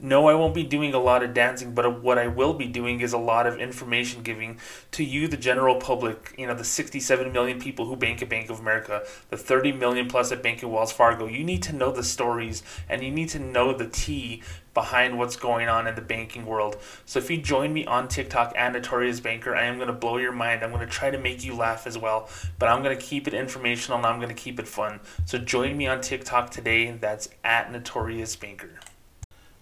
No, 0.00 0.28
I 0.28 0.34
won't 0.34 0.54
be 0.54 0.62
doing 0.62 0.94
a 0.94 1.00
lot 1.00 1.24
of 1.24 1.34
dancing, 1.34 1.74
but 1.74 2.02
what 2.04 2.18
I 2.18 2.28
will 2.28 2.54
be 2.54 2.68
doing 2.68 3.00
is 3.00 3.12
a 3.12 3.18
lot 3.18 3.48
of 3.48 3.58
information 3.58 4.22
giving 4.22 4.60
to 4.92 5.02
you, 5.02 5.26
the 5.26 5.36
general 5.36 5.74
public, 5.74 6.36
you 6.38 6.46
know, 6.46 6.54
the 6.54 6.62
67 6.62 7.32
million 7.32 7.58
people 7.58 7.86
who 7.86 7.96
bank 7.96 8.22
at 8.22 8.28
Bank 8.28 8.48
of 8.48 8.60
America, 8.60 9.02
the 9.30 9.36
30 9.36 9.72
million 9.72 10.06
plus 10.06 10.30
at 10.30 10.40
Bank 10.40 10.62
of 10.62 10.70
Wells 10.70 10.92
Fargo. 10.92 11.26
You 11.26 11.42
need 11.42 11.64
to 11.64 11.72
know 11.72 11.90
the 11.90 12.04
stories 12.04 12.62
and 12.88 13.02
you 13.02 13.10
need 13.10 13.28
to 13.30 13.40
know 13.40 13.76
the 13.76 13.88
tea 13.88 14.44
behind 14.72 15.18
what's 15.18 15.34
going 15.34 15.68
on 15.68 15.88
in 15.88 15.96
the 15.96 16.00
banking 16.00 16.46
world. 16.46 16.76
So 17.04 17.18
if 17.18 17.28
you 17.28 17.38
join 17.38 17.72
me 17.72 17.84
on 17.84 18.06
TikTok 18.06 18.52
and 18.54 18.74
Notorious 18.74 19.18
Banker, 19.18 19.56
I 19.56 19.64
am 19.64 19.78
going 19.78 19.88
to 19.88 19.92
blow 19.92 20.18
your 20.18 20.30
mind. 20.30 20.62
I'm 20.62 20.70
going 20.70 20.86
to 20.86 20.92
try 20.92 21.10
to 21.10 21.18
make 21.18 21.44
you 21.44 21.56
laugh 21.56 21.88
as 21.88 21.98
well, 21.98 22.28
but 22.60 22.68
I'm 22.68 22.84
going 22.84 22.96
to 22.96 23.04
keep 23.04 23.26
it 23.26 23.34
informational 23.34 23.98
and 23.98 24.06
I'm 24.06 24.20
going 24.20 24.28
to 24.28 24.40
keep 24.40 24.60
it 24.60 24.68
fun. 24.68 25.00
So 25.24 25.38
join 25.38 25.76
me 25.76 25.88
on 25.88 26.02
TikTok 26.02 26.50
today. 26.50 26.92
That's 26.92 27.30
at 27.42 27.72
Notorious 27.72 28.36
Banker. 28.36 28.78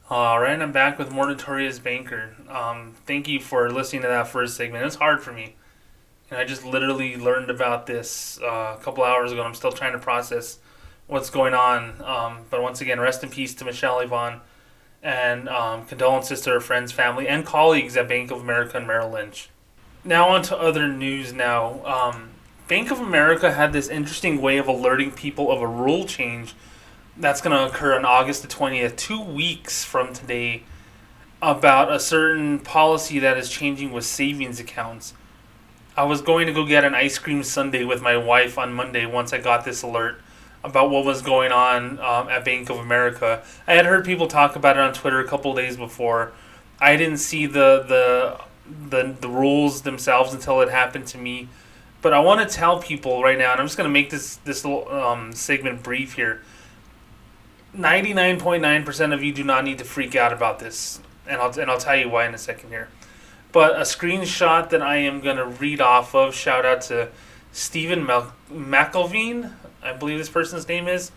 All 0.08 0.40
right, 0.40 0.62
I'm 0.62 0.70
back 0.70 1.00
with 1.00 1.10
more 1.10 1.26
Notorious 1.26 1.80
Banker. 1.80 2.36
Um, 2.48 2.94
thank 3.06 3.26
you 3.26 3.40
for 3.40 3.68
listening 3.72 4.02
to 4.02 4.08
that 4.08 4.28
first 4.28 4.56
segment. 4.56 4.84
It's 4.84 4.94
hard 4.94 5.20
for 5.20 5.32
me. 5.32 5.56
And 6.30 6.38
I 6.38 6.44
just 6.44 6.64
literally 6.64 7.16
learned 7.16 7.50
about 7.50 7.86
this 7.86 8.38
uh, 8.40 8.76
a 8.78 8.80
couple 8.80 9.02
hours 9.02 9.32
ago. 9.32 9.42
I'm 9.42 9.56
still 9.56 9.72
trying 9.72 9.94
to 9.94 9.98
process 9.98 10.60
what's 11.08 11.28
going 11.28 11.54
on. 11.54 12.00
Um, 12.02 12.44
but 12.50 12.62
once 12.62 12.80
again, 12.80 13.00
rest 13.00 13.24
in 13.24 13.30
peace 13.30 13.52
to 13.56 13.64
Michelle 13.64 13.96
Avan 13.96 14.42
and 15.02 15.48
um, 15.48 15.84
condolences 15.86 16.40
to 16.42 16.50
her 16.50 16.60
friends, 16.60 16.92
family, 16.92 17.26
and 17.26 17.44
colleagues 17.44 17.96
at 17.96 18.06
Bank 18.06 18.30
of 18.30 18.40
America 18.40 18.76
and 18.76 18.86
Merrill 18.86 19.10
Lynch. 19.10 19.48
Now, 20.04 20.28
on 20.28 20.42
to 20.42 20.56
other 20.56 20.86
news 20.86 21.32
now. 21.32 21.84
Um, 21.84 22.28
Bank 22.68 22.92
of 22.92 23.00
America 23.00 23.54
had 23.54 23.72
this 23.72 23.88
interesting 23.88 24.40
way 24.40 24.58
of 24.58 24.68
alerting 24.68 25.10
people 25.10 25.50
of 25.50 25.60
a 25.60 25.66
rule 25.66 26.04
change 26.06 26.54
that's 27.18 27.40
going 27.40 27.56
to 27.56 27.66
occur 27.66 27.94
on 27.94 28.04
August 28.04 28.42
the 28.42 28.48
20th, 28.48 28.96
two 28.96 29.20
weeks 29.20 29.84
from 29.84 30.12
today, 30.12 30.62
about 31.40 31.92
a 31.92 31.98
certain 31.98 32.58
policy 32.58 33.18
that 33.18 33.36
is 33.36 33.48
changing 33.48 33.92
with 33.92 34.04
savings 34.04 34.60
accounts. 34.60 35.14
I 35.96 36.04
was 36.04 36.20
going 36.20 36.46
to 36.46 36.52
go 36.52 36.66
get 36.66 36.84
an 36.84 36.94
ice 36.94 37.18
cream 37.18 37.42
sundae 37.42 37.84
with 37.84 38.02
my 38.02 38.16
wife 38.16 38.58
on 38.58 38.72
Monday 38.72 39.06
once 39.06 39.32
I 39.32 39.38
got 39.38 39.64
this 39.64 39.82
alert 39.82 40.20
about 40.62 40.90
what 40.90 41.04
was 41.04 41.22
going 41.22 41.52
on 41.52 41.98
um, 42.00 42.28
at 42.28 42.44
Bank 42.44 42.68
of 42.68 42.78
America. 42.78 43.42
I 43.66 43.74
had 43.74 43.86
heard 43.86 44.04
people 44.04 44.26
talk 44.26 44.56
about 44.56 44.76
it 44.76 44.80
on 44.80 44.92
Twitter 44.92 45.20
a 45.20 45.26
couple 45.26 45.54
days 45.54 45.76
before. 45.76 46.32
I 46.78 46.96
didn't 46.96 47.18
see 47.18 47.46
the 47.46 47.84
the 47.88 48.40
the, 48.90 49.14
the 49.20 49.28
rules 49.28 49.82
themselves 49.82 50.34
until 50.34 50.60
it 50.60 50.68
happened 50.68 51.06
to 51.08 51.18
me. 51.18 51.48
But 52.02 52.12
I 52.12 52.20
want 52.20 52.46
to 52.46 52.54
tell 52.54 52.80
people 52.80 53.22
right 53.22 53.38
now, 53.38 53.52
and 53.52 53.60
I'm 53.60 53.66
just 53.66 53.78
going 53.78 53.88
to 53.88 53.92
make 53.92 54.10
this 54.10 54.36
this 54.44 54.64
little 54.64 54.88
um, 54.92 55.32
segment 55.32 55.82
brief 55.82 56.14
here. 56.14 56.42
99.9% 57.76 59.14
of 59.14 59.22
you 59.22 59.32
do 59.32 59.44
not 59.44 59.64
need 59.64 59.78
to 59.78 59.84
freak 59.84 60.14
out 60.16 60.32
about 60.32 60.58
this, 60.58 61.00
and 61.26 61.40
I'll 61.40 61.58
and 61.58 61.70
I'll 61.70 61.78
tell 61.78 61.96
you 61.96 62.08
why 62.08 62.26
in 62.26 62.34
a 62.34 62.38
second 62.38 62.70
here. 62.70 62.88
But 63.52 63.76
a 63.76 63.82
screenshot 63.82 64.70
that 64.70 64.82
I 64.82 64.96
am 64.96 65.20
going 65.20 65.36
to 65.36 65.46
read 65.46 65.80
off 65.80 66.14
of. 66.14 66.34
Shout 66.34 66.66
out 66.66 66.82
to 66.82 67.08
Stephen 67.52 68.06
McElveen, 68.06 69.52
I 69.82 69.92
believe 69.92 70.18
this 70.18 70.28
person's 70.28 70.68
name 70.68 70.88
is. 70.88 71.10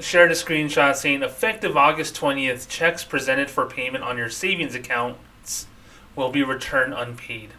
Shared 0.00 0.30
a 0.30 0.34
screenshot 0.34 0.96
saying, 0.96 1.22
effective 1.22 1.76
August 1.76 2.16
20th, 2.16 2.68
checks 2.68 3.04
presented 3.04 3.48
for 3.48 3.64
payment 3.64 4.02
on 4.02 4.18
your 4.18 4.28
savings 4.28 4.74
accounts 4.74 5.66
will 6.16 6.30
be 6.30 6.42
returned 6.42 6.94
unpaid. 6.94 7.50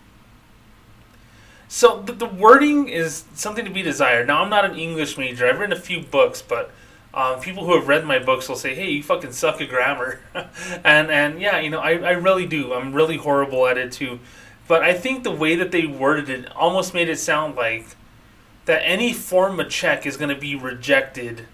So 1.69 2.01
the, 2.01 2.13
the 2.13 2.25
wording 2.25 2.89
is 2.89 3.25
something 3.33 3.65
to 3.65 3.71
be 3.71 3.81
desired. 3.81 4.27
Now, 4.27 4.43
I'm 4.43 4.49
not 4.49 4.65
an 4.65 4.77
English 4.77 5.17
major. 5.17 5.47
I've 5.47 5.59
written 5.59 5.75
a 5.75 5.79
few 5.79 6.01
books, 6.01 6.41
but 6.41 6.71
um, 7.17 7.39
people 7.39 7.65
who 7.65 7.73
have 7.73 7.87
read 7.87 8.05
my 8.05 8.19
books 8.19 8.47
will 8.47 8.55
say, 8.55 8.75
"Hey, 8.75 8.91
you 8.91 9.01
fucking 9.01 9.31
suck 9.31 9.59
at 9.59 9.69
grammar," 9.69 10.19
and 10.83 11.09
and 11.09 11.41
yeah, 11.41 11.59
you 11.59 11.71
know, 11.71 11.79
I, 11.79 11.93
I 11.93 12.11
really 12.11 12.45
do. 12.45 12.73
I'm 12.73 12.93
really 12.93 13.17
horrible 13.17 13.65
at 13.65 13.75
it 13.75 13.91
too. 13.91 14.19
But 14.67 14.83
I 14.83 14.93
think 14.93 15.23
the 15.23 15.31
way 15.31 15.55
that 15.55 15.71
they 15.71 15.87
worded 15.87 16.29
it 16.29 16.55
almost 16.55 16.93
made 16.93 17.09
it 17.09 17.17
sound 17.17 17.55
like 17.55 17.87
that 18.65 18.83
any 18.85 19.13
form 19.13 19.59
of 19.59 19.69
check 19.69 20.05
is 20.05 20.15
going 20.15 20.29
to 20.29 20.39
be 20.39 20.55
rejected 20.55 21.47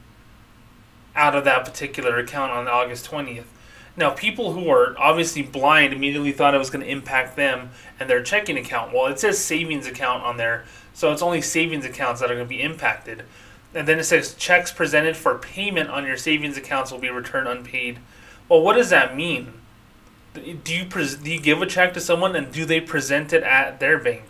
out 1.15 1.33
of 1.33 1.45
that 1.45 1.63
particular 1.63 2.17
account 2.17 2.51
on 2.51 2.67
August 2.67 3.09
20th. 3.09 3.45
Now, 3.95 4.09
people 4.09 4.53
who 4.53 4.67
are 4.69 4.95
obviously 4.97 5.43
blind 5.43 5.93
immediately 5.93 6.31
thought 6.31 6.55
it 6.55 6.57
was 6.57 6.71
going 6.71 6.83
to 6.83 6.91
impact 6.91 7.37
them 7.37 7.69
and 7.99 8.09
their 8.09 8.23
checking 8.23 8.57
account. 8.57 8.91
Well, 8.91 9.05
it 9.05 9.19
says 9.19 9.37
savings 9.37 9.85
account 9.85 10.23
on 10.23 10.37
there, 10.37 10.65
so 10.93 11.11
it's 11.13 11.21
only 11.21 11.41
savings 11.41 11.85
accounts 11.85 12.19
that 12.19 12.31
are 12.31 12.35
going 12.35 12.47
to 12.47 12.49
be 12.49 12.61
impacted. 12.61 13.23
And 13.75 13.87
then 13.87 13.99
it 13.99 14.03
says 14.03 14.35
checks 14.35 14.71
presented 14.71 15.17
for 15.17 15.37
payment 15.37 15.89
on 15.89 16.05
your 16.05 16.17
savings 16.17 16.57
accounts 16.57 16.91
will 16.91 16.99
be 16.99 17.09
returned 17.09 17.47
unpaid. 17.47 17.99
Well, 18.47 18.61
what 18.61 18.75
does 18.75 18.89
that 18.89 19.15
mean? 19.15 19.53
Do 20.33 20.75
you 20.75 20.85
pres- 20.85 21.15
do 21.15 21.31
you 21.31 21.39
give 21.39 21.61
a 21.61 21.65
check 21.65 21.93
to 21.93 22.01
someone 22.01 22.35
and 22.35 22.51
do 22.51 22.65
they 22.65 22.81
present 22.81 23.33
it 23.33 23.43
at 23.43 23.79
their 23.79 23.97
bank? 23.97 24.25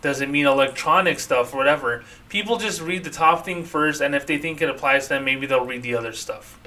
Does 0.00 0.20
it 0.20 0.28
mean 0.28 0.46
electronic 0.46 1.18
stuff 1.18 1.54
or 1.54 1.56
whatever? 1.56 2.04
People 2.28 2.58
just 2.58 2.80
read 2.80 3.04
the 3.04 3.10
top 3.10 3.44
thing 3.44 3.64
first, 3.64 4.00
and 4.00 4.14
if 4.14 4.26
they 4.26 4.36
think 4.36 4.60
it 4.60 4.68
applies 4.68 5.04
to 5.04 5.14
them, 5.14 5.24
maybe 5.24 5.46
they'll 5.46 5.64
read 5.64 5.82
the 5.82 5.94
other 5.94 6.12
stuff. 6.12 6.60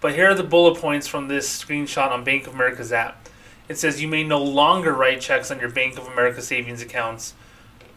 But 0.00 0.14
here 0.14 0.30
are 0.30 0.34
the 0.34 0.42
bullet 0.42 0.78
points 0.78 1.06
from 1.06 1.28
this 1.28 1.62
screenshot 1.62 2.10
on 2.10 2.22
Bank 2.22 2.46
of 2.46 2.54
America's 2.54 2.92
app. 2.92 3.28
It 3.68 3.78
says 3.78 4.02
you 4.02 4.08
may 4.08 4.24
no 4.24 4.42
longer 4.42 4.92
write 4.92 5.20
checks 5.20 5.50
on 5.50 5.60
your 5.60 5.70
Bank 5.70 5.96
of 5.96 6.06
America 6.06 6.42
savings 6.42 6.82
accounts. 6.82 7.34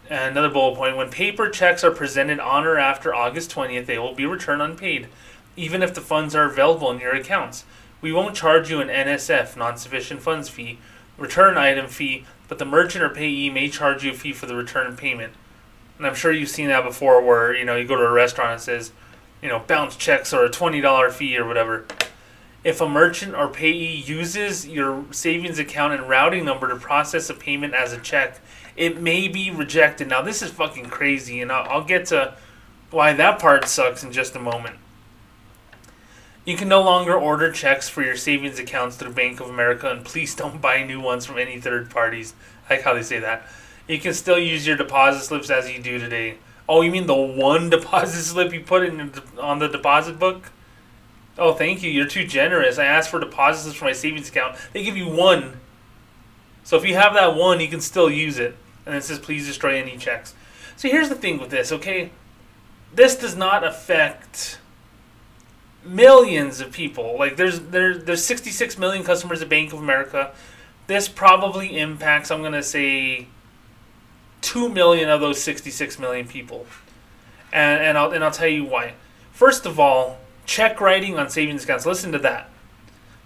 Another 0.09 0.49
bullet 0.49 0.75
point 0.75 0.97
when 0.97 1.09
paper 1.09 1.49
checks 1.49 1.83
are 1.83 1.91
presented 1.91 2.39
on 2.39 2.65
or 2.65 2.77
after 2.77 3.15
August 3.15 3.51
20th, 3.51 3.85
they 3.85 3.97
will 3.97 4.13
be 4.13 4.25
returned 4.25 4.61
unpaid, 4.61 5.07
even 5.55 5.81
if 5.81 5.93
the 5.93 6.01
funds 6.01 6.35
are 6.35 6.45
available 6.45 6.91
in 6.91 6.99
your 6.99 7.15
accounts. 7.15 7.65
We 8.01 8.11
won't 8.11 8.35
charge 8.35 8.69
you 8.69 8.81
an 8.81 8.89
NSF, 8.89 9.55
non 9.55 9.77
sufficient 9.77 10.21
funds 10.21 10.49
fee, 10.49 10.79
return 11.17 11.57
item 11.57 11.87
fee, 11.87 12.25
but 12.49 12.59
the 12.59 12.65
merchant 12.65 13.03
or 13.03 13.09
payee 13.09 13.49
may 13.49 13.69
charge 13.69 14.03
you 14.03 14.11
a 14.11 14.13
fee 14.13 14.33
for 14.33 14.45
the 14.45 14.55
return 14.55 14.97
payment. 14.97 15.33
And 15.97 16.05
I'm 16.05 16.15
sure 16.15 16.31
you've 16.31 16.49
seen 16.49 16.67
that 16.67 16.83
before 16.83 17.21
where, 17.21 17.55
you 17.55 17.63
know, 17.63 17.77
you 17.77 17.87
go 17.87 17.95
to 17.95 18.03
a 18.03 18.11
restaurant 18.11 18.51
and 18.51 18.59
it 18.59 18.63
says, 18.63 18.91
you 19.41 19.47
know, 19.47 19.59
bounce 19.59 19.95
checks 19.95 20.33
or 20.33 20.43
a 20.43 20.49
$20 20.49 21.11
fee 21.11 21.37
or 21.37 21.45
whatever. 21.45 21.85
If 22.63 22.79
a 22.79 22.87
merchant 22.87 23.35
or 23.35 23.49
payee 23.49 23.95
uses 23.95 24.65
your 24.65 25.05
savings 25.11 25.59
account 25.59 25.93
and 25.93 26.07
routing 26.07 26.45
number 26.45 26.69
to 26.69 26.77
process 26.77 27.29
a 27.29 27.33
payment 27.33 27.73
as 27.73 27.91
a 27.91 27.99
check, 27.99 28.39
it 28.77 29.01
may 29.01 29.27
be 29.27 29.51
rejected. 29.51 30.07
Now, 30.07 30.21
this 30.21 30.41
is 30.41 30.51
fucking 30.51 30.85
crazy, 30.85 31.41
and 31.41 31.51
I'll, 31.51 31.69
I'll 31.69 31.83
get 31.83 32.05
to 32.07 32.35
why 32.89 33.13
that 33.13 33.39
part 33.39 33.67
sucks 33.67 34.03
in 34.03 34.11
just 34.11 34.35
a 34.35 34.39
moment. 34.39 34.77
You 36.45 36.57
can 36.57 36.67
no 36.67 36.81
longer 36.81 37.13
order 37.13 37.51
checks 37.51 37.89
for 37.89 38.01
your 38.01 38.15
savings 38.15 38.59
accounts 38.59 38.95
through 38.95 39.13
Bank 39.13 39.39
of 39.39 39.49
America, 39.49 39.89
and 39.89 40.05
please 40.05 40.35
don't 40.35 40.61
buy 40.61 40.83
new 40.83 41.01
ones 41.01 41.25
from 41.25 41.37
any 41.37 41.59
third 41.59 41.89
parties. 41.89 42.33
I 42.69 42.75
like 42.75 42.83
how 42.83 42.93
they 42.93 43.03
say 43.03 43.19
that. 43.19 43.47
You 43.87 43.99
can 43.99 44.13
still 44.13 44.39
use 44.39 44.65
your 44.65 44.77
deposit 44.77 45.25
slips 45.25 45.49
as 45.49 45.69
you 45.69 45.81
do 45.81 45.99
today. 45.99 46.35
Oh, 46.67 46.81
you 46.81 46.91
mean 46.91 47.07
the 47.07 47.15
one 47.15 47.69
deposit 47.71 48.23
slip 48.23 48.53
you 48.53 48.61
put 48.61 48.83
in 48.83 49.11
on 49.39 49.59
the 49.59 49.67
deposit 49.67 50.17
book? 50.17 50.51
Oh, 51.37 51.53
thank 51.53 51.81
you. 51.81 51.89
You're 51.89 52.07
too 52.07 52.25
generous. 52.25 52.77
I 52.77 52.85
asked 52.85 53.09
for 53.09 53.19
deposits 53.19 53.75
for 53.75 53.85
my 53.85 53.93
savings 53.93 54.29
account. 54.29 54.55
They 54.71 54.83
give 54.83 54.97
you 54.97 55.07
one. 55.07 55.59
So 56.63 56.77
if 56.77 56.85
you 56.85 56.95
have 56.95 57.13
that 57.15 57.35
one, 57.35 57.59
you 57.59 57.67
can 57.67 57.81
still 57.81 58.09
use 58.09 58.37
it. 58.37 58.55
And 58.85 58.95
it 58.95 59.03
says, 59.03 59.19
please 59.19 59.47
destroy 59.47 59.81
any 59.81 59.97
checks. 59.97 60.33
So 60.75 60.89
here's 60.89 61.09
the 61.09 61.15
thing 61.15 61.39
with 61.39 61.49
this, 61.49 61.71
okay? 61.71 62.11
This 62.93 63.15
does 63.15 63.35
not 63.35 63.63
affect 63.63 64.59
millions 65.83 66.61
of 66.61 66.71
people. 66.71 67.17
Like 67.17 67.35
there's 67.35 67.59
there, 67.59 67.97
there's 67.97 68.23
66 68.23 68.77
million 68.77 69.03
customers 69.03 69.41
at 69.41 69.49
Bank 69.49 69.73
of 69.73 69.79
America. 69.79 70.31
This 70.87 71.07
probably 71.07 71.79
impacts, 71.79 72.29
I'm 72.29 72.41
going 72.41 72.53
to 72.53 72.63
say, 72.63 73.27
2 74.41 74.69
million 74.69 75.09
of 75.09 75.21
those 75.21 75.41
66 75.41 75.97
million 75.97 76.27
people. 76.27 76.65
And, 77.51 77.81
and, 77.81 77.97
I'll, 77.97 78.11
and 78.11 78.23
I'll 78.23 78.31
tell 78.31 78.47
you 78.47 78.65
why. 78.65 78.95
First 79.31 79.65
of 79.65 79.79
all, 79.79 80.17
check 80.45 80.79
writing 80.81 81.17
on 81.17 81.29
savings 81.29 81.63
accounts. 81.63 81.85
Listen 81.85 82.11
to 82.11 82.19
that. 82.19 82.49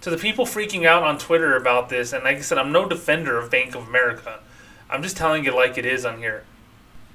To 0.02 0.10
the 0.10 0.18
people 0.18 0.46
freaking 0.46 0.86
out 0.86 1.04
on 1.04 1.18
Twitter 1.18 1.56
about 1.56 1.90
this, 1.90 2.14
and 2.14 2.24
like 2.24 2.38
I 2.38 2.42
said, 2.42 2.58
I'm 2.58 2.72
no 2.72 2.88
defender 2.88 3.38
of 3.38 3.50
Bank 3.50 3.76
of 3.76 3.88
America. 3.88 4.40
I'm 4.90 5.04
just 5.04 5.18
telling 5.18 5.44
you 5.44 5.56
like 5.56 5.78
it 5.78 5.86
is 5.86 6.06
on 6.06 6.20
here. 6.20 6.44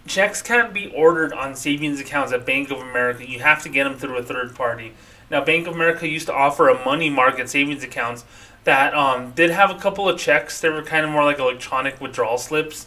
Checks 0.07 0.43
can't 0.43 0.75
be 0.75 0.93
ordered 0.95 1.33
on 1.33 1.55
savings 1.55 2.01
accounts 2.01 2.33
at 2.33 2.45
Bank 2.45 2.71
of 2.71 2.79
America. 2.79 3.29
You 3.29 3.39
have 3.39 3.63
to 3.63 3.69
get 3.69 3.85
them 3.85 3.97
through 3.97 4.19
a 4.19 4.23
third 4.23 4.55
party. 4.55 4.95
Now, 5.31 5.45
Bank 5.45 5.67
of 5.67 5.75
America 5.75 6.09
used 6.09 6.27
to 6.27 6.35
offer 6.35 6.69
a 6.69 6.85
money 6.85 7.09
market 7.09 7.49
savings 7.49 7.85
accounts 7.85 8.25
that 8.65 8.95
um, 8.95 9.31
did 9.33 9.51
have 9.51 9.71
a 9.71 9.79
couple 9.79 10.09
of 10.09 10.19
checks. 10.19 10.61
They 10.61 10.69
were 10.69 10.83
kind 10.83 11.07
of 11.07 11.13
more 11.13 11.25
like 11.25 11.39
electronic 11.39 12.01
withdrawal 12.01 12.37
slips 12.37 12.87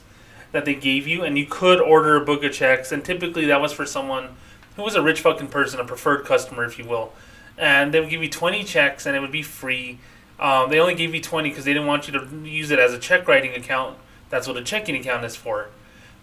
that 0.51 0.65
they 0.65 0.75
gave 0.75 1.07
you, 1.07 1.23
and 1.23 1.37
you 1.37 1.45
could 1.45 1.81
order 1.81 2.15
a 2.15 2.25
book 2.25 2.43
of 2.43 2.53
checks. 2.53 2.91
And 2.91 3.03
typically, 3.03 3.45
that 3.45 3.61
was 3.61 3.73
for 3.73 3.85
someone 3.85 4.35
who 4.75 4.83
was 4.83 4.95
a 4.95 5.01
rich 5.01 5.21
fucking 5.21 5.47
person, 5.47 5.79
a 5.79 5.85
preferred 5.85 6.25
customer, 6.25 6.63
if 6.65 6.77
you 6.77 6.85
will. 6.85 7.13
And 7.57 7.93
they 7.93 7.99
would 7.99 8.09
give 8.09 8.21
you 8.21 8.29
20 8.29 8.63
checks, 8.63 9.05
and 9.05 9.15
it 9.15 9.19
would 9.19 9.31
be 9.31 9.43
free. 9.43 9.99
Um, 10.39 10.69
they 10.69 10.79
only 10.79 10.95
gave 10.95 11.15
you 11.15 11.21
20 11.21 11.49
because 11.49 11.65
they 11.65 11.73
didn't 11.73 11.87
want 11.87 12.07
you 12.07 12.19
to 12.19 12.47
use 12.47 12.71
it 12.71 12.79
as 12.79 12.93
a 12.93 12.99
check 12.99 13.27
writing 13.27 13.53
account. 13.53 13.97
That's 14.29 14.47
what 14.47 14.57
a 14.57 14.63
checking 14.63 14.95
account 14.95 15.23
is 15.23 15.35
for. 15.35 15.69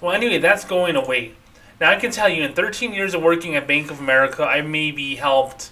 Well, 0.00 0.12
anyway, 0.12 0.38
that's 0.38 0.64
going 0.64 0.96
away. 0.96 1.32
Now, 1.80 1.90
I 1.90 1.96
can 1.96 2.10
tell 2.10 2.28
you, 2.28 2.42
in 2.42 2.52
13 2.52 2.92
years 2.92 3.14
of 3.14 3.22
working 3.22 3.56
at 3.56 3.66
Bank 3.66 3.90
of 3.90 3.98
America, 3.98 4.44
I 4.44 4.60
maybe 4.60 5.16
helped 5.16 5.70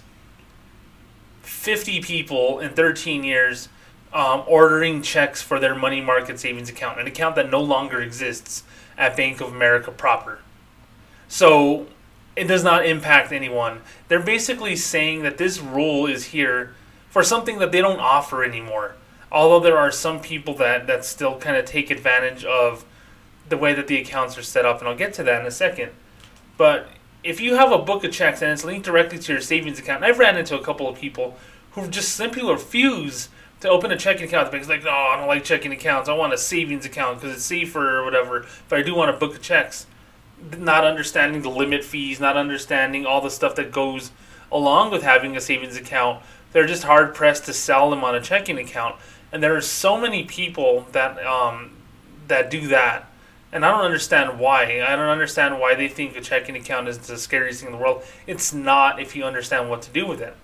50 1.43 2.01
people 2.01 2.59
in 2.59 2.71
13 2.71 3.23
years 3.23 3.69
um, 4.13 4.43
ordering 4.47 5.01
checks 5.01 5.41
for 5.41 5.59
their 5.59 5.75
money 5.75 6.01
market 6.01 6.39
savings 6.39 6.69
account, 6.69 6.99
an 6.99 7.07
account 7.07 7.35
that 7.35 7.49
no 7.49 7.61
longer 7.61 8.01
exists 8.01 8.63
at 8.97 9.15
Bank 9.15 9.39
of 9.41 9.49
America 9.49 9.91
proper. 9.91 10.39
So 11.27 11.87
it 12.35 12.45
does 12.45 12.63
not 12.63 12.85
impact 12.85 13.31
anyone. 13.31 13.81
They're 14.07 14.19
basically 14.19 14.75
saying 14.75 15.23
that 15.23 15.37
this 15.37 15.59
rule 15.59 16.07
is 16.07 16.25
here 16.25 16.73
for 17.09 17.23
something 17.23 17.59
that 17.59 17.71
they 17.71 17.81
don't 17.81 17.99
offer 17.99 18.43
anymore. 18.43 18.95
Although 19.31 19.59
there 19.59 19.77
are 19.77 19.91
some 19.91 20.19
people 20.19 20.53
that, 20.55 20.87
that 20.87 21.05
still 21.05 21.37
kind 21.37 21.57
of 21.57 21.65
take 21.65 21.89
advantage 21.89 22.43
of 22.45 22.85
the 23.47 23.57
way 23.57 23.73
that 23.73 23.87
the 23.87 23.97
accounts 23.97 24.37
are 24.37 24.43
set 24.43 24.65
up, 24.65 24.79
and 24.79 24.87
I'll 24.87 24.95
get 24.95 25.13
to 25.15 25.23
that 25.23 25.41
in 25.41 25.47
a 25.47 25.51
second. 25.51 25.91
But 26.57 26.87
if 27.23 27.39
you 27.39 27.55
have 27.55 27.71
a 27.71 27.77
book 27.77 28.03
of 28.03 28.11
checks 28.11 28.41
and 28.41 28.51
it's 28.51 28.63
linked 28.63 28.85
directly 28.85 29.19
to 29.19 29.33
your 29.33 29.41
savings 29.41 29.79
account, 29.79 30.03
and 30.03 30.05
I've 30.05 30.19
ran 30.19 30.37
into 30.37 30.57
a 30.57 30.63
couple 30.63 30.87
of 30.87 30.97
people 30.97 31.37
who 31.71 31.87
just 31.87 32.15
simply 32.15 32.43
refuse 32.43 33.29
to 33.61 33.69
open 33.69 33.91
a 33.91 33.97
checking 33.97 34.25
account. 34.25 34.51
Because 34.51 34.67
like, 34.67 34.83
no, 34.83 34.91
I 34.91 35.17
don't 35.17 35.27
like 35.27 35.43
checking 35.43 35.71
accounts. 35.71 36.09
I 36.09 36.13
want 36.13 36.33
a 36.33 36.37
savings 36.37 36.85
account 36.85 37.21
because 37.21 37.35
it's 37.35 37.45
safer 37.45 37.99
or 37.99 38.03
whatever. 38.03 38.45
But 38.69 38.79
I 38.79 38.81
do 38.81 38.95
want 38.95 39.09
a 39.09 39.13
book 39.13 39.35
of 39.35 39.41
checks. 39.41 39.85
Not 40.57 40.83
understanding 40.83 41.41
the 41.41 41.49
limit 41.49 41.83
fees, 41.83 42.19
not 42.19 42.37
understanding 42.37 43.05
all 43.05 43.21
the 43.21 43.29
stuff 43.29 43.55
that 43.55 43.71
goes 43.71 44.11
along 44.51 44.91
with 44.91 45.03
having 45.03 45.37
a 45.37 45.41
savings 45.41 45.77
account. 45.77 46.23
They're 46.51 46.67
just 46.67 46.83
hard 46.83 47.15
pressed 47.15 47.45
to 47.45 47.53
sell 47.53 47.89
them 47.89 48.03
on 48.03 48.15
a 48.15 48.21
checking 48.21 48.57
account. 48.57 48.95
And 49.31 49.41
there 49.41 49.55
are 49.55 49.61
so 49.61 49.97
many 49.97 50.23
people 50.23 50.87
that 50.91 51.25
um, 51.25 51.71
that 52.27 52.49
do 52.49 52.67
that 52.67 53.11
and 53.51 53.65
I 53.65 53.71
don't 53.71 53.81
understand 53.81 54.39
why. 54.39 54.81
I 54.81 54.95
don't 54.95 55.09
understand 55.09 55.59
why 55.59 55.75
they 55.75 55.87
think 55.87 56.15
a 56.15 56.21
checking 56.21 56.55
account 56.55 56.87
is 56.87 56.99
the 56.99 57.17
scariest 57.17 57.59
thing 57.61 57.67
in 57.67 57.77
the 57.77 57.83
world. 57.83 58.03
It's 58.25 58.53
not 58.53 58.99
if 59.01 59.15
you 59.15 59.23
understand 59.23 59.69
what 59.69 59.81
to 59.83 59.91
do 59.91 60.07
with 60.07 60.21
it. 60.21 60.35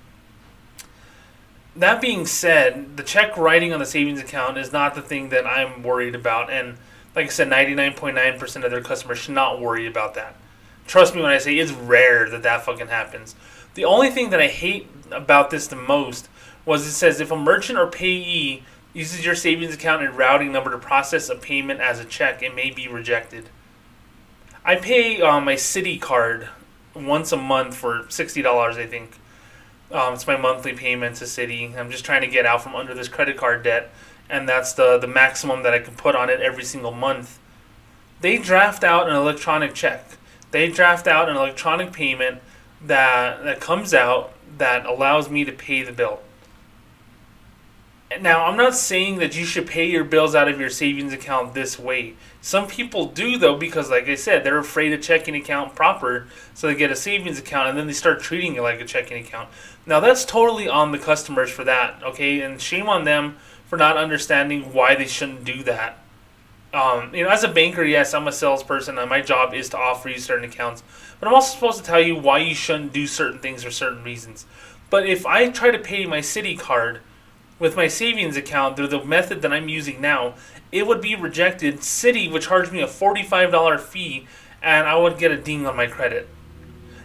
That 1.75 2.01
being 2.01 2.25
said, 2.25 2.97
the 2.97 3.03
check 3.03 3.37
writing 3.37 3.71
on 3.71 3.79
the 3.79 3.85
savings 3.85 4.19
account 4.19 4.57
is 4.57 4.73
not 4.73 4.95
the 4.95 5.01
thing 5.01 5.29
that 5.29 5.45
I'm 5.45 5.83
worried 5.83 6.15
about. 6.15 6.49
And 6.49 6.77
like 7.17 7.25
I 7.25 7.29
said, 7.29 7.49
99.9% 7.49 8.63
of 8.63 8.69
their 8.69 8.81
customers 8.81 9.17
should 9.17 9.33
not 9.33 9.59
worry 9.59 9.87
about 9.87 10.13
that. 10.13 10.35
Trust 10.85 11.15
me 11.15 11.21
when 11.23 11.31
I 11.31 11.39
say 11.39 11.55
it's 11.55 11.71
rare 11.71 12.29
that 12.29 12.43
that 12.43 12.63
fucking 12.63 12.89
happens. 12.89 13.35
The 13.73 13.85
only 13.85 14.11
thing 14.11 14.29
that 14.29 14.39
I 14.39 14.45
hate 14.45 14.87
about 15.09 15.49
this 15.49 15.65
the 15.65 15.75
most 15.75 16.29
was 16.63 16.85
it 16.85 16.91
says 16.91 17.19
if 17.19 17.31
a 17.31 17.35
merchant 17.35 17.79
or 17.79 17.87
payee 17.87 18.61
uses 18.93 19.25
your 19.25 19.33
savings 19.33 19.73
account 19.73 20.03
and 20.03 20.15
routing 20.15 20.51
number 20.51 20.69
to 20.69 20.77
process 20.77 21.27
a 21.27 21.35
payment 21.35 21.79
as 21.79 21.99
a 21.99 22.05
check, 22.05 22.43
it 22.43 22.53
may 22.53 22.69
be 22.69 22.87
rejected. 22.87 23.49
I 24.63 24.75
pay 24.75 25.19
uh, 25.19 25.39
my 25.39 25.55
Citi 25.55 25.99
card 25.99 26.49
once 26.93 27.31
a 27.31 27.37
month 27.37 27.75
for 27.75 28.05
sixty 28.09 28.43
dollars, 28.43 28.77
I 28.77 28.85
think. 28.85 29.17
Um, 29.91 30.13
it's 30.13 30.27
my 30.27 30.37
monthly 30.37 30.73
payment 30.73 31.15
to 31.15 31.25
Citi. 31.25 31.75
I'm 31.75 31.89
just 31.89 32.05
trying 32.05 32.21
to 32.21 32.27
get 32.27 32.45
out 32.45 32.61
from 32.61 32.75
under 32.75 32.93
this 32.93 33.07
credit 33.07 33.37
card 33.37 33.63
debt, 33.63 33.89
and 34.29 34.47
that's 34.47 34.73
the 34.73 34.97
the 34.97 35.07
maximum 35.07 35.63
that 35.63 35.73
I 35.73 35.79
can 35.79 35.95
put 35.95 36.15
on 36.15 36.29
it 36.29 36.41
every 36.41 36.63
single 36.63 36.91
month. 36.91 37.39
They 38.21 38.37
draft 38.37 38.83
out 38.83 39.09
an 39.09 39.15
electronic 39.15 39.73
check. 39.73 40.17
They 40.51 40.69
draft 40.69 41.07
out 41.07 41.29
an 41.29 41.35
electronic 41.35 41.93
payment 41.93 42.41
that 42.81 43.43
that 43.43 43.59
comes 43.59 43.93
out 43.93 44.33
that 44.57 44.85
allows 44.85 45.29
me 45.29 45.45
to 45.45 45.51
pay 45.51 45.83
the 45.83 45.91
bill. 45.91 46.21
Now, 48.21 48.45
I'm 48.45 48.55
not 48.55 48.73
saying 48.73 49.17
that 49.19 49.37
you 49.37 49.43
should 49.43 49.67
pay 49.67 49.85
your 49.85 50.05
bills 50.05 50.33
out 50.33 50.47
of 50.47 50.61
your 50.61 50.69
savings 50.69 51.11
account 51.11 51.53
this 51.53 51.77
way. 51.77 52.15
Some 52.41 52.67
people 52.67 53.07
do 53.07 53.37
though 53.37 53.57
because 53.57 53.89
like 53.89 54.07
I 54.07 54.15
said, 54.15 54.43
they're 54.43 54.57
afraid 54.57 54.93
of 54.93 55.01
checking 55.01 55.35
account 55.35 55.75
proper, 55.75 56.27
so 56.53 56.67
they 56.67 56.75
get 56.75 56.89
a 56.89 56.95
savings 56.95 57.37
account 57.37 57.69
and 57.69 57.77
then 57.77 57.85
they 57.85 57.93
start 57.93 58.21
treating 58.21 58.55
it 58.55 58.61
like 58.61 58.79
a 58.79 58.85
checking 58.85 59.21
account. 59.23 59.49
Now, 59.85 59.99
that's 59.99 60.23
totally 60.23 60.69
on 60.69 60.91
the 60.91 60.97
customers 60.97 61.51
for 61.51 61.65
that, 61.65 62.01
okay? 62.01 62.41
And 62.41 62.61
shame 62.61 62.87
on 62.87 63.03
them 63.03 63.37
for 63.67 63.77
not 63.77 63.97
understanding 63.97 64.73
why 64.73 64.95
they 64.95 65.05
shouldn't 65.05 65.43
do 65.43 65.63
that. 65.63 65.99
Um, 66.73 67.13
you 67.13 67.23
know, 67.23 67.29
as 67.29 67.43
a 67.43 67.47
banker, 67.47 67.83
yes, 67.83 68.13
I'm 68.13 68.27
a 68.27 68.31
salesperson, 68.31 68.97
and 68.97 69.09
my 69.09 69.21
job 69.21 69.53
is 69.53 69.69
to 69.69 69.77
offer 69.77 70.09
you 70.09 70.19
certain 70.19 70.49
accounts. 70.49 70.83
But 71.19 71.27
I'm 71.27 71.33
also 71.33 71.53
supposed 71.53 71.79
to 71.79 71.83
tell 71.83 72.01
you 72.01 72.15
why 72.15 72.39
you 72.39 72.53
shouldn't 72.53 72.93
do 72.93 73.07
certain 73.07 73.39
things 73.39 73.63
for 73.63 73.71
certain 73.71 74.03
reasons. 74.03 74.45
But 74.89 75.05
if 75.05 75.25
I 75.25 75.49
try 75.49 75.71
to 75.71 75.79
pay 75.79 76.05
my 76.05 76.19
Citi 76.19 76.57
card 76.57 77.01
with 77.59 77.75
my 77.75 77.87
savings 77.87 78.37
account 78.37 78.75
through 78.75 78.87
the 78.87 79.03
method 79.03 79.41
that 79.41 79.51
I'm 79.51 79.69
using 79.69 79.99
now, 79.99 80.35
it 80.71 80.85
would 80.85 81.01
be 81.01 81.15
rejected. 81.15 81.77
Citi 81.77 82.31
would 82.31 82.41
charge 82.41 82.71
me 82.71 82.81
a 82.81 82.87
$45 82.87 83.79
fee, 83.79 84.27
and 84.61 84.87
I 84.87 84.95
would 84.97 85.17
get 85.17 85.31
a 85.31 85.37
ding 85.37 85.65
on 85.65 85.75
my 85.75 85.87
credit. 85.87 86.29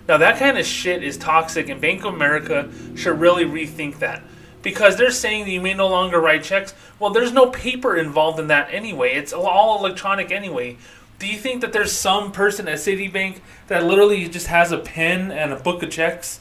Now, 0.08 0.16
that 0.18 0.38
kind 0.38 0.58
of 0.58 0.66
shit 0.66 1.02
is 1.02 1.16
toxic, 1.16 1.68
and 1.68 1.80
Bank 1.80 2.04
of 2.04 2.12
America 2.12 2.70
should 2.96 3.20
really 3.20 3.44
rethink 3.44 4.00
that. 4.00 4.22
Because 4.62 4.96
they're 4.96 5.10
saying 5.10 5.44
that 5.44 5.50
you 5.50 5.60
may 5.60 5.74
no 5.74 5.88
longer 5.88 6.20
write 6.20 6.44
checks. 6.44 6.74
Well, 6.98 7.10
there's 7.10 7.32
no 7.32 7.46
paper 7.46 7.96
involved 7.96 8.38
in 8.38 8.46
that 8.46 8.72
anyway. 8.72 9.14
It's 9.14 9.32
all 9.32 9.78
electronic 9.78 10.30
anyway. 10.30 10.78
Do 11.18 11.26
you 11.26 11.38
think 11.38 11.60
that 11.60 11.72
there's 11.72 11.92
some 11.92 12.32
person 12.32 12.68
at 12.68 12.78
Citibank 12.78 13.40
that 13.68 13.84
literally 13.84 14.28
just 14.28 14.48
has 14.48 14.72
a 14.72 14.78
pen 14.78 15.30
and 15.30 15.52
a 15.52 15.56
book 15.56 15.82
of 15.82 15.90
checks 15.90 16.40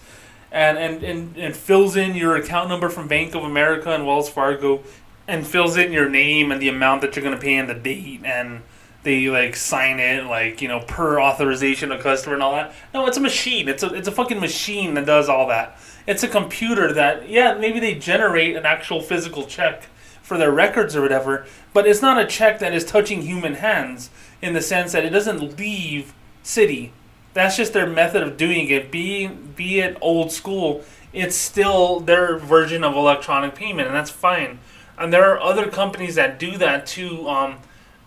and, 0.51 0.77
and, 0.77 1.03
and, 1.03 1.37
and 1.37 1.55
fills 1.55 1.95
in 1.95 2.15
your 2.15 2.35
account 2.35 2.69
number 2.69 2.89
from 2.89 3.07
Bank 3.07 3.35
of 3.35 3.43
America 3.43 3.91
and 3.91 4.05
Wells 4.05 4.29
Fargo 4.29 4.83
and 5.27 5.45
fills 5.45 5.77
in 5.77 5.91
your 5.91 6.09
name 6.09 6.51
and 6.51 6.61
the 6.61 6.69
amount 6.69 7.01
that 7.01 7.15
you're 7.15 7.23
going 7.23 7.35
to 7.35 7.41
pay 7.41 7.55
and 7.55 7.69
the 7.69 7.73
date 7.73 8.21
and 8.25 8.61
they 9.03 9.29
like 9.29 9.55
sign 9.55 9.99
it 9.99 10.25
like 10.25 10.61
you 10.61 10.67
know 10.67 10.79
per 10.81 11.19
authorization 11.19 11.91
of 11.91 12.01
customer 12.01 12.35
and 12.35 12.43
all 12.43 12.51
that 12.51 12.73
no 12.93 13.07
it's 13.07 13.17
a 13.17 13.21
machine 13.21 13.67
it's 13.67 13.81
a 13.81 13.93
it's 13.93 14.07
a 14.07 14.11
fucking 14.11 14.39
machine 14.39 14.93
that 14.93 15.05
does 15.05 15.27
all 15.27 15.47
that 15.47 15.79
it's 16.07 16.23
a 16.23 16.27
computer 16.27 16.93
that 16.93 17.29
yeah 17.29 17.53
maybe 17.53 17.79
they 17.79 17.95
generate 17.95 18.55
an 18.55 18.65
actual 18.65 19.01
physical 19.01 19.45
check 19.45 19.87
for 20.21 20.37
their 20.37 20.51
records 20.51 20.95
or 20.95 21.01
whatever 21.01 21.45
but 21.73 21.87
it's 21.87 22.01
not 22.01 22.19
a 22.21 22.25
check 22.25 22.59
that 22.59 22.73
is 22.73 22.85
touching 22.85 23.21
human 23.21 23.55
hands 23.55 24.09
in 24.41 24.53
the 24.53 24.61
sense 24.61 24.91
that 24.91 25.05
it 25.05 25.09
doesn't 25.09 25.57
leave 25.57 26.13
Citi 26.43 26.91
that's 27.33 27.57
just 27.57 27.73
their 27.73 27.87
method 27.87 28.23
of 28.23 28.37
doing 28.37 28.69
it 28.69 28.91
be 28.91 29.27
be 29.27 29.79
it 29.79 29.97
old 30.01 30.31
school 30.31 30.83
it's 31.13 31.35
still 31.35 31.99
their 31.99 32.37
version 32.37 32.83
of 32.83 32.95
electronic 32.95 33.55
payment 33.55 33.87
and 33.87 33.95
that's 33.95 34.11
fine 34.11 34.59
and 34.97 35.11
there 35.11 35.31
are 35.31 35.41
other 35.41 35.67
companies 35.69 36.15
that 36.15 36.39
do 36.39 36.57
that 36.57 36.85
too 36.85 37.27
um, 37.27 37.57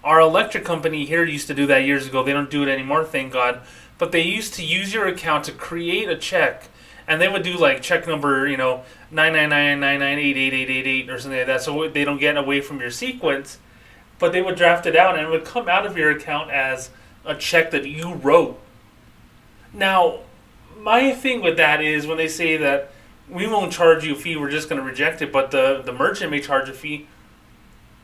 our 0.05 0.20
electric 0.20 0.64
company 0.64 1.07
here 1.07 1.24
used 1.24 1.47
to 1.47 1.55
do 1.55 1.66
that 1.66 1.78
years 1.78 2.07
ago. 2.07 2.22
They 2.22 2.34
don't 2.34 2.51
do 2.51 2.62
it 2.62 2.68
anymore, 2.68 3.05
thank 3.05 3.32
God. 3.32 3.62
But 3.97 4.12
they 4.12 4.20
used 4.20 4.55
to 4.55 4.64
use 4.64 4.92
your 4.92 5.07
account 5.07 5.45
to 5.45 5.53
create 5.53 6.09
a 6.11 6.16
check, 6.16 6.68
and 7.07 7.20
they 7.20 7.28
would 7.28 7.42
do 7.42 7.57
like 7.57 7.82
check 7.82 8.07
number, 8.07 8.46
you 8.48 8.57
know, 8.57 8.84
nine 9.11 9.32
nine 9.32 9.50
nine 9.50 9.80
nine 9.80 10.00
nine 10.00 10.18
eight 10.18 10.36
eight 10.36 10.52
eight 10.52 10.70
eight 10.70 10.86
eight 10.86 11.11
or 11.11 11.18
something 11.18 11.38
like 11.38 11.46
that, 11.46 11.62
so 11.62 11.88
they 11.88 12.05
don't 12.05 12.18
get 12.18 12.36
away 12.36 12.61
from 12.61 12.80
your 12.80 12.90
sequence. 12.90 13.59
But 14.18 14.32
they 14.32 14.42
would 14.42 14.57
draft 14.57 14.86
it 14.86 14.96
out, 14.96 15.16
and 15.18 15.26
it 15.26 15.30
would 15.30 15.44
come 15.44 15.68
out 15.68 15.86
of 15.86 15.98
your 15.98 16.11
account 16.11 16.50
as 16.50 16.90
a 17.24 17.34
check 17.34 17.70
that 17.72 17.86
you 17.86 18.14
wrote. 18.14 18.61
Now, 19.72 20.20
my 20.78 21.12
thing 21.12 21.42
with 21.42 21.57
that 21.57 21.82
is 21.82 22.07
when 22.07 22.16
they 22.16 22.28
say 22.28 22.57
that 22.57 22.92
we 23.28 23.46
won't 23.46 23.72
charge 23.72 24.05
you 24.05 24.12
a 24.12 24.16
fee, 24.16 24.36
we're 24.36 24.50
just 24.50 24.68
going 24.68 24.80
to 24.80 24.86
reject 24.86 25.20
it, 25.22 25.32
but 25.32 25.50
the 25.50 25.82
the 25.84 25.92
merchant 25.92 26.30
may 26.30 26.40
charge 26.40 26.68
a 26.68 26.72
fee 26.72 27.07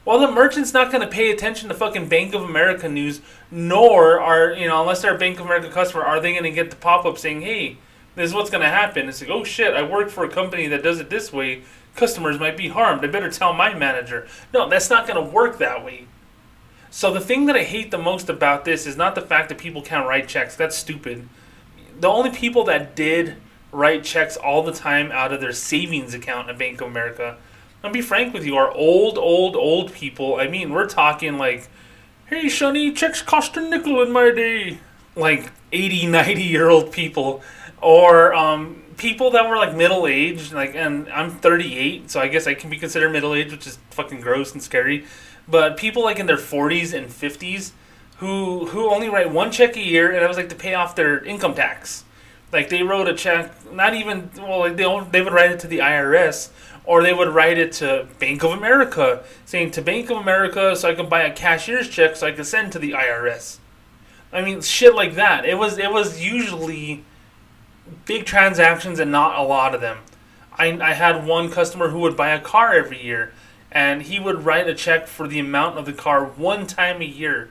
well, 0.04 0.18
the 0.18 0.30
merchant's 0.32 0.72
not 0.72 0.90
going 0.90 1.02
to 1.02 1.08
pay 1.08 1.30
attention 1.30 1.68
to 1.68 1.74
fucking 1.74 2.08
Bank 2.08 2.34
of 2.34 2.42
America 2.42 2.88
news, 2.88 3.20
nor 3.50 4.18
are, 4.18 4.52
you 4.52 4.66
know, 4.66 4.80
unless 4.80 5.02
they're 5.02 5.14
a 5.14 5.18
Bank 5.18 5.38
of 5.38 5.46
America 5.46 5.68
customer, 5.68 6.02
are 6.02 6.20
they 6.20 6.32
going 6.32 6.44
to 6.44 6.50
get 6.50 6.70
the 6.70 6.76
pop 6.76 7.04
up 7.04 7.18
saying, 7.18 7.42
hey, 7.42 7.76
this 8.14 8.30
is 8.30 8.34
what's 8.34 8.50
going 8.50 8.62
to 8.62 8.68
happen. 8.68 9.08
It's 9.08 9.20
like, 9.20 9.30
oh 9.30 9.44
shit, 9.44 9.74
I 9.74 9.82
work 9.82 10.10
for 10.10 10.24
a 10.24 10.28
company 10.28 10.66
that 10.68 10.82
does 10.82 11.00
it 11.00 11.10
this 11.10 11.32
way. 11.32 11.62
Customers 11.96 12.38
might 12.38 12.56
be 12.56 12.68
harmed. 12.68 13.04
I 13.04 13.08
better 13.08 13.30
tell 13.30 13.52
my 13.52 13.74
manager. 13.74 14.26
No, 14.52 14.68
that's 14.68 14.90
not 14.90 15.06
going 15.06 15.22
to 15.22 15.30
work 15.30 15.58
that 15.58 15.84
way. 15.84 16.06
So 16.90 17.12
the 17.12 17.20
thing 17.20 17.46
that 17.46 17.56
I 17.56 17.62
hate 17.62 17.90
the 17.90 17.98
most 17.98 18.28
about 18.28 18.64
this 18.64 18.86
is 18.86 18.96
not 18.96 19.14
the 19.14 19.20
fact 19.20 19.48
that 19.48 19.58
people 19.58 19.82
can't 19.82 20.08
write 20.08 20.28
checks. 20.28 20.56
That's 20.56 20.76
stupid. 20.76 21.28
The 21.98 22.08
only 22.08 22.30
people 22.30 22.64
that 22.64 22.96
did 22.96 23.36
write 23.70 24.02
checks 24.02 24.36
all 24.36 24.62
the 24.62 24.72
time 24.72 25.12
out 25.12 25.32
of 25.32 25.40
their 25.40 25.52
savings 25.52 26.14
account 26.14 26.48
at 26.48 26.58
Bank 26.58 26.80
of 26.80 26.88
America 26.88 27.36
I'll 27.82 27.90
be 27.90 28.02
frank 28.02 28.34
with 28.34 28.44
you, 28.44 28.56
are 28.56 28.70
old, 28.70 29.16
old, 29.16 29.56
old 29.56 29.92
people, 29.92 30.36
I 30.36 30.48
mean, 30.48 30.70
we're 30.70 30.86
talking 30.86 31.38
like, 31.38 31.68
hey, 32.26 32.48
sonny, 32.48 32.92
checks 32.92 33.22
cost 33.22 33.56
a 33.56 33.60
nickel 33.62 34.02
in 34.02 34.12
my 34.12 34.30
day. 34.30 34.78
Like 35.16 35.50
80, 35.72 36.06
90 36.06 36.42
year 36.42 36.68
old 36.68 36.92
people. 36.92 37.42
Or 37.80 38.34
um, 38.34 38.82
people 38.96 39.30
that 39.30 39.48
were 39.48 39.56
like 39.56 39.74
middle 39.74 40.06
aged, 40.06 40.52
like, 40.52 40.74
and 40.74 41.08
I'm 41.10 41.30
38, 41.30 42.10
so 42.10 42.20
I 42.20 42.28
guess 42.28 42.46
I 42.46 42.54
can 42.54 42.70
be 42.70 42.76
considered 42.76 43.10
middle 43.10 43.34
aged, 43.34 43.52
which 43.52 43.66
is 43.66 43.78
fucking 43.90 44.20
gross 44.20 44.52
and 44.52 44.62
scary. 44.62 45.04
But 45.48 45.76
people 45.76 46.04
like 46.04 46.18
in 46.18 46.26
their 46.26 46.36
40s 46.36 46.92
and 46.92 47.08
50s 47.08 47.72
who 48.18 48.66
who 48.66 48.90
only 48.90 49.08
write 49.08 49.30
one 49.30 49.50
check 49.50 49.76
a 49.76 49.80
year, 49.80 50.12
and 50.12 50.22
that 50.22 50.28
was 50.28 50.36
like 50.36 50.50
to 50.50 50.54
pay 50.54 50.74
off 50.74 50.94
their 50.94 51.24
income 51.24 51.54
tax. 51.54 52.04
Like 52.52 52.68
they 52.68 52.82
wrote 52.82 53.08
a 53.08 53.14
check, 53.14 53.72
not 53.72 53.94
even 53.94 54.30
well, 54.36 54.62
they 54.62 54.70
they 54.74 55.22
would 55.22 55.32
write 55.32 55.52
it 55.52 55.60
to 55.60 55.66
the 55.66 55.78
IRS 55.78 56.50
or 56.84 57.02
they 57.02 57.12
would 57.12 57.28
write 57.28 57.58
it 57.58 57.72
to 57.72 58.06
Bank 58.18 58.42
of 58.42 58.52
America, 58.52 59.22
saying 59.44 59.70
to 59.72 59.82
Bank 59.82 60.10
of 60.10 60.16
America 60.16 60.74
so 60.74 60.88
I 60.88 60.94
can 60.94 61.08
buy 61.08 61.22
a 61.22 61.32
cashier's 61.32 61.88
check 61.88 62.16
so 62.16 62.26
I 62.26 62.32
can 62.32 62.44
send 62.44 62.72
to 62.72 62.78
the 62.78 62.92
IRS. 62.92 63.58
I 64.32 64.42
mean, 64.42 64.60
shit 64.60 64.94
like 64.94 65.14
that. 65.14 65.44
It 65.44 65.58
was 65.58 65.78
it 65.78 65.92
was 65.92 66.20
usually 66.22 67.04
big 68.04 68.24
transactions 68.24 68.98
and 68.98 69.10
not 69.10 69.38
a 69.38 69.42
lot 69.42 69.74
of 69.74 69.80
them. 69.80 69.98
I, 70.52 70.78
I 70.80 70.92
had 70.92 71.26
one 71.26 71.50
customer 71.50 71.88
who 71.88 72.00
would 72.00 72.16
buy 72.16 72.30
a 72.30 72.40
car 72.40 72.74
every 72.74 73.02
year, 73.02 73.32
and 73.72 74.02
he 74.02 74.18
would 74.18 74.44
write 74.44 74.68
a 74.68 74.74
check 74.74 75.06
for 75.06 75.26
the 75.26 75.38
amount 75.38 75.78
of 75.78 75.86
the 75.86 75.92
car 75.92 76.24
one 76.24 76.66
time 76.66 77.00
a 77.00 77.06
year. 77.06 77.50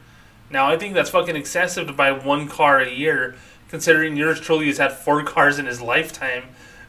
Now, 0.49 0.69
I 0.69 0.77
think 0.77 0.93
that's 0.93 1.09
fucking 1.09 1.35
excessive 1.35 1.87
to 1.87 1.93
buy 1.93 2.11
one 2.11 2.47
car 2.47 2.79
a 2.79 2.89
year, 2.89 3.35
considering 3.69 4.17
yours 4.17 4.39
truly 4.39 4.67
has 4.67 4.77
had 4.77 4.93
four 4.93 5.23
cars 5.35 5.59
in 5.59 5.65
his 5.65 5.81
lifetime. 5.81 6.43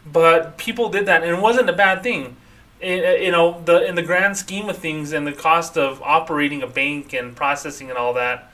But 0.04 0.56
people 0.56 0.88
did 0.88 1.06
that, 1.06 1.22
and 1.22 1.30
it 1.30 1.40
wasn't 1.40 1.68
a 1.68 1.74
bad 1.74 2.02
thing. 2.02 2.36
It, 2.80 3.22
you 3.22 3.30
know, 3.30 3.60
the 3.66 3.86
in 3.86 3.94
the 3.94 4.02
grand 4.02 4.38
scheme 4.38 4.70
of 4.70 4.78
things, 4.78 5.12
and 5.12 5.26
the 5.26 5.32
cost 5.32 5.76
of 5.76 6.00
operating 6.02 6.62
a 6.62 6.66
bank 6.66 7.12
and 7.12 7.36
processing 7.36 7.90
and 7.90 7.98
all 7.98 8.14
that, 8.14 8.49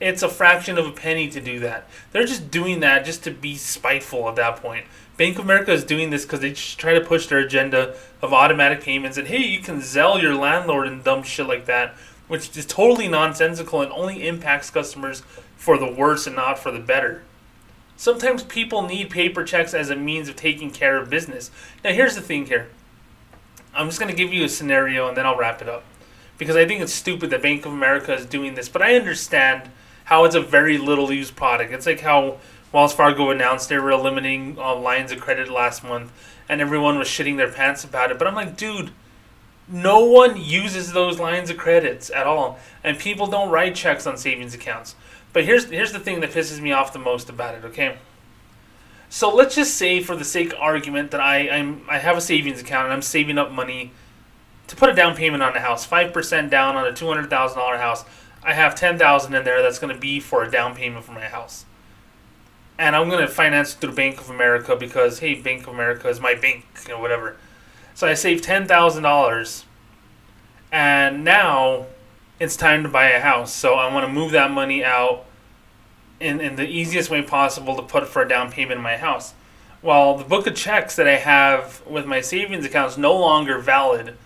it's 0.00 0.22
a 0.22 0.28
fraction 0.28 0.78
of 0.78 0.86
a 0.86 0.92
penny 0.92 1.28
to 1.28 1.40
do 1.40 1.60
that. 1.60 1.88
They're 2.12 2.24
just 2.24 2.50
doing 2.50 2.80
that 2.80 3.04
just 3.04 3.24
to 3.24 3.30
be 3.30 3.56
spiteful 3.56 4.28
at 4.28 4.36
that 4.36 4.56
point. 4.56 4.86
Bank 5.16 5.38
of 5.38 5.44
America 5.44 5.72
is 5.72 5.82
doing 5.82 6.10
this 6.10 6.24
because 6.24 6.40
they 6.40 6.50
just 6.50 6.78
try 6.78 6.94
to 6.94 7.00
push 7.00 7.26
their 7.26 7.40
agenda 7.40 7.96
of 8.22 8.32
automatic 8.32 8.80
payments 8.80 9.16
and 9.16 9.26
hey, 9.26 9.44
you 9.44 9.60
can 9.60 9.80
Zelle 9.80 10.22
your 10.22 10.34
landlord 10.34 10.86
and 10.86 11.02
dumb 11.02 11.24
shit 11.24 11.48
like 11.48 11.66
that, 11.66 11.94
which 12.28 12.56
is 12.56 12.64
totally 12.64 13.08
nonsensical 13.08 13.82
and 13.82 13.90
only 13.92 14.28
impacts 14.28 14.70
customers 14.70 15.22
for 15.56 15.76
the 15.76 15.90
worse 15.90 16.26
and 16.26 16.36
not 16.36 16.58
for 16.58 16.70
the 16.70 16.78
better. 16.78 17.22
Sometimes 17.96 18.44
people 18.44 18.82
need 18.82 19.10
paper 19.10 19.42
checks 19.42 19.74
as 19.74 19.90
a 19.90 19.96
means 19.96 20.28
of 20.28 20.36
taking 20.36 20.70
care 20.70 20.96
of 20.96 21.10
business. 21.10 21.50
Now, 21.82 21.90
here's 21.90 22.14
the 22.14 22.20
thing 22.20 22.46
here. 22.46 22.68
I'm 23.74 23.88
just 23.88 23.98
going 23.98 24.10
to 24.10 24.16
give 24.16 24.32
you 24.32 24.44
a 24.44 24.48
scenario 24.48 25.08
and 25.08 25.16
then 25.16 25.26
I'll 25.26 25.36
wrap 25.36 25.60
it 25.60 25.68
up. 25.68 25.82
Because 26.38 26.54
I 26.54 26.64
think 26.64 26.80
it's 26.80 26.92
stupid 26.92 27.30
that 27.30 27.42
Bank 27.42 27.66
of 27.66 27.72
America 27.72 28.14
is 28.14 28.24
doing 28.24 28.54
this, 28.54 28.68
but 28.68 28.82
I 28.82 28.94
understand 28.94 29.68
how 30.08 30.24
it's 30.24 30.34
a 30.34 30.40
very 30.40 30.78
little 30.78 31.12
used 31.12 31.36
product. 31.36 31.70
It's 31.70 31.84
like 31.84 32.00
how 32.00 32.38
Wells 32.72 32.94
Fargo 32.94 33.28
announced 33.28 33.68
they 33.68 33.76
were 33.76 33.90
eliminating 33.90 34.58
uh, 34.58 34.74
lines 34.74 35.12
of 35.12 35.20
credit 35.20 35.50
last 35.50 35.84
month 35.84 36.10
and 36.48 36.62
everyone 36.62 36.98
was 36.98 37.08
shitting 37.08 37.36
their 37.36 37.52
pants 37.52 37.84
about 37.84 38.10
it. 38.10 38.18
But 38.18 38.26
I'm 38.26 38.34
like, 38.34 38.56
dude, 38.56 38.90
no 39.68 40.02
one 40.06 40.42
uses 40.42 40.94
those 40.94 41.18
lines 41.20 41.50
of 41.50 41.58
credits 41.58 42.08
at 42.08 42.26
all. 42.26 42.58
And 42.82 42.98
people 42.98 43.26
don't 43.26 43.50
write 43.50 43.74
checks 43.74 44.06
on 44.06 44.16
savings 44.16 44.54
accounts. 44.54 44.96
But 45.34 45.44
here's 45.44 45.66
here's 45.66 45.92
the 45.92 46.00
thing 46.00 46.20
that 46.20 46.30
pisses 46.30 46.58
me 46.58 46.72
off 46.72 46.94
the 46.94 46.98
most 46.98 47.28
about 47.28 47.54
it. 47.56 47.64
Okay. 47.66 47.98
So 49.10 49.34
let's 49.34 49.54
just 49.54 49.74
say, 49.74 50.02
for 50.02 50.16
the 50.16 50.24
sake 50.24 50.54
of 50.54 50.58
argument, 50.58 51.10
that 51.10 51.20
I 51.20 51.50
I'm, 51.50 51.82
I 51.86 51.98
have 51.98 52.16
a 52.16 52.22
savings 52.22 52.62
account 52.62 52.84
and 52.84 52.94
I'm 52.94 53.02
saving 53.02 53.36
up 53.36 53.52
money 53.52 53.92
to 54.68 54.76
put 54.76 54.88
a 54.88 54.94
down 54.94 55.14
payment 55.14 55.42
on 55.42 55.54
a 55.54 55.60
house, 55.60 55.84
five 55.84 56.14
percent 56.14 56.50
down 56.50 56.76
on 56.76 56.86
a 56.86 56.94
two 56.94 57.08
hundred 57.08 57.28
thousand 57.28 57.58
dollar 57.58 57.76
house. 57.76 58.06
I 58.42 58.54
have 58.54 58.74
ten 58.74 58.98
thousand 58.98 59.34
in 59.34 59.44
there 59.44 59.62
that's 59.62 59.78
going 59.78 59.94
to 59.94 60.00
be 60.00 60.20
for 60.20 60.42
a 60.42 60.50
down 60.50 60.74
payment 60.74 61.04
for 61.04 61.12
my 61.12 61.26
house, 61.26 61.64
and 62.78 62.94
I'm 62.96 63.08
going 63.08 63.26
to 63.26 63.32
finance 63.32 63.74
through 63.74 63.94
Bank 63.94 64.20
of 64.20 64.30
America 64.30 64.76
because 64.76 65.18
hey, 65.18 65.34
Bank 65.34 65.66
of 65.66 65.74
America 65.74 66.08
is 66.08 66.20
my 66.20 66.34
bank, 66.34 66.64
you 66.86 66.94
know, 66.94 67.00
whatever. 67.00 67.36
So 67.94 68.06
I 68.06 68.14
saved 68.14 68.44
ten 68.44 68.66
thousand 68.66 69.02
dollars, 69.02 69.64
and 70.70 71.24
now 71.24 71.86
it's 72.40 72.56
time 72.56 72.82
to 72.84 72.88
buy 72.88 73.10
a 73.10 73.20
house. 73.20 73.52
So 73.52 73.74
I 73.74 73.92
want 73.92 74.06
to 74.06 74.12
move 74.12 74.32
that 74.32 74.50
money 74.50 74.84
out 74.84 75.24
in, 76.20 76.40
in 76.40 76.56
the 76.56 76.66
easiest 76.66 77.10
way 77.10 77.22
possible 77.22 77.76
to 77.76 77.82
put 77.82 78.06
for 78.08 78.22
a 78.22 78.28
down 78.28 78.50
payment 78.50 78.78
in 78.78 78.82
my 78.82 78.96
house. 78.96 79.34
Well, 79.82 80.16
the 80.16 80.24
book 80.24 80.46
of 80.46 80.54
checks 80.54 80.96
that 80.96 81.06
I 81.06 81.16
have 81.16 81.82
with 81.86 82.06
my 82.06 82.20
savings 82.20 82.64
account 82.64 82.92
is 82.92 82.98
no 82.98 83.16
longer 83.16 83.58
valid. 83.58 84.16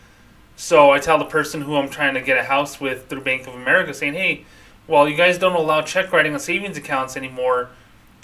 So 0.57 0.91
I 0.91 0.99
tell 0.99 1.19
the 1.19 1.25
person 1.25 1.63
who 1.63 1.77
I'm 1.77 1.89
trying 1.89 2.15
to 2.15 2.21
get 2.21 2.37
a 2.37 2.45
house 2.45 2.81
with 2.81 3.09
through 3.09 3.23
Bank 3.23 3.47
of 3.47 3.55
America, 3.55 3.95
saying, 3.95 4.15
"Hey, 4.15 4.45
well, 4.87 5.09
you 5.09 5.17
guys 5.17 5.39
don't 5.39 5.57
allow 5.57 5.83
check 5.83 6.13
writing 6.13 6.35
on 6.35 6.41
savings 6.41 6.77
accounts 6.77 7.17
anymore. 7.17 7.71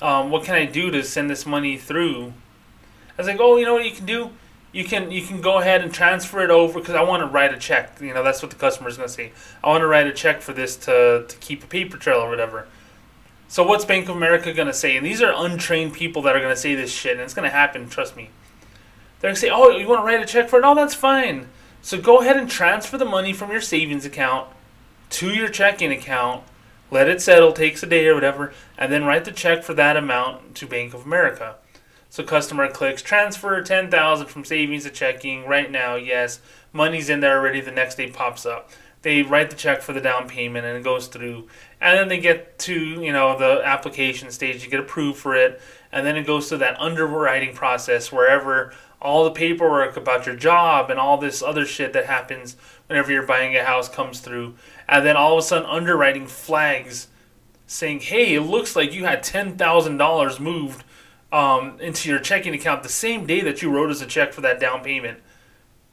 Um, 0.01 0.31
what 0.31 0.45
can 0.45 0.55
I 0.55 0.65
do 0.65 0.91
to 0.91 1.03
send 1.03 1.29
this 1.29 1.47
money 1.47 1.77
through?" 1.77 2.33
I 3.19 3.23
was 3.23 3.27
like, 3.27 3.41
"Oh, 3.41 3.57
you 3.57 3.65
know 3.65 3.75
what 3.75 3.85
you 3.85 3.91
can 3.91 4.07
do? 4.07 4.31
You 4.71 4.85
can 4.85 5.11
you 5.11 5.23
can 5.23 5.41
go 5.41 5.59
ahead 5.59 5.83
and 5.83 5.93
transfer 5.93 6.41
it 6.41 6.51
over 6.51 6.79
because 6.79 6.95
I 6.95 7.03
want 7.03 7.23
to 7.23 7.27
write 7.27 7.53
a 7.53 7.59
check. 7.59 8.01
You 8.01 8.15
know, 8.15 8.23
that's 8.23 8.43
what 8.43 8.51
the 8.51 8.57
customer 8.57 8.89
is 8.89 8.97
going 8.97 9.09
to 9.09 9.15
say. 9.15 9.33
I 9.65 9.69
want 9.69 9.81
to 9.83 9.87
write 9.87 10.07
a 10.07 10.13
check 10.13 10.43
for 10.43 10.53
this 10.53 10.77
to 10.77 11.25
to 11.27 11.37
keep 11.39 11.65
a 11.65 11.67
paper 11.67 11.97
trail 11.97 12.19
or 12.19 12.29
whatever." 12.29 12.67
So 13.49 13.63
what's 13.63 13.87
Bank 13.87 14.11
of 14.11 14.15
America 14.15 14.53
going 14.53 14.69
to 14.69 14.75
say? 14.75 14.97
And 14.97 15.07
these 15.07 15.23
are 15.23 15.33
untrained 15.35 15.95
people 15.95 16.21
that 16.23 16.37
are 16.37 16.41
going 16.41 16.55
to 16.55 16.61
say 16.61 16.75
this 16.75 16.93
shit, 16.93 17.13
and 17.13 17.23
it's 17.23 17.33
going 17.33 17.49
to 17.49 17.57
happen. 17.57 17.89
Trust 17.89 18.15
me. 18.15 18.29
They're 19.21 19.31
going 19.31 19.35
to 19.35 19.41
say, 19.41 19.49
"Oh, 19.51 19.71
you 19.71 19.89
want 19.89 20.03
to 20.03 20.05
write 20.05 20.21
a 20.23 20.27
check 20.27 20.49
for 20.49 20.59
it? 20.59 20.65
Oh, 20.65 20.75
that's 20.75 20.95
fine." 20.95 21.49
So 21.83 22.01
go 22.01 22.21
ahead 22.21 22.37
and 22.37 22.51
transfer 22.51 22.99
the 22.99 23.05
money 23.05 23.33
from 23.33 23.51
your 23.51 23.61
savings 23.61 24.05
account 24.05 24.49
to 25.11 25.33
your 25.33 25.49
checking 25.49 25.93
account. 25.93 26.45
Let 26.91 27.09
it 27.09 27.21
settle, 27.21 27.53
takes 27.53 27.83
a 27.83 27.87
day 27.87 28.07
or 28.09 28.15
whatever, 28.15 28.53
and 28.79 28.91
then 28.91 29.05
write 29.05 29.25
the 29.25 29.33
check 29.33 29.63
for 29.63 29.75
that 29.75 29.97
amount 29.97 30.55
to 30.57 30.67
Bank 30.67 30.95
of 30.95 31.05
America. 31.05 31.57
So 32.11 32.23
customer 32.23 32.71
clicks 32.71 33.03
transfer 33.03 33.63
ten 33.63 33.91
thousand 33.91 34.29
from 34.29 34.45
savings 34.45 34.85
to 34.85 34.91
checking 34.91 35.47
right 35.47 35.71
now. 35.71 35.97
Yes, 35.97 36.41
money's 36.73 37.11
in 37.11 37.21
there 37.21 37.39
already. 37.39 37.61
The 37.61 37.71
next 37.71 37.97
day 37.97 38.11
pops 38.11 38.47
up. 38.47 38.71
They 39.03 39.23
write 39.23 39.51
the 39.51 39.57
check 39.57 39.83
for 39.83 39.93
the 39.93 40.01
down 40.01 40.29
payment 40.29 40.67
and 40.67 40.77
it 40.77 40.83
goes 40.83 41.07
through, 41.07 41.49
and 41.81 41.99
then 41.99 42.09
they 42.09 42.19
get 42.19 42.59
to 42.61 42.75
you 42.75 43.13
know 43.13 43.39
the 43.39 43.63
application 43.65 44.31
stage. 44.31 44.65
You 44.65 44.71
get 44.71 44.81
approved 44.81 45.19
for 45.19 45.37
it, 45.37 45.61
and 45.93 46.07
then 46.07 46.17
it 46.17 46.27
goes 46.27 46.49
to 46.49 46.57
that 46.57 46.81
underwriting 46.81 47.55
process 47.55 48.11
wherever 48.11 48.73
all 49.01 49.25
the 49.25 49.31
paperwork 49.31 49.97
about 49.97 50.27
your 50.27 50.35
job 50.35 50.91
and 50.91 50.99
all 50.99 51.19
this 51.19 51.43
other 51.43 51.65
shit 51.65 51.93
that 51.93 52.07
happens 52.07 52.57
whenever 52.89 53.13
you're 53.13 53.23
buying 53.23 53.57
a 53.57 53.65
house 53.65 53.89
comes 53.89 54.21
through. 54.21 54.55
And 54.89 55.07
then 55.07 55.17
all 55.17 55.35
of 55.35 55.39
a 55.39 55.43
sudden, 55.43 55.69
underwriting 55.69 56.27
flags 56.27 57.09
saying, 57.67 58.01
hey, 58.01 58.35
it 58.35 58.41
looks 58.41 58.75
like 58.75 58.93
you 58.93 59.05
had 59.05 59.23
$10,000 59.23 60.41
moved 60.41 60.85
um, 61.31 61.79
into 61.81 62.09
your 62.09 62.19
checking 62.19 62.55
account 62.55 62.83
the 62.83 62.89
same 62.89 63.27
day 63.27 63.41
that 63.43 63.63
you 63.63 63.71
wrote 63.71 63.91
us 63.91 64.01
a 64.01 64.07
check 64.07 64.33
for 64.33 64.41
that 64.41 64.59
down 64.59 64.83
payment. 64.83 65.21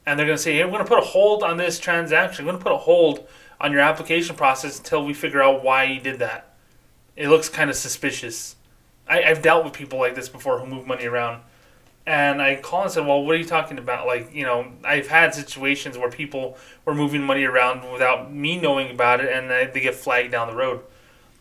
And 0.04 0.18
they're 0.18 0.26
going 0.26 0.38
to 0.38 0.42
say, 0.42 0.54
hey, 0.54 0.64
we're 0.64 0.70
going 0.70 0.84
to 0.84 0.88
put 0.88 0.98
a 0.98 1.06
hold 1.06 1.42
on 1.42 1.56
this 1.56 1.78
transaction. 1.78 2.44
We're 2.44 2.52
going 2.52 2.62
to 2.62 2.64
put 2.64 2.74
a 2.74 2.78
hold 2.78 3.28
on 3.60 3.72
your 3.72 3.80
application 3.80 4.36
process 4.36 4.78
until 4.78 5.04
we 5.04 5.14
figure 5.14 5.42
out 5.42 5.62
why 5.62 5.84
you 5.84 6.00
did 6.00 6.18
that. 6.20 6.54
It 7.14 7.28
looks 7.28 7.48
kind 7.48 7.70
of 7.70 7.76
suspicious. 7.76 8.56
I, 9.08 9.22
I've 9.22 9.42
dealt 9.42 9.64
with 9.64 9.72
people 9.72 9.98
like 9.98 10.14
this 10.14 10.28
before 10.28 10.58
who 10.58 10.66
move 10.66 10.86
money 10.86 11.06
around 11.06 11.42
and 12.06 12.40
I 12.40 12.56
called 12.56 12.84
and 12.84 12.92
said, 12.92 13.06
"Well, 13.06 13.24
what 13.24 13.34
are 13.34 13.38
you 13.38 13.44
talking 13.44 13.78
about? 13.78 14.06
Like, 14.06 14.32
you 14.32 14.44
know, 14.44 14.66
I've 14.84 15.08
had 15.08 15.34
situations 15.34 15.98
where 15.98 16.10
people 16.10 16.56
were 16.84 16.94
moving 16.94 17.22
money 17.22 17.44
around 17.44 17.90
without 17.92 18.32
me 18.32 18.60
knowing 18.60 18.90
about 18.90 19.20
it, 19.20 19.32
and 19.32 19.50
they 19.50 19.80
get 19.80 19.94
flagged 19.94 20.30
down 20.30 20.48
the 20.48 20.54
road. 20.54 20.82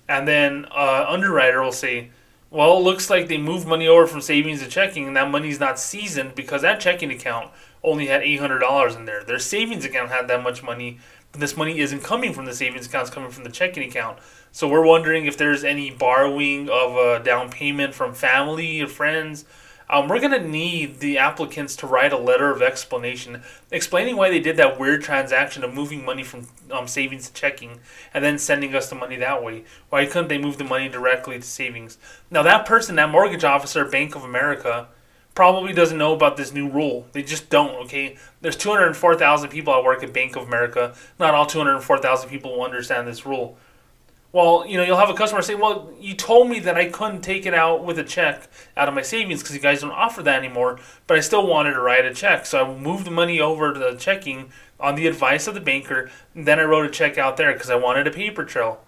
And 0.08 0.28
then 0.28 0.66
uh, 0.76 1.06
underwriter 1.08 1.62
will 1.62 1.72
say, 1.72 2.10
"Well, 2.50 2.78
it 2.78 2.82
looks 2.84 3.10
like 3.12 3.28
they 3.28 3.38
moved 3.38 3.68
money 3.68 3.88
over 3.88 4.08
from 4.08 4.22
savings 4.22 4.64
to 4.64 4.68
checking, 4.68 5.06
and 5.08 5.16
that 5.16 5.30
money's 5.30 5.60
not 5.60 5.80
seasoned 5.80 6.34
because 6.36 6.64
that 6.64 6.80
checking 6.80 7.12
account 7.12 7.52
only 7.84 8.08
had 8.08 8.24
eight 8.24 8.40
hundred 8.40 8.60
dollars 8.60 8.96
in 8.96 9.06
there. 9.06 9.24
Their 9.24 9.40
savings 9.40 9.86
account 9.86 10.10
had 10.10 10.28
that 10.30 10.42
much 10.42 10.64
money, 10.64 10.98
but 11.32 11.42
this 11.42 11.56
money 11.56 11.78
isn't 11.80 12.04
coming 12.04 12.34
from 12.34 12.46
the 12.46 12.54
savings 12.56 12.88
account; 12.88 13.08
it's 13.08 13.14
coming 13.14 13.30
from 13.30 13.44
the 13.44 13.52
checking 13.52 13.88
account. 13.88 14.18
So 14.52 14.68
we're 14.68 14.86
wondering 14.86 15.26
if 15.28 15.38
there's 15.38 15.64
any 15.64 15.92
borrowing 15.92 16.70
of 16.70 16.96
a 16.96 17.24
down 17.24 17.52
payment 17.52 17.94
from 17.94 18.16
family 18.16 18.82
or 18.82 18.88
friends." 18.88 19.46
Um, 19.90 20.08
we're 20.08 20.20
going 20.20 20.32
to 20.32 20.48
need 20.48 21.00
the 21.00 21.18
applicants 21.18 21.76
to 21.78 21.88
write 21.88 22.12
a 22.12 22.18
letter 22.18 22.52
of 22.52 22.62
explanation 22.62 23.44
explaining 23.72 24.16
why 24.16 24.30
they 24.30 24.40
did 24.40 24.58
that 24.58 24.80
weird 24.80 25.04
transaction 25.04 25.64
of 25.64 25.74
moving 25.74 26.04
money 26.04 26.24
from 26.24 26.48
um, 26.72 26.88
savings 26.88 27.28
to 27.28 27.34
checking 27.34 27.80
and 28.14 28.24
then 28.24 28.40
sending 28.40 28.74
us 28.76 28.90
the 28.90 28.96
money 28.96 29.18
that 29.18 29.44
way. 29.44 29.64
Why 29.90 30.06
couldn't 30.06 30.30
they 30.30 30.38
move 30.38 30.58
the 30.58 30.64
money 30.64 30.90
directly 30.90 31.38
to 31.38 31.42
savings? 31.44 31.98
Now, 32.32 32.44
that 32.44 32.66
person, 32.66 32.96
that 32.96 33.12
mortgage 33.12 33.44
officer, 33.44 33.86
Bank 33.86 34.16
of 34.16 34.24
America, 34.24 34.88
probably 35.36 35.74
doesn't 35.74 35.98
know 35.98 36.14
about 36.14 36.38
this 36.38 36.54
new 36.54 36.68
rule. 36.70 37.06
They 37.12 37.22
just 37.22 37.50
don't, 37.50 37.76
okay? 37.84 38.18
There's 38.42 38.56
204,000 38.56 39.50
people 39.50 39.74
that 39.74 39.84
work 39.84 40.02
at 40.02 40.14
Bank 40.14 40.36
of 40.36 40.48
America. 40.48 40.96
Not 41.20 41.36
all 41.36 41.46
204,000 41.46 42.30
people 42.30 42.54
will 42.54 42.64
understand 42.64 43.08
this 43.08 43.26
rule. 43.26 43.58
Well, 44.36 44.66
you 44.68 44.76
know, 44.76 44.84
you'll 44.84 44.98
have 44.98 45.10
a 45.10 45.14
customer 45.14 45.42
say, 45.42 45.56
"Well, 45.56 45.94
you 45.98 46.14
told 46.14 46.50
me 46.50 46.60
that 46.60 46.76
I 46.76 46.90
couldn't 46.90 47.22
take 47.22 47.46
it 47.46 47.54
out 47.54 47.86
with 47.86 47.98
a 47.98 48.04
check 48.04 48.50
out 48.76 48.90
of 48.90 48.94
my 48.94 49.02
savings 49.02 49.42
because 49.42 49.56
you 49.56 49.62
guys 49.62 49.80
don't 49.80 49.92
offer 49.92 50.22
that 50.24 50.40
anymore, 50.40 50.78
but 51.08 51.16
I 51.16 51.22
still 51.22 51.48
wanted 51.48 51.72
to 51.72 51.80
write 51.80 52.04
a 52.04 52.14
check, 52.14 52.46
so 52.46 52.62
I 52.62 52.78
moved 52.78 53.06
the 53.06 53.12
money 53.12 53.40
over 53.40 53.72
to 53.72 53.80
the 53.80 53.96
checking 53.96 54.52
on 54.78 54.96
the 54.96 55.08
advice 55.08 55.48
of 55.48 55.54
the 55.54 55.62
banker. 55.62 56.12
Then 56.36 56.60
I 56.60 56.64
wrote 56.64 56.86
a 56.86 56.90
check 56.90 57.18
out 57.18 57.38
there 57.38 57.54
because 57.54 57.70
I 57.70 57.76
wanted 57.76 58.08
a 58.08 58.12
paper 58.12 58.44
trail." 58.44 58.82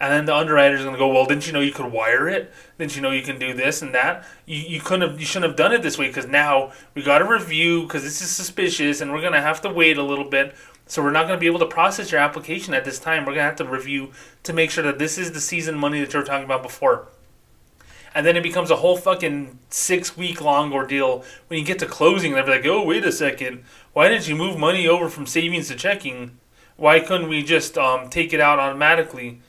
And 0.00 0.12
then 0.12 0.24
the 0.24 0.34
underwriter's 0.34 0.80
going 0.80 0.94
to 0.94 0.98
go, 0.98 1.08
"Well, 1.08 1.26
didn't 1.26 1.46
you 1.46 1.52
know 1.52 1.60
you 1.60 1.72
could 1.72 1.92
wire 1.92 2.26
it? 2.26 2.50
Didn't 2.78 2.96
you 2.96 3.02
know 3.02 3.10
you 3.10 3.20
can 3.20 3.38
do 3.38 3.52
this 3.52 3.82
and 3.82 3.94
that? 3.94 4.24
You, 4.46 4.62
you 4.62 4.80
couldn't 4.80 5.10
have, 5.10 5.20
you 5.20 5.26
shouldn't 5.26 5.50
have 5.50 5.56
done 5.56 5.74
it 5.74 5.82
this 5.82 5.98
way 5.98 6.06
because 6.06 6.26
now 6.26 6.72
we 6.94 7.02
got 7.02 7.18
to 7.18 7.26
review 7.26 7.82
because 7.82 8.02
this 8.02 8.22
is 8.22 8.30
suspicious, 8.30 9.02
and 9.02 9.12
we're 9.12 9.20
going 9.20 9.34
to 9.34 9.42
have 9.42 9.60
to 9.60 9.68
wait 9.68 9.98
a 9.98 10.02
little 10.02 10.24
bit." 10.24 10.54
So 10.88 11.02
we're 11.02 11.12
not 11.12 11.26
going 11.26 11.36
to 11.36 11.40
be 11.40 11.46
able 11.46 11.58
to 11.58 11.66
process 11.66 12.10
your 12.10 12.20
application 12.20 12.72
at 12.72 12.86
this 12.86 12.98
time. 12.98 13.22
We're 13.22 13.34
going 13.34 13.36
to 13.36 13.42
have 13.42 13.56
to 13.56 13.64
review 13.66 14.12
to 14.44 14.54
make 14.54 14.70
sure 14.70 14.82
that 14.84 14.98
this 14.98 15.18
is 15.18 15.32
the 15.32 15.40
season 15.40 15.78
money 15.78 16.00
that 16.00 16.12
you 16.12 16.18
were 16.18 16.24
talking 16.24 16.46
about 16.46 16.62
before. 16.62 17.08
And 18.14 18.26
then 18.26 18.38
it 18.38 18.42
becomes 18.42 18.70
a 18.70 18.76
whole 18.76 18.96
fucking 18.96 19.58
six 19.68 20.16
week 20.16 20.40
long 20.40 20.72
ordeal 20.72 21.24
when 21.48 21.60
you 21.60 21.64
get 21.64 21.78
to 21.80 21.86
closing. 21.86 22.32
They're 22.32 22.46
like, 22.46 22.64
oh, 22.64 22.82
wait 22.84 23.04
a 23.04 23.12
second. 23.12 23.64
Why 23.92 24.08
did 24.08 24.26
you 24.26 24.34
move 24.34 24.58
money 24.58 24.88
over 24.88 25.10
from 25.10 25.26
savings 25.26 25.68
to 25.68 25.76
checking? 25.76 26.38
Why 26.76 27.00
couldn't 27.00 27.28
we 27.28 27.42
just 27.42 27.76
um, 27.76 28.08
take 28.08 28.32
it 28.32 28.40
out 28.40 28.58
automatically? 28.58 29.42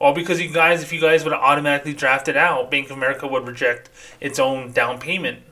Well, 0.00 0.12
because 0.12 0.40
you 0.40 0.52
guys, 0.52 0.82
if 0.82 0.92
you 0.92 1.00
guys 1.00 1.22
would 1.22 1.32
have 1.32 1.42
automatically 1.42 1.94
drafted 1.94 2.36
out, 2.36 2.68
Bank 2.68 2.90
of 2.90 2.96
America 2.96 3.28
would 3.28 3.46
reject 3.46 3.90
its 4.20 4.40
own 4.40 4.72
down 4.72 4.98
payment. 4.98 5.44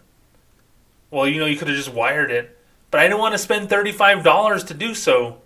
Well, 1.12 1.28
you 1.28 1.38
know, 1.38 1.46
you 1.46 1.56
could 1.56 1.68
have 1.68 1.76
just 1.76 1.92
wired 1.92 2.32
it 2.32 2.57
but 2.90 3.00
I 3.00 3.08
don't 3.08 3.20
want 3.20 3.34
to 3.34 3.38
spend 3.38 3.68
$35 3.68 4.66
to 4.66 4.74
do 4.74 4.94
so. 4.94 5.38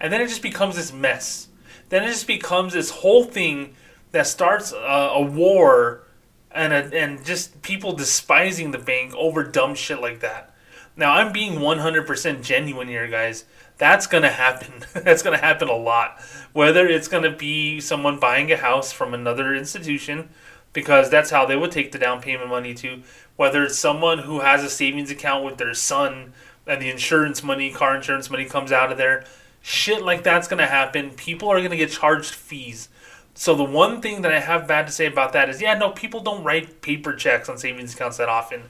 And 0.00 0.12
then 0.12 0.20
it 0.20 0.28
just 0.28 0.42
becomes 0.42 0.76
this 0.76 0.92
mess. 0.92 1.48
Then 1.88 2.04
it 2.04 2.08
just 2.08 2.26
becomes 2.26 2.72
this 2.72 2.90
whole 2.90 3.24
thing 3.24 3.74
that 4.12 4.26
starts 4.26 4.72
a, 4.72 4.76
a 4.76 5.22
war 5.22 6.04
and, 6.50 6.72
a, 6.72 6.98
and 6.98 7.24
just 7.24 7.62
people 7.62 7.92
despising 7.92 8.70
the 8.70 8.78
bank 8.78 9.14
over 9.14 9.42
dumb 9.44 9.74
shit 9.74 10.00
like 10.00 10.20
that. 10.20 10.54
Now, 10.96 11.12
I'm 11.12 11.32
being 11.32 11.54
100% 11.54 12.42
genuine 12.42 12.88
here, 12.88 13.08
guys. 13.08 13.44
That's 13.78 14.06
going 14.06 14.24
to 14.24 14.30
happen. 14.30 14.84
That's 15.02 15.22
going 15.22 15.36
to 15.36 15.42
happen 15.42 15.68
a 15.68 15.76
lot. 15.76 16.20
Whether 16.52 16.86
it's 16.86 17.08
going 17.08 17.22
to 17.22 17.30
be 17.30 17.80
someone 17.80 18.18
buying 18.18 18.52
a 18.52 18.56
house 18.56 18.92
from 18.92 19.14
another 19.14 19.54
institution, 19.54 20.28
because 20.72 21.10
that's 21.10 21.30
how 21.30 21.44
they 21.44 21.56
would 21.56 21.70
take 21.70 21.92
the 21.92 21.98
down 21.98 22.20
payment 22.20 22.48
money 22.48 22.74
to, 22.74 23.02
whether 23.36 23.64
it's 23.64 23.78
someone 23.78 24.20
who 24.20 24.40
has 24.40 24.62
a 24.62 24.70
savings 24.70 25.10
account 25.10 25.44
with 25.44 25.58
their 25.58 25.74
son 25.74 26.32
and 26.66 26.80
the 26.80 26.90
insurance 26.90 27.42
money, 27.42 27.72
car 27.72 27.96
insurance 27.96 28.30
money 28.30 28.44
comes 28.44 28.72
out 28.72 28.92
of 28.92 28.98
there. 28.98 29.24
Shit 29.62 30.02
like 30.02 30.22
that's 30.22 30.48
to 30.48 30.66
happen. 30.66 31.10
People 31.10 31.48
are 31.48 31.60
to 31.70 31.76
get 31.76 31.90
charged 31.90 32.34
fees. 32.34 32.88
So 33.34 33.54
the 33.54 33.64
one 33.64 34.00
thing 34.00 34.22
that 34.22 34.32
I 34.32 34.40
have 34.40 34.68
bad 34.68 34.86
to 34.86 34.92
say 34.92 35.06
about 35.06 35.32
that 35.32 35.48
is, 35.48 35.60
yeah, 35.62 35.74
no, 35.74 35.90
people 35.90 36.20
don't 36.20 36.44
write 36.44 36.82
paper 36.82 37.14
checks 37.14 37.48
on 37.48 37.58
savings 37.58 37.94
accounts 37.94 38.18
that 38.18 38.28
often. 38.28 38.64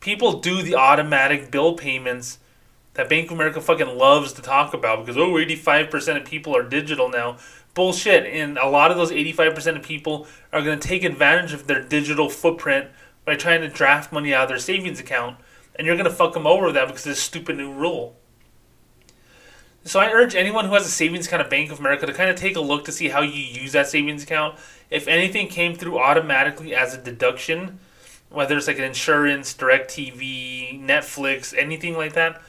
People 0.00 0.40
do 0.40 0.62
the 0.62 0.74
automatic 0.74 1.50
bill 1.50 1.74
payments 1.74 2.38
that 2.94 3.08
Bank 3.08 3.26
of 3.26 3.32
America 3.32 3.60
fucking 3.60 3.96
loves 3.96 4.32
to 4.34 4.42
talk 4.42 4.74
about 4.74 5.06
because 5.06 5.16
oh, 5.16 5.34
85% 5.34 6.16
of 6.16 6.24
people 6.24 6.56
are 6.56 6.62
digital 6.62 7.08
now. 7.08 7.38
Bullshit. 7.74 8.26
And 8.26 8.58
a 8.58 8.68
lot 8.68 8.90
of 8.90 8.96
those 8.96 9.12
85% 9.12 9.76
of 9.76 9.82
people 9.82 10.26
are 10.52 10.62
going 10.62 10.78
to 10.78 10.88
take 10.88 11.04
advantage 11.04 11.52
of 11.52 11.66
their 11.66 11.82
digital 11.82 12.28
footprint 12.28 12.88
by 13.24 13.36
trying 13.36 13.60
to 13.60 13.68
draft 13.68 14.12
money 14.12 14.34
out 14.34 14.44
of 14.44 14.48
their 14.48 14.58
savings 14.58 15.00
account 15.00 15.38
and 15.78 15.86
you're 15.86 15.96
gonna 15.96 16.10
fuck 16.10 16.34
them 16.34 16.46
over 16.46 16.66
with 16.66 16.74
that 16.74 16.88
because 16.88 17.06
of 17.06 17.12
this 17.12 17.22
stupid 17.22 17.56
new 17.56 17.72
rule. 17.72 18.16
So 19.84 20.00
I 20.00 20.10
urge 20.10 20.34
anyone 20.34 20.66
who 20.66 20.74
has 20.74 20.84
a 20.84 20.90
savings 20.90 21.26
account 21.26 21.42
at 21.42 21.48
Bank 21.48 21.70
of 21.70 21.80
America 21.80 22.04
to 22.04 22.12
kind 22.12 22.28
of 22.28 22.36
take 22.36 22.56
a 22.56 22.60
look 22.60 22.84
to 22.84 22.92
see 22.92 23.08
how 23.08 23.22
you 23.22 23.40
use 23.40 23.72
that 23.72 23.86
savings 23.86 24.22
account. 24.22 24.58
If 24.90 25.08
anything 25.08 25.48
came 25.48 25.74
through 25.74 25.98
automatically 25.98 26.74
as 26.74 26.94
a 26.94 26.98
deduction, 26.98 27.78
whether 28.28 28.56
it's 28.56 28.66
like 28.66 28.78
an 28.78 28.84
insurance, 28.84 29.54
DirecTV, 29.54 30.84
Netflix, 30.84 31.54
anything 31.56 31.96
like 31.96 32.12
that, 32.12 32.42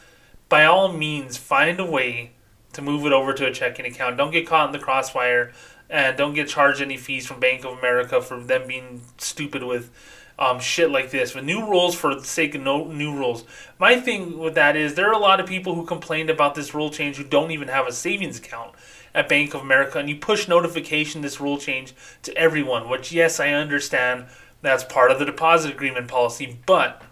by 0.50 0.66
all 0.66 0.92
means 0.92 1.38
find 1.38 1.80
a 1.80 1.86
way 1.86 2.32
to 2.74 2.82
move 2.82 3.06
it 3.06 3.14
over 3.14 3.34
to 3.34 3.46
a 3.46 3.54
checking 3.54 3.86
account. 3.86 4.18
Don't 4.18 4.32
get 4.32 4.48
caught 4.48 4.68
in 4.68 4.74
the 4.74 4.80
crossfire 4.80 5.54
and 5.90 6.18
don't 6.18 6.34
get 6.34 6.48
charged 6.48 6.82
any 6.82 6.98
fees 6.98 7.26
from 7.26 7.40
Bank 7.40 7.64
of 7.64 7.78
America 7.78 8.22
for 8.22 8.40
them 8.40 8.68
being 8.68 9.02
stupid 9.18 9.64
with 9.64 9.92
um, 10.40 10.60
shit 10.60 10.90
like 10.90 11.12
this. 11.12 11.36
With 11.36 11.44
new 11.44 11.70
rules 11.70 11.94
for 11.94 12.16
the 12.16 12.24
sake 12.24 12.56
of 12.56 12.62
no 12.62 12.86
new 12.86 13.14
rules. 13.14 13.44
My 13.78 14.00
thing 14.00 14.40
with 14.40 14.56
that 14.56 14.76
is 14.76 14.96
there 14.96 15.10
are 15.10 15.14
a 15.14 15.20
lot 15.20 15.40
of 15.40 15.46
people 15.46 15.76
who 15.76 15.86
complained 15.86 16.30
about 16.30 16.56
this 16.56 16.74
rule 16.74 16.90
change 16.90 17.18
who 17.18 17.24
don't 17.26 17.52
even 17.52 17.68
have 17.68 17.86
a 17.86 17.92
savings 17.92 18.40
account 18.40 18.74
at 19.14 19.28
Bank 19.28 19.54
of 19.54 19.62
America, 19.62 20.00
and 20.00 20.08
you 20.08 20.16
push 20.16 20.48
notification 20.48 21.22
this 21.22 21.42
rule 21.42 21.58
change 21.58 21.94
to 22.24 22.36
everyone. 22.38 22.90
Which 22.90 23.12
yes, 23.12 23.40
I 23.40 23.50
understand 23.50 24.28
that's 24.62 24.84
part 24.84 25.12
of 25.12 25.20
the 25.20 25.26
deposit 25.26 25.74
agreement 25.74 26.08
policy, 26.08 26.58
but 26.66 27.04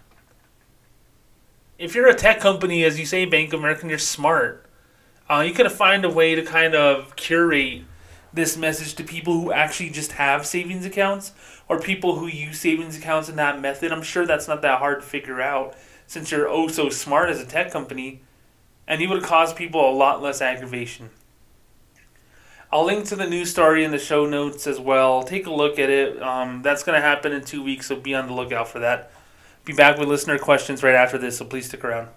if 1.77 1.93
you're 1.93 2.09
a 2.09 2.15
tech 2.15 2.39
company, 2.39 2.83
as 2.83 2.99
you 2.99 3.05
say, 3.05 3.25
Bank 3.25 3.53
of 3.53 3.59
America, 3.59 3.81
and 3.81 3.89
you're 3.89 3.99
smart, 3.99 4.65
uh, 5.29 5.43
you 5.47 5.53
could 5.53 5.71
find 5.71 6.05
a 6.05 6.09
way 6.09 6.33
to 6.33 6.43
kind 6.43 6.73
of 6.73 7.15
curate 7.15 7.83
this 8.33 8.57
message 8.57 8.95
to 8.95 9.03
people 9.03 9.33
who 9.33 9.51
actually 9.51 9.89
just 9.89 10.13
have 10.13 10.45
savings 10.45 10.85
accounts 10.85 11.33
or 11.67 11.79
people 11.79 12.17
who 12.17 12.27
use 12.27 12.59
savings 12.59 12.97
accounts 12.97 13.29
in 13.29 13.35
that 13.37 13.61
method. 13.61 13.91
I'm 13.91 14.03
sure 14.03 14.25
that's 14.25 14.47
not 14.47 14.61
that 14.61 14.79
hard 14.79 15.01
to 15.01 15.05
figure 15.05 15.41
out 15.41 15.75
since 16.05 16.31
you're 16.31 16.47
oh 16.47 16.67
so 16.67 16.89
smart 16.89 17.29
as 17.29 17.41
a 17.41 17.45
tech 17.45 17.71
company, 17.71 18.21
and 18.87 19.01
you 19.01 19.09
would 19.09 19.23
cause 19.23 19.53
people 19.53 19.89
a 19.89 19.91
lot 19.91 20.21
less 20.21 20.41
aggravation. 20.41 21.09
I'll 22.71 22.85
link 22.85 23.05
to 23.05 23.15
the 23.15 23.29
news 23.29 23.49
story 23.49 23.83
in 23.83 23.91
the 23.91 23.99
show 23.99 24.25
notes 24.25 24.67
as 24.67 24.79
well. 24.79 25.23
Take 25.23 25.45
a 25.45 25.53
look 25.53 25.79
at 25.79 25.89
it. 25.89 26.21
Um, 26.21 26.61
that's 26.61 26.83
going 26.83 26.99
to 26.99 27.05
happen 27.05 27.31
in 27.31 27.43
two 27.43 27.63
weeks, 27.63 27.87
so 27.87 27.95
be 27.95 28.13
on 28.13 28.27
the 28.27 28.33
lookout 28.33 28.67
for 28.67 28.79
that. 28.79 29.11
Be 29.63 29.73
back 29.73 29.97
with 29.97 30.09
listener 30.09 30.37
questions 30.37 30.83
right 30.83 30.95
after 30.95 31.17
this, 31.17 31.37
so 31.37 31.45
please 31.45 31.67
stick 31.67 31.83
around. 31.83 32.09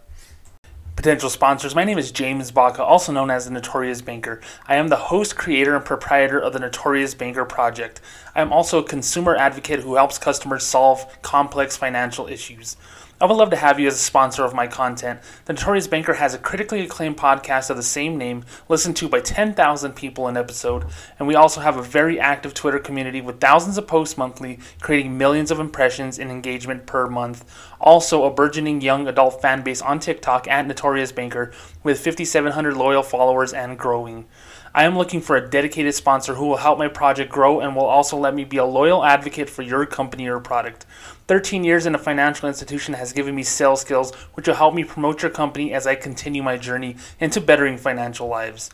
Potential 1.00 1.30
sponsors. 1.30 1.74
My 1.74 1.84
name 1.84 1.96
is 1.96 2.12
James 2.12 2.50
Baca, 2.50 2.84
also 2.84 3.10
known 3.10 3.30
as 3.30 3.46
the 3.46 3.50
Notorious 3.50 4.02
Banker. 4.02 4.38
I 4.68 4.76
am 4.76 4.88
the 4.88 4.96
host, 4.96 5.34
creator, 5.34 5.74
and 5.74 5.82
proprietor 5.82 6.38
of 6.38 6.52
the 6.52 6.58
Notorious 6.58 7.14
Banker 7.14 7.46
Project. 7.46 8.02
I 8.34 8.42
am 8.42 8.52
also 8.52 8.80
a 8.80 8.86
consumer 8.86 9.34
advocate 9.34 9.80
who 9.80 9.94
helps 9.94 10.18
customers 10.18 10.62
solve 10.62 11.06
complex 11.22 11.74
financial 11.74 12.26
issues. 12.26 12.76
I 13.22 13.26
would 13.26 13.36
love 13.36 13.50
to 13.50 13.56
have 13.56 13.78
you 13.78 13.86
as 13.86 13.96
a 13.96 13.98
sponsor 13.98 14.44
of 14.44 14.54
my 14.54 14.66
content. 14.66 15.20
The 15.44 15.52
Notorious 15.52 15.86
Banker 15.86 16.14
has 16.14 16.32
a 16.32 16.38
critically 16.38 16.80
acclaimed 16.80 17.18
podcast 17.18 17.68
of 17.68 17.76
the 17.76 17.82
same 17.82 18.16
name, 18.16 18.46
listened 18.66 18.96
to 18.96 19.10
by 19.10 19.20
10,000 19.20 19.92
people 19.92 20.26
an 20.26 20.38
episode, 20.38 20.86
and 21.18 21.28
we 21.28 21.34
also 21.34 21.60
have 21.60 21.76
a 21.76 21.82
very 21.82 22.18
active 22.18 22.54
Twitter 22.54 22.78
community 22.78 23.20
with 23.20 23.38
thousands 23.38 23.76
of 23.76 23.86
posts 23.86 24.16
monthly, 24.16 24.58
creating 24.80 25.18
millions 25.18 25.50
of 25.50 25.60
impressions 25.60 26.18
and 26.18 26.30
engagement 26.30 26.86
per 26.86 27.08
month. 27.08 27.44
Also, 27.78 28.24
a 28.24 28.32
burgeoning 28.32 28.80
young 28.80 29.06
adult 29.06 29.42
fan 29.42 29.62
base 29.62 29.82
on 29.82 29.98
TikTok 29.98 30.48
at 30.48 30.66
Notorious 30.66 31.12
Banker 31.12 31.52
with 31.82 32.02
5,700 32.02 32.74
loyal 32.74 33.02
followers 33.02 33.52
and 33.52 33.78
growing. 33.78 34.28
I 34.72 34.84
am 34.84 34.96
looking 34.96 35.20
for 35.20 35.34
a 35.34 35.50
dedicated 35.50 35.96
sponsor 35.96 36.34
who 36.34 36.46
will 36.46 36.58
help 36.58 36.78
my 36.78 36.86
project 36.86 37.32
grow 37.32 37.58
and 37.58 37.74
will 37.74 37.86
also 37.86 38.16
let 38.16 38.36
me 38.36 38.44
be 38.44 38.58
a 38.58 38.64
loyal 38.64 39.04
advocate 39.04 39.50
for 39.50 39.62
your 39.62 39.84
company 39.84 40.28
or 40.28 40.38
product. 40.38 40.86
13 41.26 41.64
years 41.64 41.86
in 41.86 41.96
a 41.96 41.98
financial 41.98 42.48
institution 42.48 42.94
has 42.94 43.12
given 43.12 43.34
me 43.34 43.42
sales 43.42 43.80
skills 43.80 44.14
which 44.34 44.46
will 44.46 44.54
help 44.54 44.72
me 44.72 44.84
promote 44.84 45.22
your 45.22 45.30
company 45.32 45.74
as 45.74 45.88
I 45.88 45.96
continue 45.96 46.44
my 46.44 46.56
journey 46.56 46.94
into 47.18 47.40
bettering 47.40 47.78
financial 47.78 48.28
lives. 48.28 48.70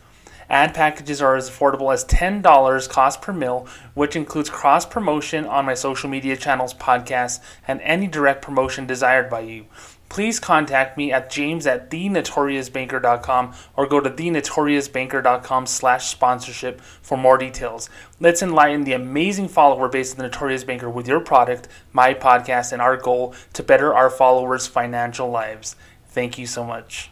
Ad 0.50 0.74
packages 0.74 1.22
are 1.22 1.34
as 1.34 1.48
affordable 1.50 1.92
as 1.92 2.04
$10 2.04 2.88
cost 2.90 3.22
per 3.22 3.32
mil, 3.32 3.66
which 3.94 4.14
includes 4.14 4.50
cross 4.50 4.84
promotion 4.84 5.46
on 5.46 5.64
my 5.64 5.74
social 5.74 6.10
media 6.10 6.36
channels, 6.36 6.74
podcasts, 6.74 7.40
and 7.66 7.80
any 7.80 8.06
direct 8.06 8.42
promotion 8.42 8.86
desired 8.86 9.30
by 9.30 9.40
you 9.40 9.64
please 10.08 10.40
contact 10.40 10.96
me 10.96 11.12
at 11.12 11.30
james 11.30 11.66
at 11.66 11.90
thenotoriousbanker.com 11.90 13.54
or 13.76 13.86
go 13.86 14.00
to 14.00 14.10
thenotoriousbanker.com 14.10 15.66
slash 15.66 16.08
sponsorship 16.08 16.80
for 16.80 17.16
more 17.18 17.38
details. 17.38 17.90
Let's 18.20 18.42
enlighten 18.42 18.84
the 18.84 18.92
amazing 18.92 19.48
follower 19.48 19.88
base 19.88 20.12
of 20.12 20.18
the 20.18 20.24
Notorious 20.24 20.64
Banker 20.64 20.88
with 20.88 21.08
your 21.08 21.20
product, 21.20 21.68
my 21.92 22.14
podcast, 22.14 22.72
and 22.72 22.80
our 22.80 22.96
goal 22.96 23.34
to 23.52 23.62
better 23.62 23.94
our 23.94 24.10
followers' 24.10 24.66
financial 24.66 25.30
lives. 25.30 25.76
Thank 26.08 26.38
you 26.38 26.46
so 26.46 26.64
much. 26.64 27.10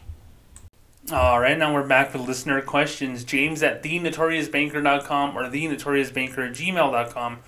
All 1.12 1.38
right, 1.38 1.58
now 1.58 1.74
we're 1.74 1.86
back 1.86 2.14
with 2.14 2.26
listener 2.26 2.62
questions. 2.62 3.24
James 3.24 3.62
at 3.62 3.82
thenotoriousbanker.com 3.82 5.36
or 5.36 5.50
thenotoriousbanker 5.50 6.48
at 6.48 6.54
gmail.com. 6.54 7.40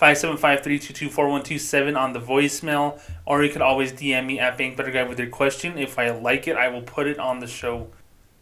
575-322-4127 0.00 1.98
on 1.98 2.12
the 2.12 2.20
voicemail, 2.20 3.00
or 3.26 3.42
you 3.42 3.50
could 3.50 3.62
always 3.62 3.92
DM 3.92 4.26
me 4.26 4.38
at 4.38 4.56
Bank 4.56 4.76
Better 4.76 4.92
Guy 4.92 5.02
with 5.02 5.18
your 5.18 5.28
question. 5.28 5.76
If 5.76 5.98
I 5.98 6.10
like 6.10 6.46
it, 6.46 6.56
I 6.56 6.68
will 6.68 6.82
put 6.82 7.08
it 7.08 7.18
on 7.18 7.40
the 7.40 7.48
show. 7.48 7.88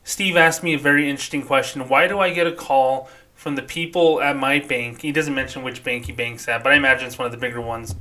Steve 0.04 0.36
asked 0.36 0.62
me 0.62 0.74
a 0.74 0.78
very 0.78 1.08
interesting 1.08 1.42
question. 1.42 1.88
Why 1.88 2.06
do 2.08 2.20
I 2.20 2.34
get 2.34 2.46
a 2.46 2.52
call 2.52 3.08
from 3.34 3.56
the 3.56 3.62
people 3.62 4.20
at 4.20 4.36
my 4.36 4.58
bank? 4.58 5.00
He 5.00 5.12
doesn't 5.12 5.34
mention 5.34 5.62
which 5.62 5.82
bank 5.82 6.04
he 6.04 6.12
banks 6.12 6.46
at, 6.46 6.62
but 6.62 6.72
I 6.72 6.76
imagine 6.76 7.06
it's 7.06 7.18
one 7.18 7.26
of 7.26 7.32
the 7.32 7.38
bigger 7.38 7.62
ones. 7.62 7.94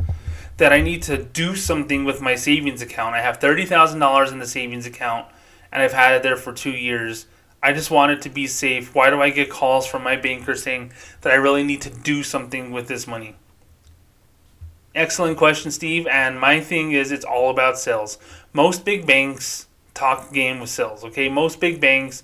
That 0.57 0.73
I 0.73 0.81
need 0.81 1.01
to 1.03 1.23
do 1.23 1.55
something 1.55 2.03
with 2.03 2.21
my 2.21 2.35
savings 2.35 2.81
account. 2.81 3.15
I 3.15 3.21
have 3.21 3.39
$30,000 3.39 4.31
in 4.31 4.39
the 4.39 4.47
savings 4.47 4.85
account, 4.85 5.27
and 5.71 5.81
I've 5.81 5.93
had 5.93 6.13
it 6.15 6.23
there 6.23 6.37
for 6.37 6.51
two 6.51 6.71
years 6.71 7.25
I 7.65 7.73
just 7.73 7.89
want 7.89 8.11
it 8.11 8.21
to 8.21 8.29
be 8.29 8.45
safe. 8.45 8.93
Why 8.93 9.09
do 9.09 9.19
I 9.23 9.31
get 9.31 9.49
calls 9.49 9.87
from 9.87 10.03
my 10.03 10.15
banker 10.17 10.53
saying 10.53 10.91
that 11.21 11.33
I 11.33 11.37
really 11.37 11.63
need 11.63 11.81
to 11.81 11.89
do 11.89 12.21
something 12.21 12.69
with 12.69 12.87
this 12.87 13.07
money? 13.07 13.37
Excellent 14.95 15.37
question, 15.37 15.71
Steve. 15.71 16.07
And 16.07 16.39
my 16.39 16.61
thing 16.61 16.93
is, 16.93 17.11
it's 17.11 17.25
all 17.25 17.49
about 17.49 17.77
sales. 17.77 18.17
Most 18.53 18.85
big 18.85 19.05
banks 19.05 19.67
talk 19.93 20.33
game 20.33 20.59
with 20.59 20.69
sales. 20.69 21.03
Okay, 21.03 21.27
most 21.27 21.59
big 21.59 21.81
banks 21.81 22.23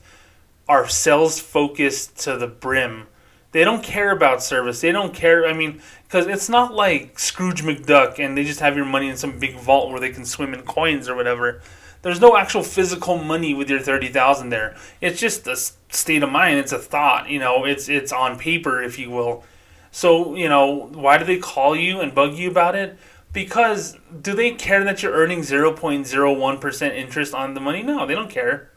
are 0.69 0.87
sales 0.87 1.39
focused 1.39 2.17
to 2.19 2.37
the 2.37 2.47
brim. 2.47 3.07
They 3.51 3.65
don't 3.65 3.83
care 3.83 4.11
about 4.11 4.41
service. 4.41 4.79
They 4.79 4.93
don't 4.93 5.13
care. 5.13 5.45
I 5.45 5.51
mean, 5.51 5.81
because 6.03 6.27
it's 6.27 6.47
not 6.47 6.73
like 6.73 7.19
Scrooge 7.19 7.63
McDuck 7.63 8.17
and 8.17 8.37
they 8.37 8.45
just 8.45 8.61
have 8.61 8.77
your 8.77 8.85
money 8.85 9.09
in 9.09 9.17
some 9.17 9.37
big 9.37 9.57
vault 9.59 9.91
where 9.91 9.99
they 9.99 10.11
can 10.11 10.23
swim 10.23 10.53
in 10.53 10.61
coins 10.61 11.09
or 11.09 11.15
whatever. 11.15 11.61
There's 12.01 12.21
no 12.21 12.37
actual 12.37 12.63
physical 12.63 13.17
money 13.17 13.53
with 13.53 13.69
your 13.69 13.79
thirty 13.79 14.07
thousand 14.07 14.49
there. 14.49 14.75
It's 15.01 15.19
just 15.19 15.45
a 15.47 15.55
state 15.55 16.23
of 16.23 16.31
mind. 16.31 16.59
It's 16.59 16.71
a 16.71 16.79
thought. 16.79 17.29
You 17.29 17.39
know, 17.39 17.65
it's 17.65 17.89
it's 17.89 18.13
on 18.13 18.39
paper, 18.39 18.81
if 18.81 18.97
you 18.97 19.11
will. 19.11 19.43
So, 19.91 20.35
you 20.35 20.47
know, 20.47 20.87
why 20.93 21.17
do 21.17 21.25
they 21.25 21.37
call 21.37 21.75
you 21.75 21.99
and 21.99 22.15
bug 22.15 22.33
you 22.35 22.49
about 22.49 22.75
it? 22.75 22.97
Because 23.33 23.97
do 24.21 24.33
they 24.33 24.51
care 24.51 24.83
that 24.83 25.03
you're 25.03 25.13
earning 25.13 25.41
0.01% 25.41 26.95
interest 26.95 27.33
on 27.33 27.53
the 27.53 27.61
money? 27.61 27.83
No, 27.83 28.05
they 28.05 28.15
don't 28.15 28.29
care. 28.29 28.69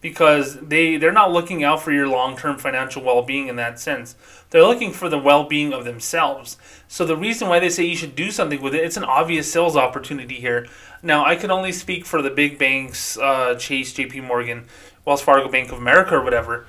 Because 0.00 0.60
they, 0.60 0.96
they're 0.96 1.10
not 1.10 1.32
looking 1.32 1.64
out 1.64 1.82
for 1.82 1.90
your 1.90 2.06
long 2.06 2.36
term 2.36 2.56
financial 2.56 3.02
well 3.02 3.22
being 3.22 3.48
in 3.48 3.56
that 3.56 3.80
sense. 3.80 4.14
They're 4.50 4.62
looking 4.62 4.92
for 4.92 5.08
the 5.08 5.18
well 5.18 5.44
being 5.44 5.72
of 5.72 5.84
themselves. 5.84 6.56
So 6.86 7.04
the 7.04 7.16
reason 7.16 7.48
why 7.48 7.58
they 7.58 7.68
say 7.68 7.84
you 7.84 7.96
should 7.96 8.14
do 8.14 8.30
something 8.30 8.62
with 8.62 8.74
it, 8.74 8.84
it's 8.84 8.96
an 8.96 9.02
obvious 9.04 9.50
sales 9.50 9.76
opportunity 9.76 10.36
here. 10.36 10.68
Now, 11.02 11.24
I 11.24 11.34
can 11.34 11.50
only 11.50 11.72
speak 11.72 12.06
for 12.06 12.22
the 12.22 12.30
big 12.30 12.58
banks, 12.58 13.18
uh, 13.18 13.56
Chase, 13.56 13.92
JP 13.92 14.24
Morgan, 14.24 14.66
Wells 15.04 15.22
Fargo, 15.22 15.48
Bank 15.48 15.72
of 15.72 15.78
America, 15.78 16.14
or 16.14 16.22
whatever. 16.22 16.66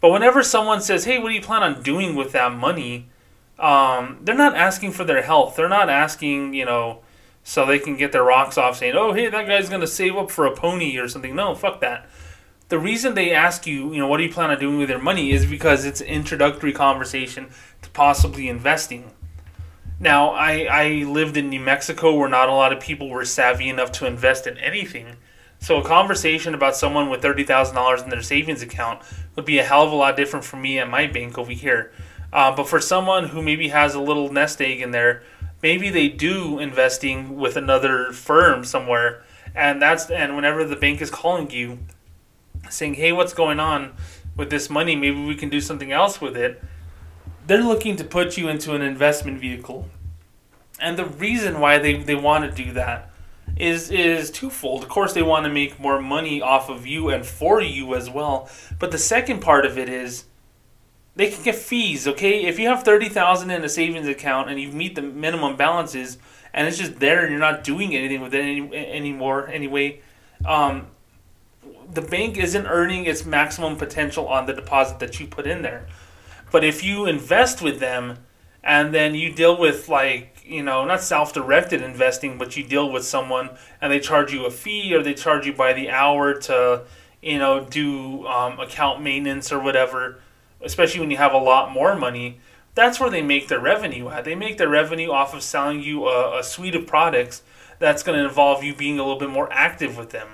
But 0.00 0.10
whenever 0.10 0.42
someone 0.42 0.82
says, 0.82 1.06
hey, 1.06 1.18
what 1.18 1.30
do 1.30 1.34
you 1.34 1.40
plan 1.40 1.62
on 1.62 1.82
doing 1.82 2.14
with 2.14 2.32
that 2.32 2.52
money? 2.52 3.06
Um, 3.58 4.18
they're 4.22 4.34
not 4.34 4.54
asking 4.54 4.92
for 4.92 5.04
their 5.04 5.22
health. 5.22 5.56
They're 5.56 5.68
not 5.68 5.88
asking, 5.88 6.54
you 6.54 6.64
know, 6.64 7.00
so 7.42 7.64
they 7.64 7.78
can 7.78 7.96
get 7.96 8.12
their 8.12 8.24
rocks 8.24 8.58
off 8.58 8.78
saying, 8.78 8.94
oh, 8.96 9.12
hey, 9.12 9.28
that 9.28 9.46
guy's 9.46 9.68
going 9.68 9.80
to 9.80 9.86
save 9.86 10.16
up 10.16 10.30
for 10.30 10.46
a 10.46 10.54
pony 10.54 10.98
or 10.98 11.08
something. 11.08 11.34
No, 11.34 11.54
fuck 11.54 11.80
that. 11.80 12.08
The 12.68 12.78
reason 12.78 13.14
they 13.14 13.32
ask 13.32 13.66
you, 13.66 13.92
you 13.92 13.98
know, 14.00 14.08
what 14.08 14.16
do 14.16 14.24
you 14.24 14.32
plan 14.32 14.50
on 14.50 14.58
doing 14.58 14.78
with 14.78 14.90
your 14.90 14.98
money 14.98 15.30
is 15.30 15.46
because 15.46 15.84
it's 15.84 16.00
an 16.00 16.08
introductory 16.08 16.72
conversation 16.72 17.50
to 17.82 17.90
possibly 17.90 18.48
investing. 18.48 19.12
Now, 20.00 20.30
I, 20.30 20.66
I 20.68 20.88
lived 21.04 21.36
in 21.36 21.48
New 21.48 21.60
Mexico 21.60 22.14
where 22.14 22.28
not 22.28 22.48
a 22.48 22.52
lot 22.52 22.72
of 22.72 22.80
people 22.80 23.08
were 23.08 23.24
savvy 23.24 23.68
enough 23.68 23.92
to 23.92 24.06
invest 24.06 24.46
in 24.48 24.58
anything. 24.58 25.16
So 25.60 25.80
a 25.80 25.84
conversation 25.84 26.54
about 26.54 26.76
someone 26.76 27.08
with 27.08 27.22
$30,000 27.22 28.02
in 28.02 28.10
their 28.10 28.22
savings 28.22 28.60
account 28.60 29.00
would 29.36 29.44
be 29.44 29.58
a 29.58 29.64
hell 29.64 29.84
of 29.84 29.92
a 29.92 29.96
lot 29.96 30.16
different 30.16 30.44
for 30.44 30.56
me 30.56 30.78
at 30.78 30.90
my 30.90 31.06
bank 31.06 31.38
over 31.38 31.52
here. 31.52 31.92
Uh, 32.32 32.54
but 32.54 32.68
for 32.68 32.80
someone 32.80 33.28
who 33.28 33.42
maybe 33.42 33.68
has 33.68 33.94
a 33.94 34.00
little 34.00 34.32
nest 34.32 34.60
egg 34.60 34.80
in 34.80 34.90
there, 34.90 35.22
maybe 35.62 35.90
they 35.90 36.08
do 36.08 36.58
investing 36.58 37.36
with 37.36 37.56
another 37.56 38.12
firm 38.12 38.64
somewhere, 38.64 39.22
and 39.54 39.80
that's 39.80 40.10
and 40.10 40.36
whenever 40.36 40.64
the 40.64 40.76
bank 40.76 41.00
is 41.00 41.10
calling 41.10 41.50
you, 41.50 41.78
saying, 42.68 42.94
"Hey, 42.94 43.12
what's 43.12 43.32
going 43.32 43.60
on 43.60 43.92
with 44.36 44.50
this 44.50 44.68
money? 44.68 44.96
Maybe 44.96 45.24
we 45.24 45.34
can 45.34 45.48
do 45.48 45.60
something 45.60 45.92
else 45.92 46.20
with 46.20 46.36
it." 46.36 46.62
They're 47.46 47.62
looking 47.62 47.96
to 47.96 48.04
put 48.04 48.36
you 48.36 48.48
into 48.48 48.74
an 48.74 48.82
investment 48.82 49.40
vehicle, 49.40 49.88
and 50.80 50.98
the 50.98 51.06
reason 51.06 51.60
why 51.60 51.78
they 51.78 52.02
they 52.02 52.16
want 52.16 52.44
to 52.44 52.64
do 52.64 52.72
that 52.72 53.10
is 53.56 53.90
is 53.90 54.30
twofold. 54.30 54.82
Of 54.82 54.88
course, 54.88 55.12
they 55.12 55.22
want 55.22 55.44
to 55.44 55.50
make 55.50 55.80
more 55.80 56.00
money 56.00 56.42
off 56.42 56.68
of 56.68 56.86
you 56.86 57.08
and 57.08 57.24
for 57.24 57.60
you 57.60 57.94
as 57.94 58.10
well. 58.10 58.50
But 58.78 58.90
the 58.90 58.98
second 58.98 59.40
part 59.40 59.64
of 59.64 59.78
it 59.78 59.88
is 59.88 60.24
they 61.16 61.30
can 61.30 61.42
get 61.42 61.56
fees. 61.56 62.06
Okay, 62.06 62.44
if 62.44 62.58
you 62.58 62.68
have 62.68 62.82
thirty 62.84 63.08
thousand 63.08 63.50
in 63.50 63.64
a 63.64 63.68
savings 63.68 64.06
account 64.06 64.48
and 64.50 64.60
you 64.60 64.70
meet 64.70 64.94
the 64.94 65.02
minimum 65.02 65.56
balances, 65.56 66.18
and 66.54 66.68
it's 66.68 66.78
just 66.78 67.00
there 67.00 67.22
and 67.22 67.30
you're 67.30 67.40
not 67.40 67.64
doing 67.64 67.94
anything 67.94 68.20
with 68.20 68.34
it 68.34 68.40
any, 68.40 68.74
anymore 68.74 69.48
anyway, 69.48 70.00
um, 70.44 70.86
the 71.92 72.02
bank 72.02 72.36
isn't 72.36 72.66
earning 72.66 73.06
its 73.06 73.24
maximum 73.24 73.76
potential 73.76 74.28
on 74.28 74.46
the 74.46 74.52
deposit 74.52 74.98
that 75.00 75.18
you 75.18 75.26
put 75.26 75.46
in 75.46 75.62
there. 75.62 75.86
But 76.52 76.62
if 76.64 76.84
you 76.84 77.06
invest 77.06 77.60
with 77.60 77.80
them 77.80 78.18
and 78.62 78.92
then 78.92 79.14
you 79.14 79.32
deal 79.32 79.58
with 79.58 79.88
like 79.88 80.42
you 80.44 80.62
know 80.62 80.84
not 80.84 81.00
self-directed 81.00 81.80
investing 81.82 82.36
but 82.36 82.56
you 82.56 82.64
deal 82.64 82.90
with 82.90 83.04
someone 83.04 83.50
and 83.80 83.92
they 83.92 84.00
charge 84.00 84.32
you 84.32 84.44
a 84.44 84.50
fee 84.50 84.94
or 84.94 85.02
they 85.02 85.14
charge 85.14 85.46
you 85.46 85.52
by 85.52 85.72
the 85.72 85.88
hour 85.88 86.34
to 86.34 86.82
you 87.22 87.38
know 87.38 87.64
do 87.64 88.26
um, 88.26 88.58
account 88.58 89.00
maintenance 89.00 89.52
or 89.52 89.60
whatever 89.60 90.20
especially 90.66 91.00
when 91.00 91.10
you 91.10 91.16
have 91.16 91.32
a 91.32 91.38
lot 91.38 91.72
more 91.72 91.96
money 91.96 92.38
that's 92.74 93.00
where 93.00 93.08
they 93.08 93.22
make 93.22 93.48
their 93.48 93.60
revenue 93.60 94.08
at 94.10 94.24
they 94.24 94.34
make 94.34 94.58
their 94.58 94.68
revenue 94.68 95.10
off 95.10 95.32
of 95.32 95.42
selling 95.42 95.80
you 95.80 96.06
a, 96.06 96.40
a 96.40 96.44
suite 96.44 96.74
of 96.74 96.86
products 96.86 97.42
that's 97.78 98.02
going 98.02 98.18
to 98.18 98.24
involve 98.24 98.62
you 98.62 98.74
being 98.74 98.98
a 98.98 99.02
little 99.02 99.18
bit 99.18 99.30
more 99.30 99.50
active 99.50 99.96
with 99.96 100.10
them 100.10 100.28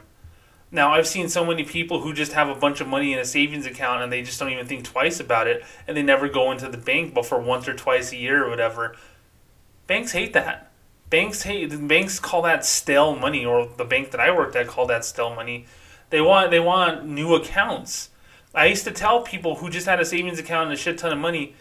now, 0.75 0.95
I've 0.95 1.07
seen 1.07 1.29
so 1.29 1.45
many 1.45 1.65
people 1.65 2.01
who 2.01 2.15
just 2.15 2.33
have 2.33 2.49
a 2.49 2.55
bunch 2.55 2.81
of 2.81 2.89
money 2.89 3.13
in 3.13 3.19
a 3.19 3.27
savings 3.27 3.67
account 3.67 4.03
and 4.03 4.11
they 4.11 4.23
just 4.23 4.41
don't 4.41 4.51
even 4.51 4.67
think 4.67 4.85
twice 4.85 5.21
about 5.21 5.47
it 5.47 5.63
and 5.87 5.95
they 5.95 6.03
never 6.03 6.31
go 6.31 6.51
into 6.51 6.67
the 6.67 6.79
bank 6.79 7.13
but 7.13 7.27
for 7.27 7.39
once 7.39 7.69
or 7.69 7.75
twice 7.75 8.11
a 8.11 8.17
year 8.17 8.43
or 8.43 8.49
whatever. 8.49 8.97
Banks 9.87 10.13
hate 10.13 10.33
that. 10.33 10.73
Banks 11.11 11.43
hate 11.43 11.87
banks 11.87 12.19
call 12.19 12.41
that 12.43 12.65
stale 12.65 13.15
money 13.15 13.45
or 13.45 13.69
the 13.77 13.85
bank 13.85 14.13
that 14.13 14.21
I 14.21 14.35
worked 14.35 14.57
at 14.57 14.67
called 14.67 14.89
that 14.89 15.05
stale 15.05 15.35
money. 15.35 15.67
They 16.09 16.23
want 16.23 16.51
they 16.51 16.61
want 16.61 17.07
new 17.07 17.35
accounts. 17.35 18.09
I 18.55 18.67
used 18.67 18.85
to 18.85 18.91
tell 18.91 19.23
people 19.23 19.57
who 19.57 19.71
just 19.71 19.87
had 19.87 20.01
a 20.01 20.05
savings 20.05 20.39
account 20.39 20.65
and 20.71 20.75
a 20.75 20.77
shit 20.77 20.99
ton 20.99 21.13
of 21.13 21.19
money, 21.19 21.55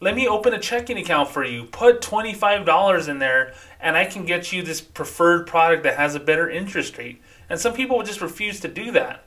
let 0.00 0.16
me 0.16 0.26
open 0.26 0.52
a 0.52 0.58
checking 0.58 0.98
account 0.98 1.28
for 1.28 1.44
you. 1.44 1.64
Put 1.64 2.00
$25 2.00 3.08
in 3.08 3.18
there 3.18 3.54
and 3.80 3.96
I 3.96 4.04
can 4.04 4.26
get 4.26 4.52
you 4.52 4.62
this 4.62 4.80
preferred 4.80 5.46
product 5.46 5.84
that 5.84 5.96
has 5.96 6.14
a 6.14 6.20
better 6.20 6.50
interest 6.50 6.98
rate 6.98 7.22
and 7.48 7.60
some 7.60 7.74
people 7.74 7.96
would 7.96 8.06
just 8.06 8.20
refuse 8.20 8.60
to 8.60 8.68
do 8.68 8.90
that. 8.92 9.24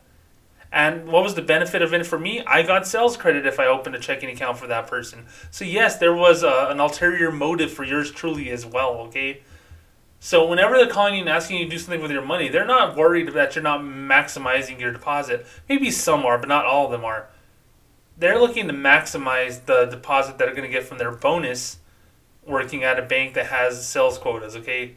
And 0.71 1.07
what 1.07 1.23
was 1.23 1.35
the 1.35 1.41
benefit 1.41 1.81
of 1.81 1.93
it 1.93 2.05
for 2.05 2.19
me? 2.19 2.43
I 2.45 2.61
got 2.61 2.85
sales 2.85 3.15
credit 3.15 3.45
if 3.45 3.61
I 3.61 3.67
opened 3.67 3.95
a 3.95 3.99
checking 3.99 4.29
account 4.29 4.57
for 4.57 4.67
that 4.67 4.87
person. 4.87 5.25
So, 5.49 5.63
yes, 5.63 5.99
there 5.99 6.13
was 6.13 6.43
a, 6.43 6.67
an 6.69 6.81
ulterior 6.81 7.31
motive 7.31 7.71
for 7.71 7.85
yours 7.85 8.11
truly 8.11 8.49
as 8.49 8.65
well, 8.65 8.95
okay? 9.07 9.41
So, 10.19 10.47
whenever 10.47 10.77
they're 10.77 10.87
calling 10.87 11.15
you 11.15 11.21
and 11.21 11.29
asking 11.29 11.57
you 11.57 11.65
to 11.65 11.71
do 11.71 11.77
something 11.77 12.01
with 12.01 12.11
your 12.11 12.25
money, 12.25 12.49
they're 12.49 12.65
not 12.65 12.95
worried 12.95 13.33
that 13.33 13.55
you're 13.55 13.63
not 13.63 13.81
maximizing 13.81 14.79
your 14.79 14.91
deposit. 14.91 15.45
Maybe 15.69 15.91
some 15.91 16.25
are, 16.25 16.37
but 16.37 16.49
not 16.49 16.65
all 16.65 16.85
of 16.85 16.91
them 16.91 17.05
are. 17.05 17.27
They're 18.17 18.39
looking 18.39 18.67
to 18.67 18.73
maximize 18.73 19.65
the 19.65 19.85
deposit 19.85 20.37
that 20.37 20.45
they're 20.45 20.55
going 20.55 20.69
to 20.69 20.73
get 20.73 20.83
from 20.83 20.97
their 20.97 21.11
bonus 21.11 21.77
working 22.45 22.83
at 22.83 22.97
a 22.97 23.01
bank 23.01 23.33
that 23.33 23.47
has 23.47 23.85
sales 23.85 24.17
quotas, 24.17 24.55
okay? 24.55 24.95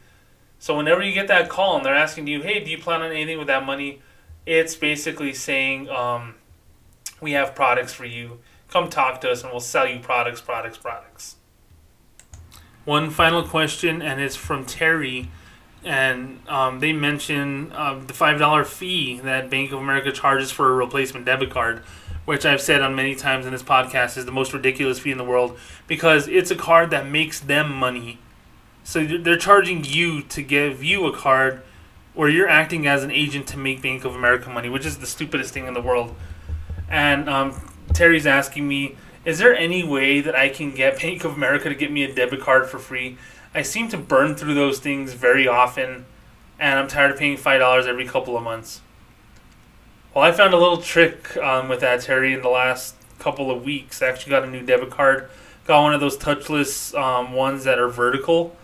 So 0.59 0.77
whenever 0.77 1.03
you 1.03 1.13
get 1.13 1.29
that 1.29 1.49
call 1.49 1.77
and 1.77 1.85
they're 1.85 1.95
asking 1.95 2.27
you, 2.27 2.43
hey, 2.43 2.63
do 2.63 2.71
you 2.71 2.79
plan 2.79 3.03
on 3.03 3.11
anything 3.11 3.39
with 3.39 3.47
that 3.47 3.65
money? 3.65 4.01
It's 4.47 4.75
basically 4.75 5.33
saying, 5.35 5.89
um, 5.89 6.35
we 7.21 7.33
have 7.33 7.55
products 7.55 7.93
for 7.93 8.05
you. 8.05 8.41
Come 8.69 8.91
talk 8.91 9.21
to 9.23 9.31
us 9.31 9.43
and 9.43 9.51
we'll 9.51 9.61
sell 9.61 9.87
you 9.87 9.99
products, 10.01 10.41
products, 10.41 10.79
products. 10.79 11.37
One 12.89 13.11
final 13.11 13.43
question, 13.43 14.01
and 14.01 14.19
it's 14.19 14.35
from 14.35 14.65
Terry. 14.65 15.29
And 15.85 16.41
um, 16.49 16.81
they 16.81 16.95
mention 16.95 17.71
uh, 17.73 17.99
the 17.99 18.15
$5 18.15 18.67
fee 18.67 19.21
that 19.21 19.51
Bank 19.51 19.73
of 19.73 19.79
America 19.79 20.11
charges 20.11 20.51
for 20.51 20.71
a 20.71 20.75
replacement 20.75 21.27
debit 21.27 21.51
card, 21.51 21.81
which 22.25 22.47
I've 22.47 22.63
said 22.63 22.81
on 22.81 22.95
many 22.95 23.15
times 23.15 23.45
in 23.45 23.53
this 23.53 23.63
podcast 23.63 24.17
is 24.17 24.25
the 24.25 24.33
most 24.33 24.55
ridiculous 24.55 24.99
fee 24.99 25.11
in 25.11 25.19
the 25.19 25.25
world 25.25 25.59
because 25.87 26.29
it's 26.29 26.51
a 26.51 26.57
card 26.57 26.89
that 26.91 27.07
makes 27.07 27.41
them 27.41 27.73
money 27.75 28.19
so 28.89 29.05
they're 29.05 29.37
charging 29.37 29.85
you 29.85 30.23
to 30.23 30.43
give 30.43 30.83
you 30.83 31.05
a 31.05 31.15
card 31.15 31.61
where 32.15 32.31
you're 32.31 32.49
acting 32.49 32.87
as 32.87 33.05
an 33.05 33.11
agent 33.11 33.47
to 33.49 33.59
make 33.59 33.83
Bank 33.83 34.07
of 34.07 34.17
America 34.17 34.49
money, 34.49 34.71
which 34.71 34.87
is 34.87 34.97
the 34.97 35.07
stupidest 35.07 35.53
thing 35.53 35.67
in 35.67 35.75
the 35.75 35.83
world. 35.83 36.17
And 36.89 37.29
um, 37.29 37.75
Terry's 37.93 38.27
asking 38.27 38.67
me, 38.67 38.97
is 39.29 39.39
there 39.39 39.55
any 39.55 39.85
way 39.85 40.21
that 40.21 40.35
I 40.35 40.49
can 40.49 40.75
get 40.75 41.01
Bank 41.01 41.25
of 41.25 41.35
America 41.35 41.69
to 41.69 41.75
get 41.75 41.93
me 41.93 42.03
a 42.05 42.13
debit 42.13 42.41
card 42.41 42.69
for 42.69 42.79
free? 42.79 43.19
I 43.55 43.63
seem 43.63 43.89
to 43.91 43.99
burn 43.99 44.35
through 44.35 44.55
those 44.55 44.79
things 44.79 45.13
very 45.13 45.47
often, 45.47 46.07
and 46.59 46.79
I'm 46.79 46.89
tired 46.89 47.13
of 47.13 47.19
paying 47.19 47.37
$5 47.37 47.87
every 47.87 48.07
couple 48.07 48.37
of 48.37 48.43
months. 48.43 48.81
Well, 50.15 50.25
I 50.25 50.33
found 50.33 50.55
a 50.55 50.59
little 50.59 50.79
trick 50.79 51.37
um, 51.37 51.69
with 51.69 51.81
that, 51.81 52.01
Terry, 52.01 52.33
in 52.33 52.43
the 52.43 52.49
last 52.49 52.95
couple 53.19 53.51
of 53.51 53.65
weeks. 53.65 54.03
I 54.03 54.09
actually 54.09 54.31
got 54.31 54.45
a 54.45 54.51
new 54.51 54.63
debit 54.63 54.91
card. 54.91 55.29
Got 55.67 55.83
one 55.83 55.95
of 55.95 56.01
those 56.01 56.17
touchless 56.17 56.99
um, 56.99 57.33
ones 57.33 57.65
that 57.65 57.79
are 57.79 57.89
vertical 57.89 58.57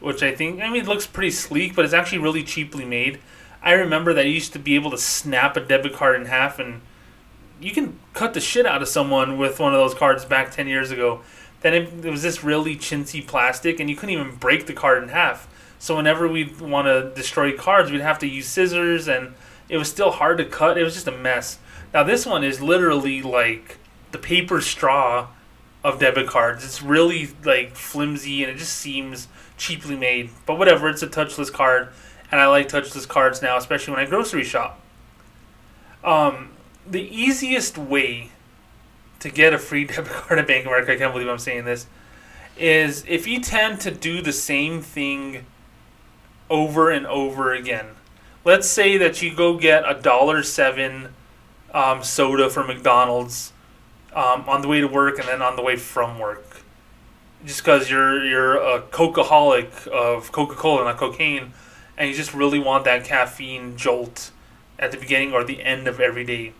which 0.00 0.22
I 0.22 0.34
think, 0.34 0.60
I 0.60 0.68
mean, 0.68 0.82
it 0.82 0.88
looks 0.88 1.06
pretty 1.06 1.30
sleek, 1.30 1.76
but 1.76 1.84
it's 1.84 1.94
actually 1.94 2.18
really 2.18 2.42
cheaply 2.42 2.84
made. 2.84 3.20
I 3.62 3.72
remember 3.72 4.14
that 4.14 4.24
I 4.24 4.28
used 4.28 4.54
to 4.54 4.58
be 4.58 4.74
able 4.74 4.90
to 4.90 4.98
snap 4.98 5.56
a 5.56 5.60
debit 5.60 5.92
card 5.92 6.18
in 6.18 6.26
half, 6.26 6.58
and 6.58 6.80
you 7.60 7.72
can 7.72 7.98
cut 8.14 8.34
the 8.34 8.40
shit 8.40 8.66
out 8.66 8.82
of 8.82 8.88
someone 8.88 9.38
with 9.38 9.60
one 9.60 9.74
of 9.74 9.80
those 9.80 9.94
cards 9.94 10.24
back 10.24 10.50
10 10.50 10.66
years 10.66 10.90
ago. 10.90 11.20
Then 11.60 11.74
it, 11.74 12.06
it 12.06 12.10
was 12.10 12.22
this 12.22 12.42
really 12.42 12.76
chintzy 12.76 13.26
plastic, 13.26 13.80
and 13.80 13.90
you 13.90 13.96
couldn't 13.96 14.14
even 14.14 14.36
break 14.36 14.66
the 14.66 14.72
card 14.72 15.02
in 15.02 15.10
half. 15.10 15.46
So 15.78 15.96
whenever 15.96 16.26
we'd 16.26 16.60
want 16.60 16.86
to 16.86 17.12
destroy 17.14 17.56
cards, 17.56 17.90
we'd 17.90 18.00
have 18.00 18.18
to 18.20 18.26
use 18.26 18.46
scissors, 18.46 19.08
and 19.08 19.34
it 19.68 19.76
was 19.76 19.90
still 19.90 20.10
hard 20.10 20.38
to 20.38 20.44
cut. 20.44 20.78
It 20.78 20.84
was 20.84 20.94
just 20.94 21.06
a 21.06 21.12
mess. 21.12 21.58
Now 21.92 22.02
this 22.02 22.24
one 22.24 22.44
is 22.44 22.60
literally 22.60 23.22
like 23.22 23.78
the 24.12 24.18
paper 24.18 24.60
straw 24.60 25.28
of 25.82 25.98
debit 25.98 26.26
cards. 26.26 26.64
It's 26.64 26.82
really 26.82 27.30
like 27.44 27.74
flimsy, 27.74 28.42
and 28.42 28.52
it 28.52 28.58
just 28.58 28.74
seems 28.74 29.28
cheaply 29.56 29.96
made. 29.96 30.30
But 30.46 30.58
whatever, 30.58 30.88
it's 30.88 31.02
a 31.02 31.08
touchless 31.08 31.52
card, 31.52 31.88
and 32.30 32.40
I 32.40 32.46
like 32.46 32.68
touchless 32.68 33.06
cards 33.06 33.42
now, 33.42 33.56
especially 33.56 33.94
when 33.94 34.02
I 34.02 34.08
grocery 34.08 34.44
shop. 34.44 34.80
Um, 36.02 36.50
the 36.86 37.02
easiest 37.02 37.78
way 37.78 38.30
to 39.20 39.30
get 39.30 39.52
a 39.52 39.58
free 39.58 39.84
debit 39.86 40.12
card 40.12 40.38
at 40.38 40.46
Bank 40.46 40.64
of 40.64 40.68
America, 40.68 40.92
I 40.92 40.96
can't 40.96 41.12
believe 41.12 41.28
I'm 41.28 41.38
saying 41.38 41.64
this, 41.64 41.86
is 42.58 43.04
if 43.08 43.26
you 43.26 43.40
tend 43.40 43.80
to 43.82 43.90
do 43.90 44.20
the 44.20 44.32
same 44.32 44.82
thing 44.82 45.46
over 46.48 46.90
and 46.90 47.06
over 47.06 47.54
again. 47.54 47.86
Let's 48.44 48.68
say 48.68 48.96
that 48.98 49.22
you 49.22 49.34
go 49.34 49.56
get 49.56 49.88
a 49.88 50.00
dollar 50.00 50.42
seven 50.42 51.14
um, 51.72 52.02
soda 52.02 52.50
from 52.50 52.66
McDonald's 52.66 53.52
um, 54.14 54.48
on 54.48 54.62
the 54.62 54.68
way 54.68 54.80
to 54.80 54.88
work 54.88 55.18
and 55.18 55.28
then 55.28 55.42
on 55.42 55.56
the 55.56 55.62
way 55.62 55.76
from 55.76 56.18
work 56.18 56.50
just 57.44 57.64
because 57.64 57.90
you're 57.90 58.24
you're 58.24 58.56
a 58.56 58.80
coca-holic 58.80 59.86
of 59.88 60.32
Coca-Cola, 60.32 60.84
not 60.84 60.96
cocaine, 60.96 61.52
and 61.96 62.08
you 62.08 62.14
just 62.14 62.34
really 62.34 62.58
want 62.58 62.84
that 62.84 63.04
caffeine 63.04 63.76
jolt 63.76 64.30
at 64.78 64.90
the 64.90 64.98
beginning 64.98 65.32
or 65.32 65.44
the 65.44 65.62
end 65.62 65.88
of 65.88 66.00
every 66.00 66.24
day. 66.24 66.52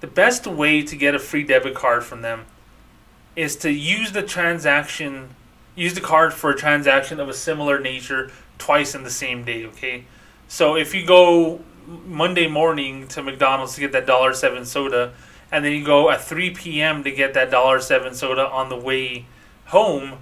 The 0.00 0.06
best 0.06 0.46
way 0.46 0.82
to 0.82 0.96
get 0.96 1.14
a 1.14 1.18
free 1.18 1.44
debit 1.44 1.74
card 1.74 2.04
from 2.04 2.22
them 2.22 2.46
is 3.36 3.54
to 3.56 3.70
use 3.70 4.12
the 4.12 4.22
transaction, 4.22 5.34
use 5.74 5.94
the 5.94 6.00
card 6.00 6.32
for 6.32 6.50
a 6.50 6.56
transaction 6.56 7.20
of 7.20 7.28
a 7.28 7.34
similar 7.34 7.78
nature 7.78 8.30
twice 8.58 8.94
in 8.94 9.04
the 9.04 9.10
same 9.10 9.44
day. 9.44 9.64
Okay, 9.66 10.04
so 10.48 10.74
if 10.74 10.94
you 10.94 11.06
go 11.06 11.60
Monday 11.86 12.48
morning 12.48 13.08
to 13.08 13.22
McDonald's 13.22 13.74
to 13.74 13.80
get 13.80 13.92
that 13.92 14.06
dollar 14.06 14.32
seven 14.32 14.64
soda, 14.64 15.12
and 15.52 15.64
then 15.64 15.72
you 15.72 15.84
go 15.84 16.10
at 16.10 16.22
three 16.22 16.50
p.m. 16.50 17.04
to 17.04 17.10
get 17.10 17.34
that 17.34 17.50
dollar 17.50 17.80
seven 17.80 18.14
soda 18.14 18.46
on 18.48 18.68
the 18.68 18.76
way 18.76 19.26
home, 19.66 20.18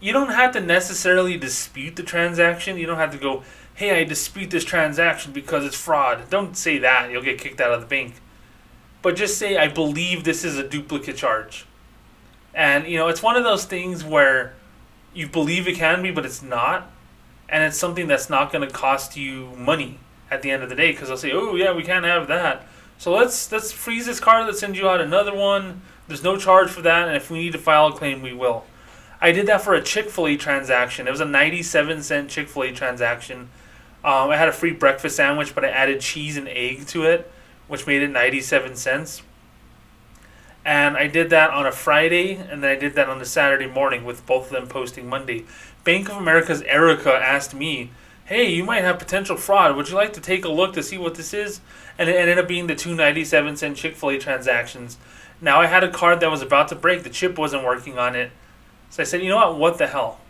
you 0.00 0.12
don't 0.12 0.30
have 0.30 0.52
to 0.52 0.60
necessarily 0.60 1.36
dispute 1.36 1.96
the 1.96 2.02
transaction. 2.02 2.76
You 2.76 2.86
don't 2.86 2.98
have 2.98 3.12
to 3.12 3.18
go, 3.18 3.44
hey, 3.74 4.00
I 4.00 4.04
dispute 4.04 4.50
this 4.50 4.64
transaction 4.64 5.32
because 5.32 5.64
it's 5.64 5.76
fraud. 5.76 6.30
Don't 6.30 6.56
say 6.56 6.78
that. 6.78 7.10
You'll 7.10 7.22
get 7.22 7.38
kicked 7.38 7.60
out 7.60 7.72
of 7.72 7.80
the 7.80 7.86
bank. 7.86 8.14
But 9.02 9.16
just 9.16 9.38
say, 9.38 9.56
I 9.56 9.68
believe 9.68 10.24
this 10.24 10.44
is 10.44 10.58
a 10.58 10.66
duplicate 10.66 11.16
charge. 11.16 11.66
And, 12.54 12.86
you 12.86 12.98
know, 12.98 13.08
it's 13.08 13.22
one 13.22 13.36
of 13.36 13.44
those 13.44 13.64
things 13.64 14.04
where 14.04 14.54
you 15.14 15.28
believe 15.28 15.68
it 15.68 15.76
can 15.76 16.02
be, 16.02 16.10
but 16.10 16.24
it's 16.24 16.42
not. 16.42 16.90
And 17.48 17.62
it's 17.62 17.78
something 17.78 18.08
that's 18.08 18.28
not 18.28 18.52
going 18.52 18.66
to 18.66 18.72
cost 18.72 19.16
you 19.16 19.52
money 19.56 19.98
at 20.30 20.42
the 20.42 20.50
end 20.50 20.62
of 20.62 20.68
the 20.68 20.74
day 20.74 20.90
because 20.90 21.08
they'll 21.08 21.16
say, 21.16 21.32
oh, 21.32 21.54
yeah, 21.54 21.72
we 21.72 21.82
can't 21.82 22.04
have 22.04 22.28
that. 22.28 22.66
So 22.98 23.12
let's 23.12 23.50
let's 23.52 23.70
freeze 23.70 24.06
this 24.06 24.18
card. 24.18 24.46
Let's 24.46 24.58
send 24.58 24.76
you 24.76 24.88
out 24.88 25.00
another 25.00 25.34
one. 25.34 25.82
There's 26.08 26.24
no 26.24 26.36
charge 26.36 26.68
for 26.68 26.82
that, 26.82 27.06
and 27.06 27.16
if 27.16 27.30
we 27.30 27.38
need 27.38 27.52
to 27.52 27.58
file 27.58 27.88
a 27.88 27.92
claim, 27.92 28.22
we 28.22 28.32
will. 28.32 28.64
I 29.20 29.30
did 29.30 29.46
that 29.46 29.62
for 29.62 29.74
a 29.74 29.82
Chick 29.82 30.10
Fil 30.10 30.26
A 30.28 30.36
transaction. 30.36 31.06
It 31.06 31.10
was 31.10 31.20
a 31.20 31.24
97 31.24 32.02
cent 32.02 32.28
Chick 32.28 32.48
Fil 32.48 32.64
A 32.64 32.72
transaction. 32.72 33.50
Um, 34.04 34.30
I 34.30 34.36
had 34.36 34.48
a 34.48 34.52
free 34.52 34.72
breakfast 34.72 35.16
sandwich, 35.16 35.54
but 35.54 35.64
I 35.64 35.68
added 35.68 36.00
cheese 36.00 36.36
and 36.36 36.48
egg 36.48 36.86
to 36.88 37.04
it, 37.04 37.30
which 37.68 37.86
made 37.86 38.02
it 38.02 38.10
97 38.10 38.74
cents. 38.76 39.22
And 40.64 40.96
I 40.96 41.06
did 41.06 41.30
that 41.30 41.50
on 41.50 41.66
a 41.66 41.72
Friday, 41.72 42.34
and 42.34 42.62
then 42.62 42.70
I 42.70 42.76
did 42.78 42.94
that 42.94 43.08
on 43.08 43.20
a 43.20 43.24
Saturday 43.24 43.66
morning 43.66 44.04
with 44.04 44.26
both 44.26 44.46
of 44.46 44.52
them 44.52 44.66
posting 44.66 45.08
Monday. 45.08 45.44
Bank 45.84 46.10
of 46.10 46.16
America's 46.16 46.62
Erica 46.62 47.14
asked 47.14 47.54
me, 47.54 47.90
hey, 48.26 48.52
you 48.52 48.62
might 48.62 48.82
have 48.82 48.98
potential 48.98 49.36
fraud. 49.36 49.74
Would 49.74 49.88
you 49.88 49.94
like 49.94 50.12
to 50.12 50.20
take 50.20 50.44
a 50.44 50.50
look 50.50 50.74
to 50.74 50.82
see 50.82 50.98
what 50.98 51.14
this 51.14 51.32
is? 51.32 51.60
And 51.96 52.10
it 52.10 52.16
ended 52.16 52.38
up 52.38 52.46
being 52.46 52.66
the 52.66 52.74
two 52.74 52.94
ninety 52.94 53.24
seven 53.24 53.56
cent 53.56 53.78
Chick 53.78 53.96
fil 53.96 54.10
A 54.10 54.18
transactions. 54.18 54.98
Now 55.40 55.60
I 55.60 55.66
had 55.66 55.82
a 55.82 55.90
card 55.90 56.20
that 56.20 56.30
was 56.30 56.42
about 56.42 56.68
to 56.68 56.74
break. 56.74 57.04
The 57.04 57.10
chip 57.10 57.38
wasn't 57.38 57.64
working 57.64 57.98
on 57.98 58.14
it. 58.14 58.30
So 58.90 59.02
I 59.02 59.06
said, 59.06 59.22
you 59.22 59.28
know 59.28 59.36
what? 59.36 59.58
What 59.58 59.78
the 59.78 59.86
hell? 59.86 60.20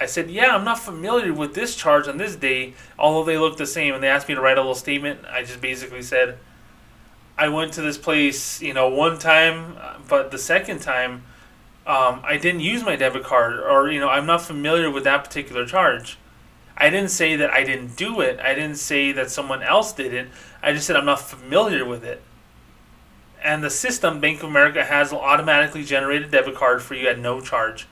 I 0.00 0.06
said, 0.06 0.30
yeah, 0.30 0.54
I'm 0.54 0.64
not 0.64 0.78
familiar 0.78 1.32
with 1.32 1.54
this 1.54 1.74
charge 1.74 2.06
on 2.06 2.18
this 2.18 2.36
day, 2.36 2.74
although 2.98 3.24
they 3.24 3.36
look 3.36 3.56
the 3.56 3.66
same. 3.66 3.94
And 3.94 4.02
they 4.02 4.08
asked 4.08 4.28
me 4.28 4.34
to 4.34 4.40
write 4.40 4.56
a 4.56 4.60
little 4.60 4.74
statement. 4.74 5.20
I 5.28 5.42
just 5.42 5.60
basically 5.60 6.02
said, 6.02 6.38
I 7.38 7.48
went 7.48 7.72
to 7.74 7.82
this 7.82 7.96
place, 7.96 8.60
you 8.60 8.74
know, 8.74 8.88
one 8.88 9.18
time, 9.18 9.76
but 10.08 10.32
the 10.32 10.38
second 10.38 10.80
time, 10.80 11.22
um, 11.86 12.20
I 12.24 12.36
didn't 12.36 12.60
use 12.60 12.84
my 12.84 12.96
debit 12.96 13.22
card, 13.22 13.60
or 13.60 13.90
you 13.90 14.00
know, 14.00 14.08
I'm 14.08 14.26
not 14.26 14.42
familiar 14.42 14.90
with 14.90 15.04
that 15.04 15.22
particular 15.22 15.64
charge. 15.64 16.18
I 16.76 16.90
didn't 16.90 17.10
say 17.10 17.36
that 17.36 17.50
I 17.50 17.62
didn't 17.62 17.96
do 17.96 18.20
it. 18.20 18.40
I 18.40 18.54
didn't 18.54 18.76
say 18.76 19.12
that 19.12 19.30
someone 19.30 19.62
else 19.62 19.92
did 19.92 20.12
it. 20.12 20.28
I 20.62 20.72
just 20.72 20.86
said 20.86 20.96
I'm 20.96 21.06
not 21.06 21.20
familiar 21.20 21.84
with 21.84 22.04
it. 22.04 22.22
And 23.42 23.62
the 23.62 23.70
system, 23.70 24.20
Bank 24.20 24.42
of 24.42 24.50
America, 24.50 24.84
has 24.84 25.12
will 25.12 25.20
automatically 25.20 25.84
generate 25.84 26.22
a 26.22 26.28
debit 26.28 26.56
card 26.56 26.82
for 26.82 26.94
you 26.94 27.08
at 27.08 27.20
no 27.20 27.40
charge. 27.40 27.86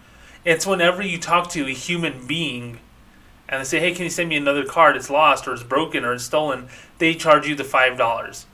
It's 0.45 0.67
whenever 0.67 1.03
you 1.03 1.19
talk 1.19 1.51
to 1.51 1.67
a 1.67 1.71
human 1.71 2.27
being 2.27 2.81
and 3.49 3.61
they 3.61 3.65
say, 3.65 3.79
hey, 3.79 3.93
can 3.93 4.05
you 4.05 4.11
send 4.11 4.29
me 4.29 4.37
another 4.37 4.65
card? 4.65 4.97
It's 4.97 5.09
lost 5.09 5.47
or 5.47 5.55
it's 5.55 5.63
broken 5.63 6.05
or 6.05 6.13
it's 6.13 6.25
stolen. 6.25 6.69
They 6.99 7.15
charge 7.15 7.47
you 7.47 7.55
the 7.55 7.63
$5. 7.63 8.45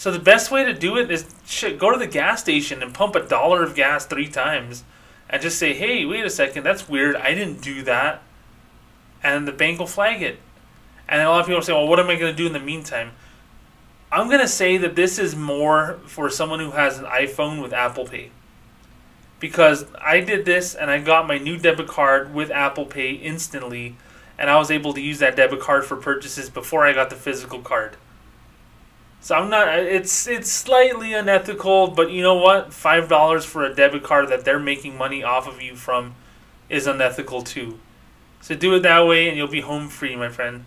So 0.00 0.10
the 0.10 0.18
best 0.18 0.50
way 0.50 0.64
to 0.64 0.72
do 0.72 0.96
it 0.96 1.10
is 1.10 1.26
shit, 1.44 1.78
go 1.78 1.92
to 1.92 1.98
the 1.98 2.06
gas 2.06 2.40
station 2.40 2.82
and 2.82 2.94
pump 2.94 3.14
a 3.16 3.20
dollar 3.20 3.62
of 3.62 3.74
gas 3.74 4.06
three 4.06 4.28
times 4.28 4.82
and 5.28 5.42
just 5.42 5.58
say, 5.58 5.74
hey, 5.74 6.06
wait 6.06 6.24
a 6.24 6.30
second, 6.30 6.62
that's 6.62 6.88
weird. 6.88 7.16
I 7.16 7.34
didn't 7.34 7.60
do 7.60 7.82
that. 7.82 8.22
And 9.22 9.46
the 9.46 9.52
bank 9.52 9.78
will 9.78 9.86
flag 9.86 10.22
it. 10.22 10.38
And 11.06 11.20
a 11.20 11.28
lot 11.28 11.40
of 11.40 11.46
people 11.46 11.60
say, 11.60 11.74
well, 11.74 11.86
what 11.86 12.00
am 12.00 12.08
I 12.08 12.16
going 12.16 12.32
to 12.32 12.36
do 12.36 12.46
in 12.46 12.54
the 12.54 12.58
meantime? 12.58 13.10
I'm 14.10 14.28
going 14.28 14.40
to 14.40 14.48
say 14.48 14.78
that 14.78 14.96
this 14.96 15.18
is 15.18 15.36
more 15.36 15.98
for 16.06 16.30
someone 16.30 16.60
who 16.60 16.70
has 16.70 16.96
an 16.96 17.04
iPhone 17.04 17.60
with 17.60 17.74
Apple 17.74 18.06
Pay. 18.06 18.30
Because 19.38 19.84
I 20.00 20.20
did 20.20 20.46
this 20.46 20.74
and 20.74 20.90
I 20.90 20.98
got 20.98 21.28
my 21.28 21.36
new 21.36 21.58
debit 21.58 21.88
card 21.88 22.32
with 22.32 22.50
Apple 22.50 22.86
Pay 22.86 23.10
instantly, 23.10 23.96
and 24.38 24.48
I 24.48 24.56
was 24.56 24.70
able 24.70 24.94
to 24.94 25.00
use 25.02 25.18
that 25.18 25.36
debit 25.36 25.60
card 25.60 25.84
for 25.84 25.96
purchases 25.96 26.48
before 26.48 26.86
I 26.86 26.94
got 26.94 27.10
the 27.10 27.16
physical 27.16 27.58
card. 27.58 27.98
So 29.20 29.34
I'm 29.34 29.50
not. 29.50 29.78
It's 29.78 30.26
it's 30.26 30.50
slightly 30.50 31.12
unethical, 31.12 31.88
but 31.88 32.10
you 32.10 32.22
know 32.22 32.36
what? 32.36 32.72
Five 32.72 33.08
dollars 33.08 33.44
for 33.44 33.64
a 33.64 33.74
debit 33.74 34.02
card 34.02 34.28
that 34.30 34.44
they're 34.44 34.58
making 34.58 34.96
money 34.96 35.22
off 35.22 35.46
of 35.46 35.60
you 35.60 35.76
from 35.76 36.14
is 36.70 36.86
unethical 36.86 37.42
too. 37.42 37.78
So 38.40 38.54
do 38.54 38.74
it 38.74 38.80
that 38.80 39.06
way, 39.06 39.28
and 39.28 39.36
you'll 39.36 39.46
be 39.48 39.60
home 39.60 39.88
free, 39.88 40.16
my 40.16 40.30
friend. 40.30 40.64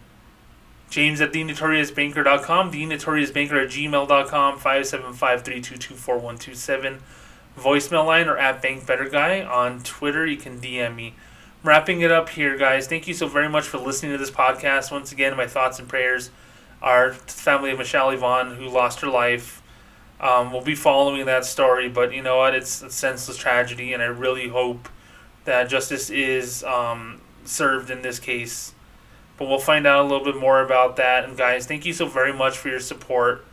James 0.91 1.19
at 1.21 1.33
thenotoriousbanker.com, 1.33 2.71
thenotoriousbanker 2.71 3.63
at 3.63 3.69
gmail.com, 3.71 4.59
575-322-4127. 4.59 6.99
Voicemail 7.57 8.05
line 8.05 8.27
or 8.27 8.37
at 8.37 8.61
BankBetterGuy. 8.61 9.49
On 9.49 9.81
Twitter, 9.81 10.27
you 10.27 10.37
can 10.37 10.61
DM 10.61 10.93
me. 10.95 11.15
wrapping 11.63 12.01
it 12.01 12.11
up 12.11 12.29
here, 12.29 12.55
guys. 12.57 12.85
Thank 12.87 13.07
you 13.07 13.13
so 13.15 13.27
very 13.27 13.49
much 13.49 13.65
for 13.65 13.79
listening 13.79 14.11
to 14.11 14.19
this 14.19 14.29
podcast. 14.29 14.91
Once 14.91 15.11
again, 15.11 15.35
my 15.35 15.47
thoughts 15.47 15.79
and 15.79 15.89
prayers 15.89 16.29
our 16.83 17.13
family 17.13 17.71
of 17.71 17.79
Michelle 17.79 18.09
Avan, 18.09 18.57
who 18.57 18.67
lost 18.69 18.99
her 18.99 19.07
life. 19.07 19.63
Um, 20.19 20.51
we'll 20.51 20.61
be 20.61 20.75
following 20.75 21.25
that 21.25 21.45
story, 21.45 21.89
but 21.89 22.13
you 22.13 22.21
know 22.21 22.37
what? 22.37 22.53
It's 22.53 22.81
a 22.83 22.91
senseless 22.91 23.37
tragedy, 23.37 23.93
and 23.93 24.03
I 24.03 24.07
really 24.07 24.49
hope 24.49 24.89
that 25.45 25.69
justice 25.69 26.09
is 26.09 26.63
um, 26.63 27.21
served 27.45 27.89
in 27.89 28.01
this 28.01 28.19
case. 28.19 28.73
But 29.37 29.47
we'll 29.47 29.59
find 29.59 29.87
out 29.87 30.05
a 30.05 30.07
little 30.07 30.23
bit 30.23 30.37
more 30.37 30.61
about 30.61 30.97
that. 30.97 31.23
And 31.23 31.37
guys, 31.37 31.65
thank 31.65 31.85
you 31.85 31.93
so 31.93 32.05
very 32.05 32.31
much 32.31 32.57
for 32.57 32.69
your 32.69 32.79
support 32.79 33.45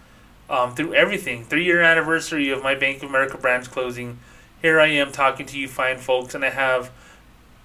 um, 0.51 0.75
through 0.75 0.95
everything. 0.95 1.45
Three 1.45 1.65
year 1.65 1.81
anniversary 1.81 2.51
of 2.51 2.63
my 2.63 2.75
Bank 2.75 3.03
of 3.03 3.09
America 3.09 3.39
branch 3.39 3.71
closing. 3.71 4.19
Here 4.61 4.79
I 4.79 4.89
am 4.89 5.11
talking 5.11 5.47
to 5.47 5.59
you 5.59 5.69
fine 5.69 5.99
folks, 5.99 6.35
and 6.35 6.45
I 6.45 6.51
have 6.51 6.91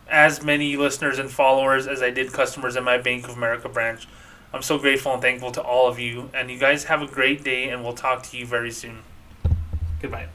as 0.07 0.43
many 0.43 0.77
listeners 0.77 1.19
and 1.19 1.29
followers 1.29 1.87
as 1.87 2.01
I 2.01 2.11
did 2.11 2.31
customers 2.31 2.75
in 2.75 2.83
my 2.83 2.97
Bank 2.97 3.27
of 3.27 3.35
America 3.35 3.67
branch. 3.67 4.07
I'm 4.53 4.61
so 4.61 4.77
grateful 4.77 5.13
and 5.13 5.21
thankful 5.21 5.51
to 5.51 5.61
all 5.61 5.87
of 5.87 5.99
you. 5.99 6.29
And 6.33 6.49
you 6.49 6.57
guys 6.57 6.85
have 6.85 7.01
a 7.01 7.07
great 7.07 7.43
day, 7.43 7.69
and 7.69 7.83
we'll 7.83 7.93
talk 7.93 8.23
to 8.23 8.37
you 8.37 8.45
very 8.45 8.71
soon. 8.71 8.99
Goodbye. 10.01 10.27